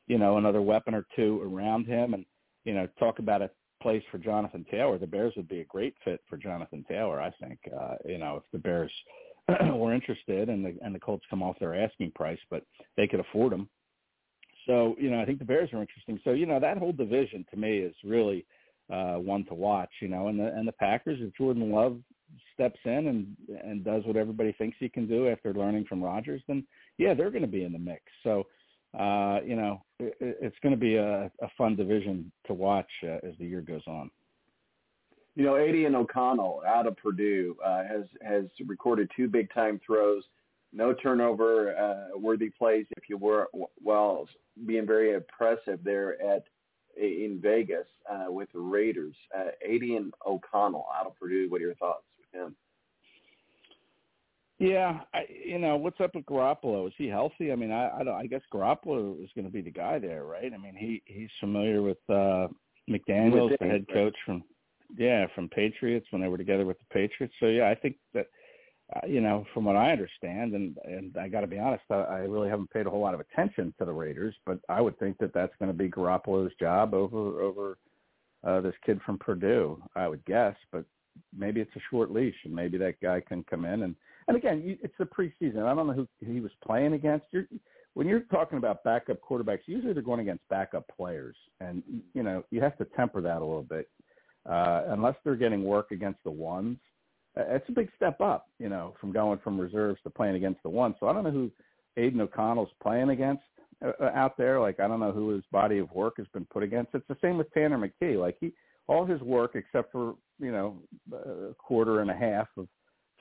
[0.07, 2.12] you know, another weapon or two around him.
[2.12, 2.27] And,
[2.65, 3.51] you know, talk about a
[3.81, 4.99] place for Jonathan Taylor.
[4.99, 8.37] The Bears would be a great fit for Jonathan Taylor, I think, uh, you know,
[8.37, 8.93] if the Bears
[9.74, 12.62] were interested and the, and the Colts come off their asking price, but
[12.99, 13.69] they could afford him.
[14.66, 16.20] So, you know, I think the Bears are interesting.
[16.24, 18.44] So, you know, that whole division to me is really
[18.93, 21.98] uh one to watch, you know, and the and the Packers if Jordan Love
[22.55, 26.43] steps in and and does what everybody thinks he can do after learning from Rodgers,
[26.48, 26.66] then
[26.98, 28.02] yeah, they're going to be in the mix.
[28.22, 28.47] So,
[28.98, 33.26] uh, you know, it, it's going to be a, a fun division to watch uh,
[33.26, 34.10] as the year goes on.
[35.34, 40.24] You know, Aidan O'Connell out of Purdue uh, has has recorded two big time throws,
[40.73, 43.49] no turnover uh, worthy plays, if you were,
[43.82, 44.28] while
[44.66, 46.44] being very impressive there at
[46.97, 49.15] in Vegas uh, with the Raiders.
[49.36, 51.49] Uh, Aidan O'Connell out of Purdue.
[51.49, 52.55] What are your thoughts with him?
[54.59, 56.86] Yeah, I, you know what's up with Garoppolo?
[56.86, 57.51] Is he healthy?
[57.51, 60.24] I mean, I I, don't, I guess Garoppolo is going to be the guy there,
[60.24, 60.53] right?
[60.53, 62.49] I mean, he he's familiar with uh
[62.89, 64.44] McDaniels, With the head coach from
[64.97, 67.35] yeah from Patriots when they were together with the Patriots.
[67.40, 68.27] So yeah, I think that
[68.94, 71.94] uh, you know from what I understand, and and I got to be honest, I,
[71.94, 74.98] I really haven't paid a whole lot of attention to the Raiders, but I would
[74.98, 77.78] think that that's going to be Garoppolo's job over over
[78.44, 79.82] uh, this kid from Purdue.
[79.94, 80.85] I would guess, but
[81.36, 83.94] maybe it's a short leash, and maybe that guy can come in and
[84.28, 85.64] and again, you, it's the preseason.
[85.64, 87.27] I don't know who he was playing against.
[87.32, 87.47] You're,
[87.94, 91.82] when you're talking about backup quarterbacks, usually they're going against backup players, and
[92.14, 93.89] you know you have to temper that a little bit.
[94.48, 96.77] Uh, unless they're getting work against the ones,
[97.37, 98.49] it's a big step up.
[98.59, 100.97] You know, from going from reserves to playing against the ones.
[101.01, 101.51] So I don't know who
[101.97, 103.43] Aidan O'Connell's playing against
[103.85, 104.61] uh, uh, out there.
[104.61, 106.95] Like I don't know who his body of work has been put against.
[106.95, 108.19] It's the same with Tanner McKee.
[108.19, 108.53] Like he,
[108.87, 110.79] all his work except for you know
[111.13, 112.69] a quarter and a half of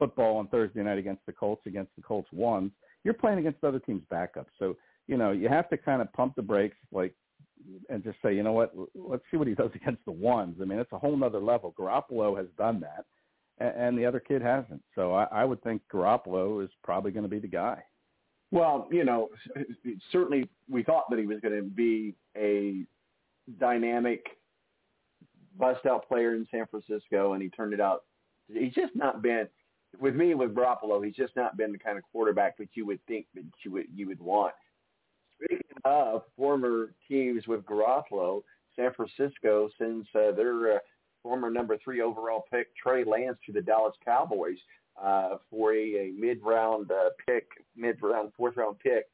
[0.02, 2.72] football on Thursday night against the Colts against the Colts ones,
[3.04, 4.48] you're playing against other teams' backups.
[4.58, 4.76] So,
[5.08, 7.14] you know, you have to kind of pump the brakes, like,
[7.88, 10.58] and just say, you know what, let's see what he does against the ones.
[10.60, 11.76] I mean, it's a whole nother level.
[11.80, 13.06] Garoppolo has done that,
[13.60, 14.82] and, the other kid hasn't.
[14.96, 17.84] So I, I would think Garoppolo is probably going to be the guy.
[18.52, 19.30] Well, you know,
[20.12, 22.86] certainly we thought that he was going to be a
[23.60, 24.26] dynamic
[25.58, 28.04] bust out player in San Francisco, and he turned it out.
[28.52, 29.48] He's just not been
[30.00, 31.06] with me with Garoppolo.
[31.06, 33.86] He's just not been the kind of quarterback that you would think that you would
[33.94, 34.54] you would want.
[35.38, 38.44] Speaking of former teams with Garoppolo,
[38.76, 40.80] San Francisco sends uh, their uh,
[41.24, 44.58] former number three overall pick Trey Lance to the Dallas Cowboys
[45.02, 49.06] uh, for a, a mid-round uh, pick, mid-round fourth round pick.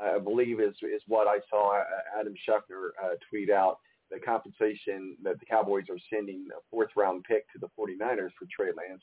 [0.00, 1.84] I believe is is what I saw uh,
[2.18, 3.78] Adam Schefter uh, tweet out
[4.10, 8.46] the compensation that the Cowboys are sending a fourth round pick to the 49ers for
[8.50, 9.02] Trey Lance.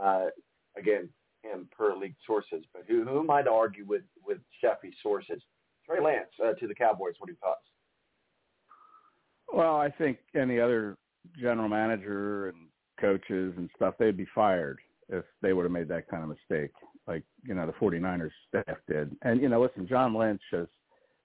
[0.00, 0.26] Uh,
[0.78, 1.08] again,
[1.42, 5.42] him per league sources, but who, who might argue with with Sheffy's sources?
[5.86, 7.14] Trey Lance uh, to the Cowboys.
[7.18, 7.66] What are your thoughts?
[9.52, 10.96] Well, I think any other
[11.40, 12.56] general manager and
[13.00, 14.78] coaches and stuff, they'd be fired
[15.08, 16.72] if they would have made that kind of mistake
[17.10, 19.16] like, you know, the 49ers staff did.
[19.22, 20.66] And, you know, listen, John Lynch has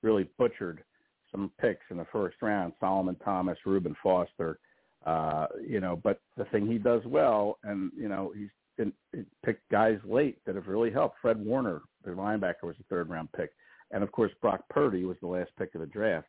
[0.02, 0.84] really butchered
[1.32, 4.60] some picks in the first round, Solomon Thomas, Reuben Foster,
[5.06, 9.24] uh, you know, but the thing he does well, and, you know, he's been, he
[9.46, 11.18] picked guys late that have really helped.
[11.22, 13.52] Fred Warner, the linebacker, was a third round pick.
[13.92, 16.28] And, of course, Brock Purdy was the last pick of the draft.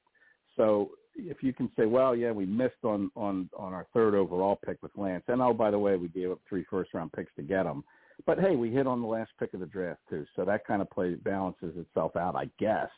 [0.57, 4.59] So if you can say, well, yeah, we missed on on on our third overall
[4.65, 7.35] pick with Lance, and oh, by the way, we gave up three first round picks
[7.37, 7.85] to get him.
[8.25, 10.81] But hey, we hit on the last pick of the draft too, so that kind
[10.81, 12.89] of play balances itself out, I guess.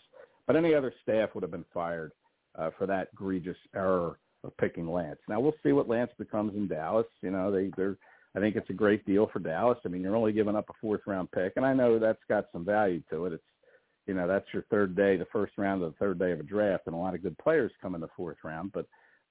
[0.46, 2.12] But any other staff would have been fired
[2.56, 5.18] uh, for that egregious error of picking Lance.
[5.28, 7.06] Now we'll see what Lance becomes in Dallas.
[7.20, 7.96] You know, they they're
[8.34, 9.78] I think it's a great deal for Dallas.
[9.84, 12.46] I mean, you're only giving up a fourth round pick, and I know that's got
[12.52, 13.32] some value to it.
[13.32, 13.42] It's
[14.08, 16.42] you know that's your third day, the first round of the third day of a
[16.42, 18.72] draft, and a lot of good players come in the fourth round.
[18.72, 18.86] But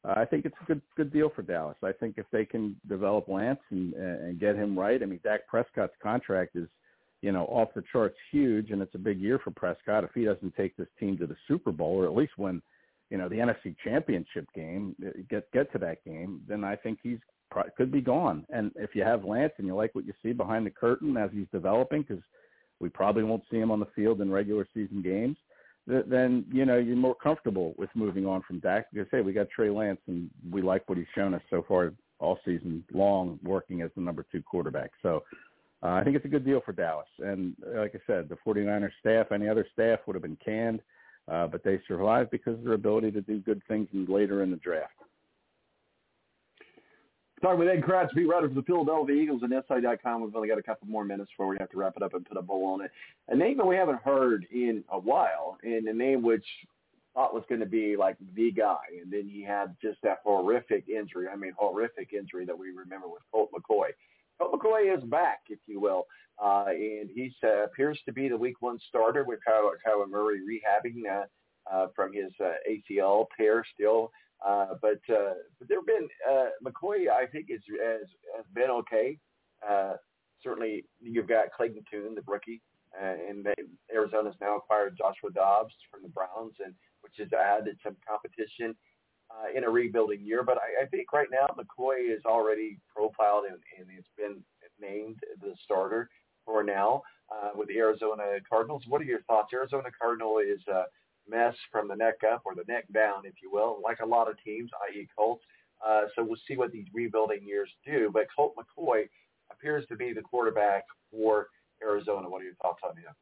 [0.05, 1.75] uh, I think it's a good good deal for Dallas.
[1.83, 5.47] I think if they can develop Lance and and get him right, I mean Dak
[5.47, 6.69] Prescott's contract is
[7.21, 10.03] you know off the charts huge, and it's a big year for Prescott.
[10.03, 12.61] If he doesn't take this team to the Super Bowl or at least win,
[13.09, 16.99] you know the NFC Championship game, uh, get get to that game, then I think
[17.01, 17.19] he's
[17.75, 18.45] could be gone.
[18.49, 21.31] And if you have Lance and you like what you see behind the curtain as
[21.33, 22.23] he's developing, because
[22.79, 25.37] we probably won't see him on the field in regular season games,
[25.87, 29.49] then you know you're more comfortable with moving on from Dak because hey, we got
[29.49, 33.81] Trey Lance and we like what he's shown us so far all season long, working
[33.81, 34.91] as the number two quarterback.
[35.01, 35.23] So
[35.83, 37.07] uh, I think it's a good deal for Dallas.
[37.19, 40.81] And like I said, the 49ers staff, any other staff would have been canned,
[41.31, 44.57] uh, but they survived because of their ability to do good things later in the
[44.57, 44.93] draft.
[47.41, 50.23] Talking with Ed Kracz, beat writer for the Philadelphia Eagles and SI.com.
[50.23, 52.25] We've only got a couple more minutes before we have to wrap it up and
[52.25, 52.91] put a bow on it.
[53.27, 56.45] A name that we haven't heard in a while, and a name which
[57.13, 60.85] thought was going to be like the guy, and then he had just that horrific
[60.89, 61.27] injury.
[61.31, 63.89] I mean, horrific injury that we remember with Colt McCoy.
[64.39, 66.07] Colt McCoy is back, if you will,
[66.43, 70.39] uh, and he uh, appears to be the Week One starter with Kyler, Kyler Murray
[70.39, 71.25] rehabbing uh,
[71.71, 74.11] uh, from his uh, ACL tear still.
[74.45, 77.09] Uh, but uh, but there have been uh, McCoy.
[77.09, 79.17] I think is has, has been okay.
[79.67, 79.93] Uh,
[80.43, 82.61] certainly, you've got Clayton Tune, the rookie,
[83.01, 83.55] uh, and they,
[83.93, 88.75] Arizona's now acquired Joshua Dobbs from the Browns, and which has added some competition
[89.31, 90.43] uh, in a rebuilding year.
[90.43, 94.43] But I, I think right now McCoy is already profiled and, and it's been
[94.79, 96.09] named the starter
[96.45, 97.01] for now
[97.31, 98.83] uh, with the Arizona Cardinals.
[98.87, 99.51] What are your thoughts?
[99.53, 100.61] Arizona Cardinal is.
[100.71, 100.83] Uh,
[101.29, 104.29] mess from the neck up or the neck down, if you will, like a lot
[104.29, 105.07] of teams, i.e.
[105.17, 105.43] Colts.
[105.85, 108.09] Uh, so we'll see what these rebuilding years do.
[108.11, 109.03] But Colt McCoy
[109.51, 111.47] appears to be the quarterback for
[111.81, 112.29] Arizona.
[112.29, 113.13] What are your thoughts on him?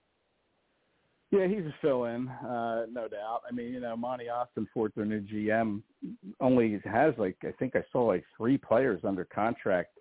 [1.32, 3.42] Yeah, he's a fill-in, uh, no doubt.
[3.50, 5.82] I mean, you know, Monti Ossenfort, their new GM,
[6.40, 9.98] only has like I think I saw like three players under contract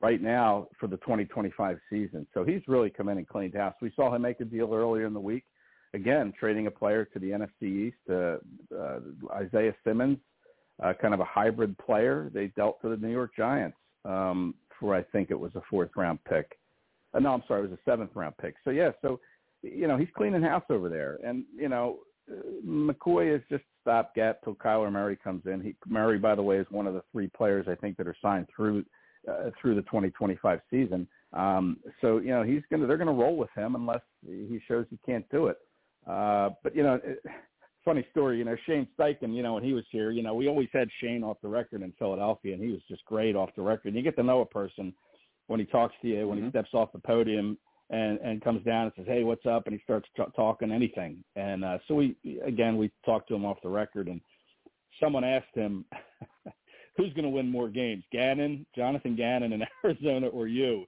[0.00, 2.26] right now for the 2025 season.
[2.32, 3.74] So he's really come in and cleaned house.
[3.82, 5.44] We saw him make a deal earlier in the week
[5.94, 8.36] again, trading a player to the NFC East, uh,
[8.76, 9.00] uh,
[9.34, 10.18] Isaiah Simmons,
[10.82, 12.30] uh, kind of a hybrid player.
[12.32, 15.90] They dealt to the New York Giants um, for I think it was a fourth
[15.96, 16.58] round pick.
[17.12, 18.54] Uh, no, I'm sorry, it was a seventh round pick.
[18.64, 19.20] So yeah, so
[19.62, 21.98] you know he's cleaning house over there, and you know
[22.30, 22.34] uh,
[22.64, 25.60] McCoy is just stopgap till Kyler Murray comes in.
[25.60, 28.16] He, Murray, by the way, is one of the three players I think that are
[28.22, 28.84] signed through
[29.28, 31.06] uh, through the 2025 season.
[31.32, 34.98] Um, so you know he's gonna they're gonna roll with him unless he shows he
[35.04, 35.58] can't do it.
[36.06, 37.22] Uh, but you know, it,
[37.84, 38.38] funny story.
[38.38, 39.34] You know, Shane Steichen.
[39.34, 41.82] You know, when he was here, you know, we always had Shane off the record
[41.82, 43.88] in Philadelphia, and he was just great off the record.
[43.88, 44.94] And you get to know a person
[45.46, 46.46] when he talks to you, when mm-hmm.
[46.46, 47.58] he steps off the podium
[47.90, 51.22] and and comes down and says, "Hey, what's up?" and he starts t- talking anything.
[51.36, 54.20] And uh, so we again we talked to him off the record, and
[55.00, 55.84] someone asked him,
[56.96, 60.84] "Who's going to win more games, Gannon, Jonathan Gannon in Arizona, or you?"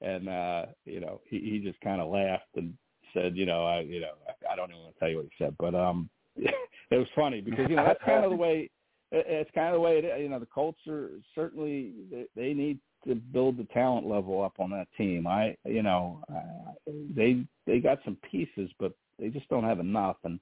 [0.00, 2.74] And uh, you know, he, he just kind of laughed and
[3.14, 5.26] said, "You know, I, you know, I, I don't even want to tell you what
[5.26, 6.52] he said, but um, it
[6.90, 8.70] was funny because you know that's kind of the way.
[9.12, 11.92] It's kind of the way it, you know the Colts are certainly
[12.34, 15.26] they, need to build the talent level up on that team.
[15.26, 16.72] I, you know, uh,
[17.14, 20.16] they they got some pieces, but they just don't have enough.
[20.24, 20.40] And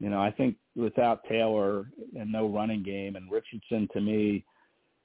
[0.00, 1.86] you know, I think without Taylor
[2.18, 4.44] and no running game and Richardson, to me,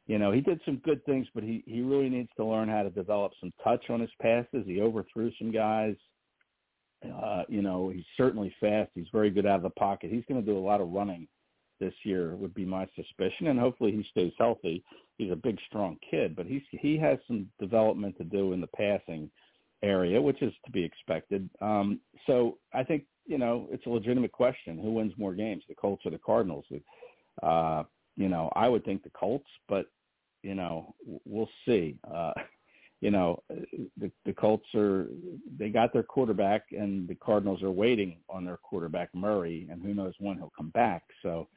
[0.08, 2.82] you know, he did some good things, but he he really needs to learn how
[2.84, 4.66] to develop some touch on his passes.
[4.66, 5.96] He overthrew some guys.
[7.06, 8.92] Uh, you know, he's certainly fast.
[8.96, 10.12] He's very good out of the pocket.
[10.12, 11.28] He's going to do a lot of running
[11.80, 14.84] this year would be my suspicion, and hopefully he stays healthy.
[15.18, 18.68] He's a big, strong kid, but he's he has some development to do in the
[18.68, 19.30] passing
[19.84, 21.50] area, which is to be expected.
[21.62, 25.76] Um, so I think you know it's a legitimate question: who wins more games, the
[25.76, 26.66] Colts or the Cardinals?
[27.44, 27.84] Uh,
[28.16, 29.86] you know, I would think the Colts, but
[30.44, 30.96] you know,
[31.26, 31.98] we'll see.
[32.12, 32.34] Uh,
[33.00, 33.44] you know,
[33.98, 35.08] the the Colts are
[35.58, 39.94] they got their quarterback, and the Cardinals are waiting on their quarterback Murray, and who
[39.94, 41.04] knows when he'll come back.
[41.22, 41.48] So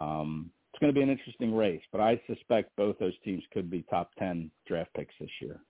[0.00, 3.70] um, it's going to be an interesting race, but I suspect both those teams could
[3.70, 5.60] be top ten draft picks this year.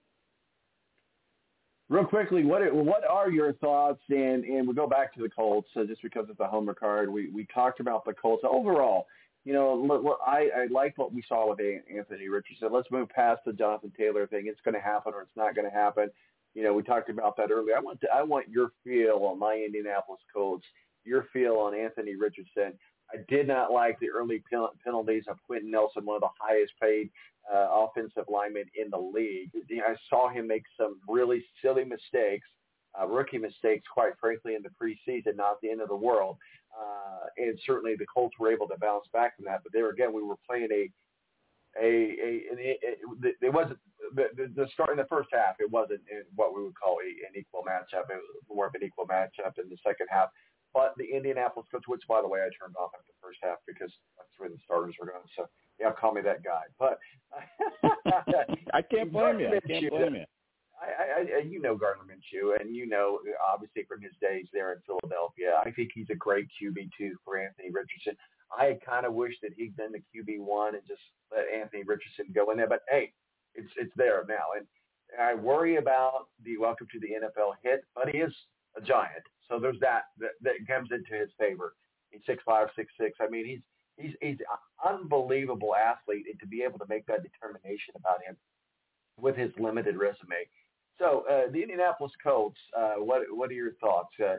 [1.89, 4.01] Real quickly, what what are your thoughts?
[4.09, 7.09] And and we go back to the Colts uh, just because it's a homer card.
[7.09, 9.07] We we talked about the Colts overall.
[9.45, 12.73] You know, I I like what we saw with Anthony Richardson.
[12.73, 14.47] Let's move past the Jonathan Taylor thing.
[14.47, 16.09] It's going to happen or it's not going to happen.
[16.55, 17.77] You know, we talked about that earlier.
[17.77, 20.65] I want to, I want your feel on my Indianapolis Colts.
[21.05, 22.73] Your feel on Anthony Richardson.
[23.13, 24.43] I did not like the early
[24.83, 27.11] penalties of Quenton Nelson, one of the highest paid
[27.53, 29.51] uh, offensive linemen in the league.
[29.71, 32.47] I saw him make some really silly mistakes,
[32.99, 36.39] uh, rookie mistakes, quite frankly, in the preseason, not the end of the world.
[36.75, 39.61] Uh, and certainly the Colts were able to bounce back from that.
[39.63, 40.91] But there again, we were playing a
[41.81, 43.79] a, a, a, a it wasn't
[44.15, 45.57] the, the, the start in the first half.
[45.59, 46.03] It wasn't
[46.35, 48.11] what we would call a, an equal matchup.
[48.11, 50.29] It was more of an equal matchup in the second half.
[50.73, 53.59] But the Indianapolis Colts, which by the way I turned off after the first half
[53.67, 55.27] because that's where the starters were going.
[55.37, 55.47] So
[55.79, 56.63] yeah, call me that guy.
[56.79, 56.99] But
[58.75, 59.49] I can't blame you.
[59.49, 60.25] I can't blame you.
[60.85, 63.21] I, I, you know Gardner Minshew, and you know
[63.53, 65.61] obviously from his days there in Philadelphia.
[65.65, 68.17] I think he's a great QB two for Anthony Richardson.
[68.57, 71.03] I kind of wish that he'd been the QB one and just
[71.33, 72.69] let Anthony Richardson go in there.
[72.69, 73.13] But hey,
[73.55, 74.67] it's it's there now, and
[75.21, 77.85] I worry about the welcome to the NFL hit.
[77.95, 78.33] But he is
[78.77, 81.75] a giant, so there's that that, that comes into his favor.
[82.11, 83.19] He's six five, six six.
[83.21, 83.61] I mean, he's
[83.97, 88.37] he's he's an unbelievable athlete, and to be able to make that determination about him
[89.21, 90.47] with his limited resume.
[90.99, 94.11] So uh, the Indianapolis Colts, uh, what what are your thoughts?
[94.25, 94.37] Uh,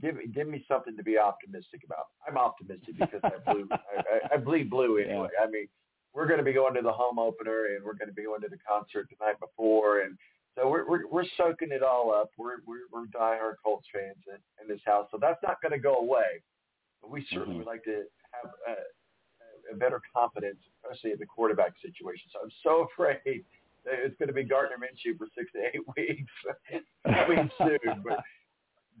[0.00, 2.06] give give me something to be optimistic about.
[2.26, 5.28] I'm optimistic because I blew I, I bleed blue anyway.
[5.40, 5.68] I mean,
[6.14, 8.40] we're going to be going to the home opener and we're going to be going
[8.42, 10.16] to the concert the night before, and
[10.56, 12.30] so we're we're, we're soaking it all up.
[12.38, 15.78] We're we're, we're diehard Colts fans in, in this house, so that's not going to
[15.78, 16.42] go away.
[17.02, 17.58] But we certainly mm-hmm.
[17.58, 22.30] would like to have a, a better confidence, especially in the quarterback situation.
[22.32, 23.44] So I'm so afraid
[23.84, 26.84] it's going to be Gardner Minshew for six to eight weeks.
[27.26, 28.20] Coming soon, but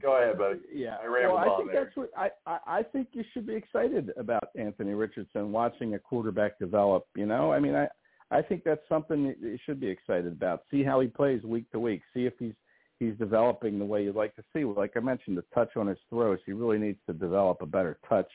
[0.00, 0.60] go ahead, buddy.
[0.72, 1.84] Yeah, I well, I think there.
[1.84, 5.98] that's what I, I I think you should be excited about Anthony Richardson watching a
[5.98, 7.06] quarterback develop.
[7.16, 7.88] You know, I mean, I
[8.30, 10.62] I think that's something that you should be excited about.
[10.70, 12.02] See how he plays week to week.
[12.14, 12.54] See if he's
[13.02, 14.64] he's developing the way you'd like to see.
[14.64, 16.38] Like I mentioned, the touch on his throws.
[16.46, 18.30] He really needs to develop a better touch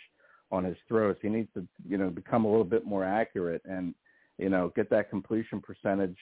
[0.51, 1.15] on his throws.
[1.21, 3.93] He needs to, you know, become a little bit more accurate and,
[4.37, 6.17] you know, get that completion percentage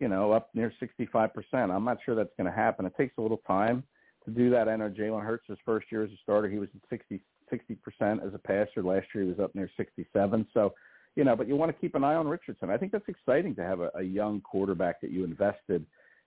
[0.00, 1.30] you know, up near 65%.
[1.52, 2.86] I'm not sure that's going to happen.
[2.86, 3.84] It takes a little time
[4.24, 4.68] to do that.
[4.68, 7.20] I know Jalen Hurts, his first year as a starter, he was at 60,
[7.52, 8.82] 60% as a passer.
[8.82, 10.46] Last year he was up near 67.
[10.52, 10.74] So,
[11.16, 12.70] you know, but you want to keep an eye on Richardson.
[12.70, 15.84] I think that's exciting to have a, a young quarterback that you invested,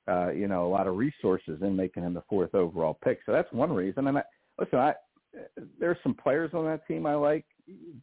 [0.08, 3.20] uh, you know, a lot of resources in making him the fourth overall pick.
[3.26, 4.08] So that's one reason.
[4.08, 4.24] And I,
[4.60, 4.94] listen, I,
[5.80, 7.46] there's some players on that team I like.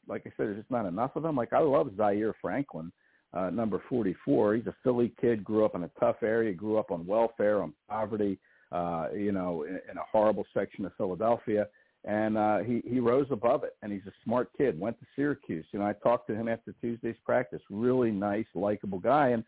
[0.08, 1.36] Like I said, there's just not enough of them.
[1.36, 2.90] Like I love Zaire Franklin uh,
[3.34, 4.54] number 44.
[4.54, 7.72] He's a Philly kid, grew up in a tough area, grew up on welfare, on
[7.88, 8.38] poverty,
[8.72, 11.66] uh, you know, in, in a horrible section of Philadelphia.
[12.04, 15.66] And uh, he, he rose above it, and he's a smart kid, went to Syracuse.
[15.70, 17.60] You know, I talked to him after Tuesday's practice.
[17.68, 19.28] Really nice, likable guy.
[19.28, 19.44] And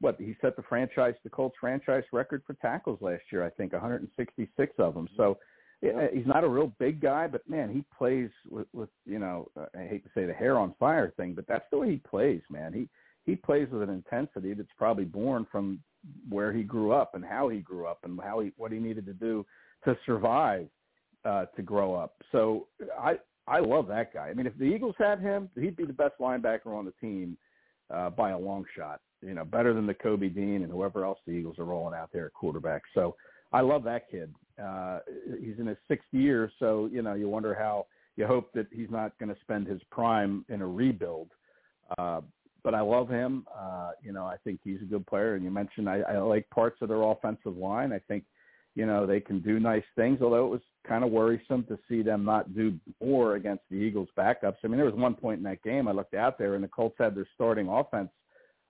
[0.00, 3.72] what, he set the franchise, the Colts franchise record for tackles last year, I think,
[3.72, 5.08] 166 of them.
[5.16, 5.38] So,
[5.80, 6.08] yeah.
[6.12, 9.84] he's not a real big guy, but man, he plays with, with you know, I
[9.86, 12.74] hate to say the hair on fire thing, but that's the way he plays, man.
[12.74, 12.88] He
[13.26, 15.80] he plays with an intensity that's probably born from
[16.28, 19.04] where he grew up and how he grew up and how he what he needed
[19.06, 19.44] to do
[19.84, 20.68] to survive
[21.24, 22.14] uh, to grow up.
[22.32, 24.28] So I I love that guy.
[24.28, 27.36] I mean, if the Eagles had him, he'd be the best linebacker on the team
[27.92, 29.00] uh, by a long shot.
[29.22, 32.26] You know, better than Nakobe Dean and whoever else the Eagles are rolling out there
[32.26, 32.82] at quarterback.
[32.94, 33.16] So
[33.52, 34.32] I love that kid.
[34.62, 35.00] Uh,
[35.40, 37.86] he's in his sixth year, so you know you wonder how
[38.16, 41.28] you hope that he's not going to spend his prime in a rebuild.
[41.98, 42.20] Uh,
[42.66, 43.46] but I love him.
[43.56, 45.36] Uh, you know, I think he's a good player.
[45.36, 47.92] And you mentioned I, I like parts of their offensive line.
[47.92, 48.24] I think,
[48.74, 50.18] you know, they can do nice things.
[50.20, 54.08] Although it was kind of worrisome to see them not do more against the Eagles'
[54.18, 54.56] backups.
[54.64, 56.68] I mean, there was one point in that game I looked out there and the
[56.68, 58.10] Colts had their starting offense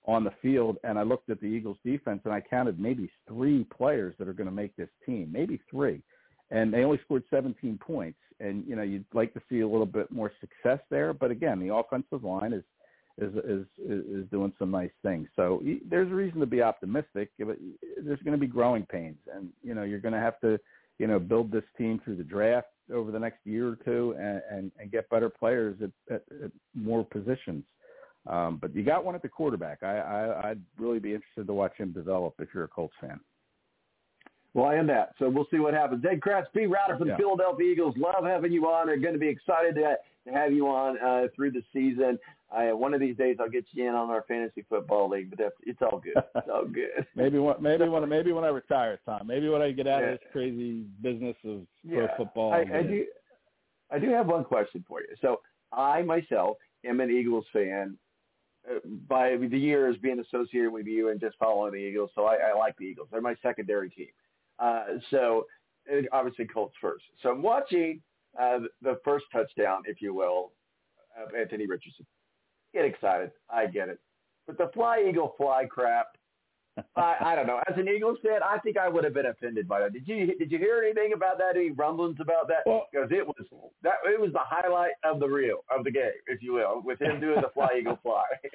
[0.04, 3.64] on the field, and I looked at the Eagles' defense and I counted maybe three
[3.64, 6.02] players that are going to make this team, maybe three,
[6.50, 8.18] and they only scored 17 points.
[8.40, 11.58] And you know, you'd like to see a little bit more success there, but again,
[11.58, 12.62] the offensive line is
[13.18, 15.28] is is is doing some nice things.
[15.36, 17.56] So there's a reason to be optimistic, but
[18.02, 20.58] there's going to be growing pains, and you know you're going to have to
[20.98, 24.42] you know build this team through the draft over the next year or two and
[24.50, 27.64] and, and get better players at, at, at more positions.
[28.26, 29.82] Um, but you got one at the quarterback.
[29.82, 33.20] I, I I'd really be interested to watch him develop if you're a Colts fan.
[34.56, 35.10] Well, I am that.
[35.18, 36.02] So we'll see what happens.
[36.10, 37.18] Ed Kracz, beat writer for the Yeah.
[37.18, 37.94] Philadelphia Eagles.
[37.98, 38.86] Love having you on.
[38.86, 42.18] They're going to be excited to, to have you on uh, through the season.
[42.52, 45.38] I, one of these days, I'll get you in on our fantasy football league, but
[45.38, 46.14] that's, it's all good.
[46.36, 47.04] It's all good.
[47.16, 49.26] Maybe when maybe when maybe when I retire, Tom.
[49.26, 50.10] Maybe when I get out Yeah.
[50.10, 52.06] of this crazy business of Yeah.
[52.06, 52.52] pro football.
[52.52, 53.04] I, I do.
[53.90, 55.08] I do have one question for you.
[55.20, 55.40] So
[55.72, 57.96] I myself am an Eagles fan
[58.70, 58.78] uh,
[59.08, 62.10] by the years being associated with you and just following the Eagles.
[62.14, 63.08] So I, I like the Eagles.
[63.10, 64.08] They're my secondary team.
[64.58, 65.46] Uh, so
[65.92, 67.04] uh, obviously Colts first.
[67.22, 68.00] So I'm watching
[68.40, 70.52] uh, the first touchdown, if you will,
[71.20, 72.06] of Anthony Richardson.
[72.76, 73.30] Get excited.
[73.48, 73.98] I get it.
[74.46, 76.08] But the fly eagle fly crap,
[76.94, 77.58] I, I don't know.
[77.66, 79.94] As an Eagles fan, I think I would have been offended by that.
[79.94, 81.56] Did you did you hear anything about that?
[81.56, 82.64] Any rumblings about that?
[82.92, 83.46] Because it was
[83.82, 87.00] that it was the highlight of the reel of the game, if you will, with
[87.00, 88.24] him doing the fly eagle fly.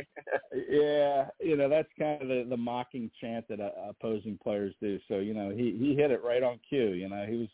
[0.70, 5.00] Yeah, you know that's kind of the, the mocking chant that uh, opposing players do.
[5.08, 6.90] So you know he he hit it right on cue.
[6.90, 7.48] You know he was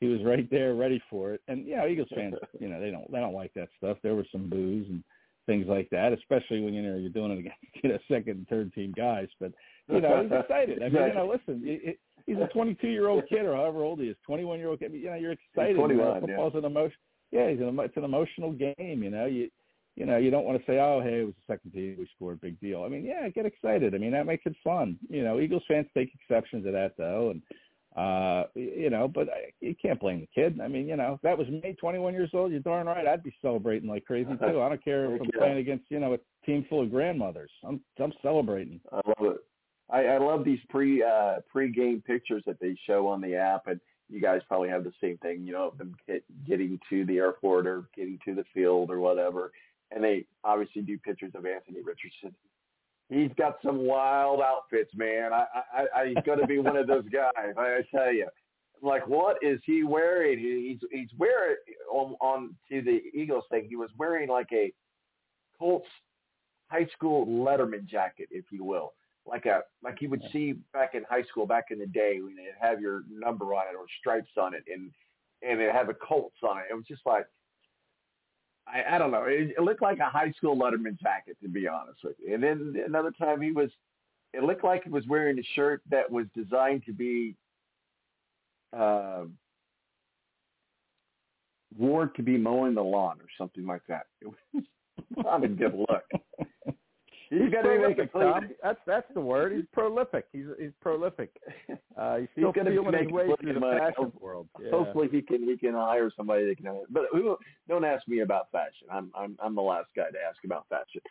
[0.00, 1.40] he was right there, ready for it.
[1.48, 3.96] And you know Eagles fans, you know they don't they don't like that stuff.
[4.02, 5.02] There was some boos and
[5.50, 8.48] things like that, especially when you know you're doing it against you know second and
[8.48, 9.28] third team guys.
[9.40, 9.52] But
[9.88, 10.82] you know he's excited.
[10.82, 11.62] I mean you know listen.
[11.64, 14.68] It, it, He's a 22 year old kid, or however old he is, 21 year
[14.68, 14.92] old kid.
[14.92, 15.70] You know, you're excited.
[15.70, 16.20] you know, 21, yeah.
[16.20, 16.96] football's an emotion.
[17.32, 19.02] Yeah, he's an, it's an emotional game.
[19.02, 19.48] You know, you
[19.96, 22.08] you know, you don't want to say, oh, hey, it was the second team, we
[22.14, 22.84] scored, a big deal.
[22.84, 23.94] I mean, yeah, get excited.
[23.94, 24.96] I mean, that makes it fun.
[25.08, 27.42] You know, Eagles fans take exception to that, though, and
[27.96, 30.60] uh, you know, but I, you can't blame the kid.
[30.60, 33.24] I mean, you know, if that was me, 21 years old, you're darn right, I'd
[33.24, 34.60] be celebrating like crazy too.
[34.60, 37.50] I don't care if I'm playing against, you know, a team full of grandmothers.
[37.64, 38.80] I'm I'm celebrating.
[38.92, 39.38] I love it.
[39.90, 43.80] I, I love these pre uh, pre-game pictures that they show on the app, and
[44.08, 45.42] you guys probably have the same thing.
[45.44, 49.00] You know, of them get, getting to the airport or getting to the field or
[49.00, 49.50] whatever,
[49.90, 52.34] and they obviously do pictures of Anthony Richardson.
[53.10, 55.32] He's got some wild outfits, man.
[55.32, 57.54] I, I, I he's going to be one of those guys.
[57.58, 58.28] I, I tell you.
[58.82, 60.38] Like, what is he wearing?
[60.38, 61.56] He's he's wearing
[61.92, 63.66] on on to the Eagles thing.
[63.68, 64.72] He was wearing like a
[65.58, 65.88] Colts
[66.68, 68.94] high school Letterman jacket, if you will,
[69.26, 72.32] like a like you would see back in high school back in the day when
[72.38, 74.90] it have your number on it or stripes on it, and
[75.42, 76.64] and it had the Colts on it.
[76.70, 77.26] It was just like
[78.72, 79.24] I, I don't know.
[79.24, 82.34] It, it looked like a high school Letterman jacket, to be honest with you.
[82.34, 83.70] And then another time he was,
[84.32, 87.34] it looked like he was wearing a shirt that was designed to be
[88.76, 89.24] uh,
[91.76, 94.06] worn to be mowing the lawn or something like that.
[94.20, 94.64] It was
[95.16, 96.04] not a good look.
[97.30, 98.50] He's got to make a prolific, Tom.
[98.62, 99.52] That's that's the word.
[99.52, 100.26] He's prolific.
[100.32, 101.30] He's he's prolific.
[101.98, 103.78] Uh, he's still gonna feeling his way through the money.
[103.78, 104.48] fashion world.
[104.58, 104.70] Yeah.
[104.70, 106.80] Hopefully he can he can hire somebody that can.
[106.88, 107.36] But who,
[107.68, 108.86] don't ask me about fashion.
[108.90, 111.02] I'm I'm I'm the last guy to ask about fashion.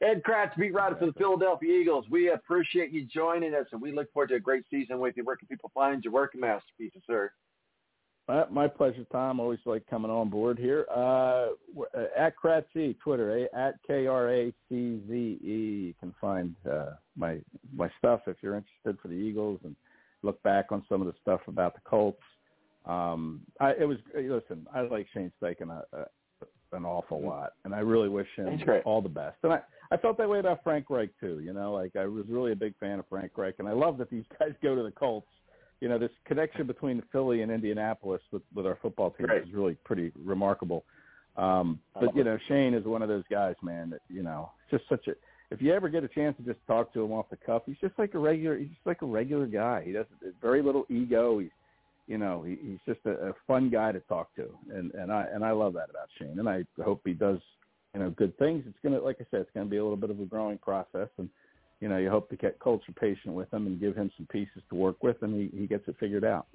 [0.00, 2.06] Ed Kracz, beat writer for the Philadelphia Eagles.
[2.10, 5.24] We appreciate you joining us, and we look forward to a great season with you.
[5.24, 7.30] Where can people find your work and masterpieces, sir?
[8.30, 9.40] My, my pleasure, Tom.
[9.40, 10.86] Always like coming on board here.
[10.94, 15.86] Uh, uh, at Kratzy, Twitter, eh, at K R A C Z E.
[15.86, 17.38] You can find uh, my
[17.74, 19.74] my stuff if you're interested for the Eagles and
[20.22, 22.22] look back on some of the stuff about the Colts.
[22.86, 24.64] Um, I, it was listen.
[24.72, 26.06] I like Shane Steichen a, a,
[26.76, 29.38] an awful lot, and I really wish him all the best.
[29.42, 31.40] And I I felt that way about Frank Reich too.
[31.40, 33.98] You know, like I was really a big fan of Frank Reich, and I love
[33.98, 35.26] that these guys go to the Colts
[35.80, 39.42] you know, this connection between Philly and Indianapolis with, with our football team Right.
[39.42, 40.84] is really pretty remarkable.
[41.36, 43.90] Um, but you know, Shane is one of those guys, man.
[43.90, 45.12] That you know, just such a.
[45.50, 47.78] If you ever get a chance to just talk to him off the cuff, he's
[47.80, 48.58] just like a regular.
[48.58, 49.82] He's just like a regular guy.
[49.84, 50.10] He doesn't
[50.42, 51.38] very little ego.
[51.38, 51.50] He's,
[52.06, 55.26] you know, he, he's just a, a fun guy to talk to, and and I
[55.32, 57.38] and I love that about Shane, and I hope he does,
[57.94, 58.64] you know, good things.
[58.66, 61.08] It's gonna, like I said, it's gonna be a little bit of a growing process,
[61.16, 61.28] and
[61.80, 64.62] you know, you hope to get culture patient with him and give him some pieces
[64.68, 66.46] to work with, and he he gets it figured out.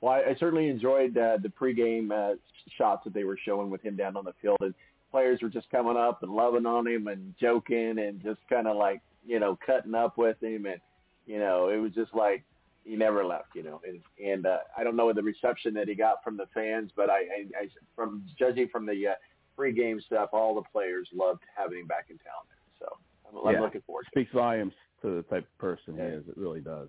[0.00, 2.36] Well, I, I certainly enjoyed uh, the pregame uh,
[2.78, 4.74] shots that they were showing with him down on the field, and
[5.10, 8.76] players were just coming up and loving on him and joking and just kind of
[8.76, 10.80] like you know cutting up with him, and
[11.26, 12.42] you know it was just like
[12.84, 13.80] he never left, you know.
[13.86, 17.10] And and uh, I don't know the reception that he got from the fans, but
[17.10, 19.14] I, I, I from judging from the uh,
[19.58, 22.44] pregame stuff, all the players loved having him back in town.
[22.78, 22.96] So
[23.44, 23.60] I'm, yeah.
[23.60, 24.04] looking forward.
[24.04, 26.24] to Speaks volumes to the type of person he is.
[26.28, 26.88] It really does.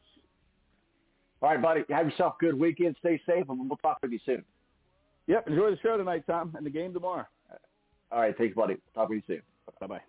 [1.42, 1.82] All right, buddy.
[1.90, 2.96] Have yourself a good weekend.
[3.00, 4.44] Stay safe, and we'll talk with you soon.
[5.28, 5.48] Yep.
[5.48, 7.26] Enjoy the show tonight, Tom, and the game tomorrow.
[8.12, 8.38] All right.
[8.38, 8.78] Thanks, buddy.
[8.94, 9.42] Talk with you soon.
[9.80, 10.02] Bye bye.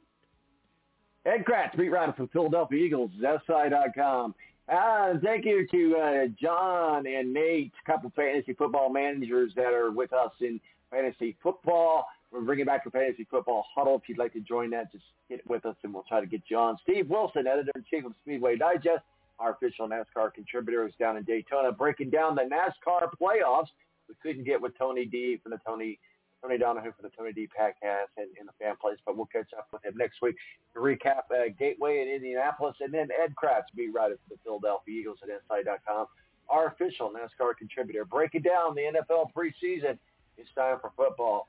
[1.24, 4.34] Ed Kracz, beat writer for Philadelphia Eagles, SI.com.
[4.68, 9.90] Uh, thank you to uh, John and Nate, a couple fantasy football managers that are
[9.90, 10.60] with us in
[10.90, 12.06] fantasy football.
[12.32, 13.96] We're bringing back the fantasy football huddle.
[13.96, 16.42] If you'd like to join that, just get with us and we'll try to get
[16.48, 16.78] you on.
[16.82, 19.04] Steve Wilson, editor-in-chief of Speedway Digest,
[19.38, 23.68] our official NASCAR contributor, is down in Daytona breaking down the NASCAR playoffs.
[24.08, 25.98] We couldn't get with Tony D from the Tony
[26.42, 29.50] Tony Donahue for the Tony D podcast and in the fan place, but we'll catch
[29.56, 30.34] up with him next week
[30.74, 35.00] to recap uh, Gateway in Indianapolis, and then Ed Kracz, beat writer for the Philadelphia
[35.00, 36.06] Eagles at SI.com,
[36.48, 39.98] our official NASCAR contributor, breaking down the NFL preseason.
[40.36, 41.46] It's time for football.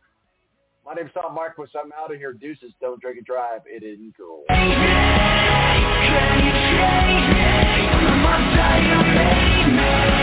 [0.86, 1.64] My name's Tom Marquis.
[1.82, 2.34] I'm out of here.
[2.34, 3.62] Deuces, don't drink and drive.
[3.66, 4.44] It isn't cool.
[4.50, 4.92] Change me?
[10.14, 10.23] I'm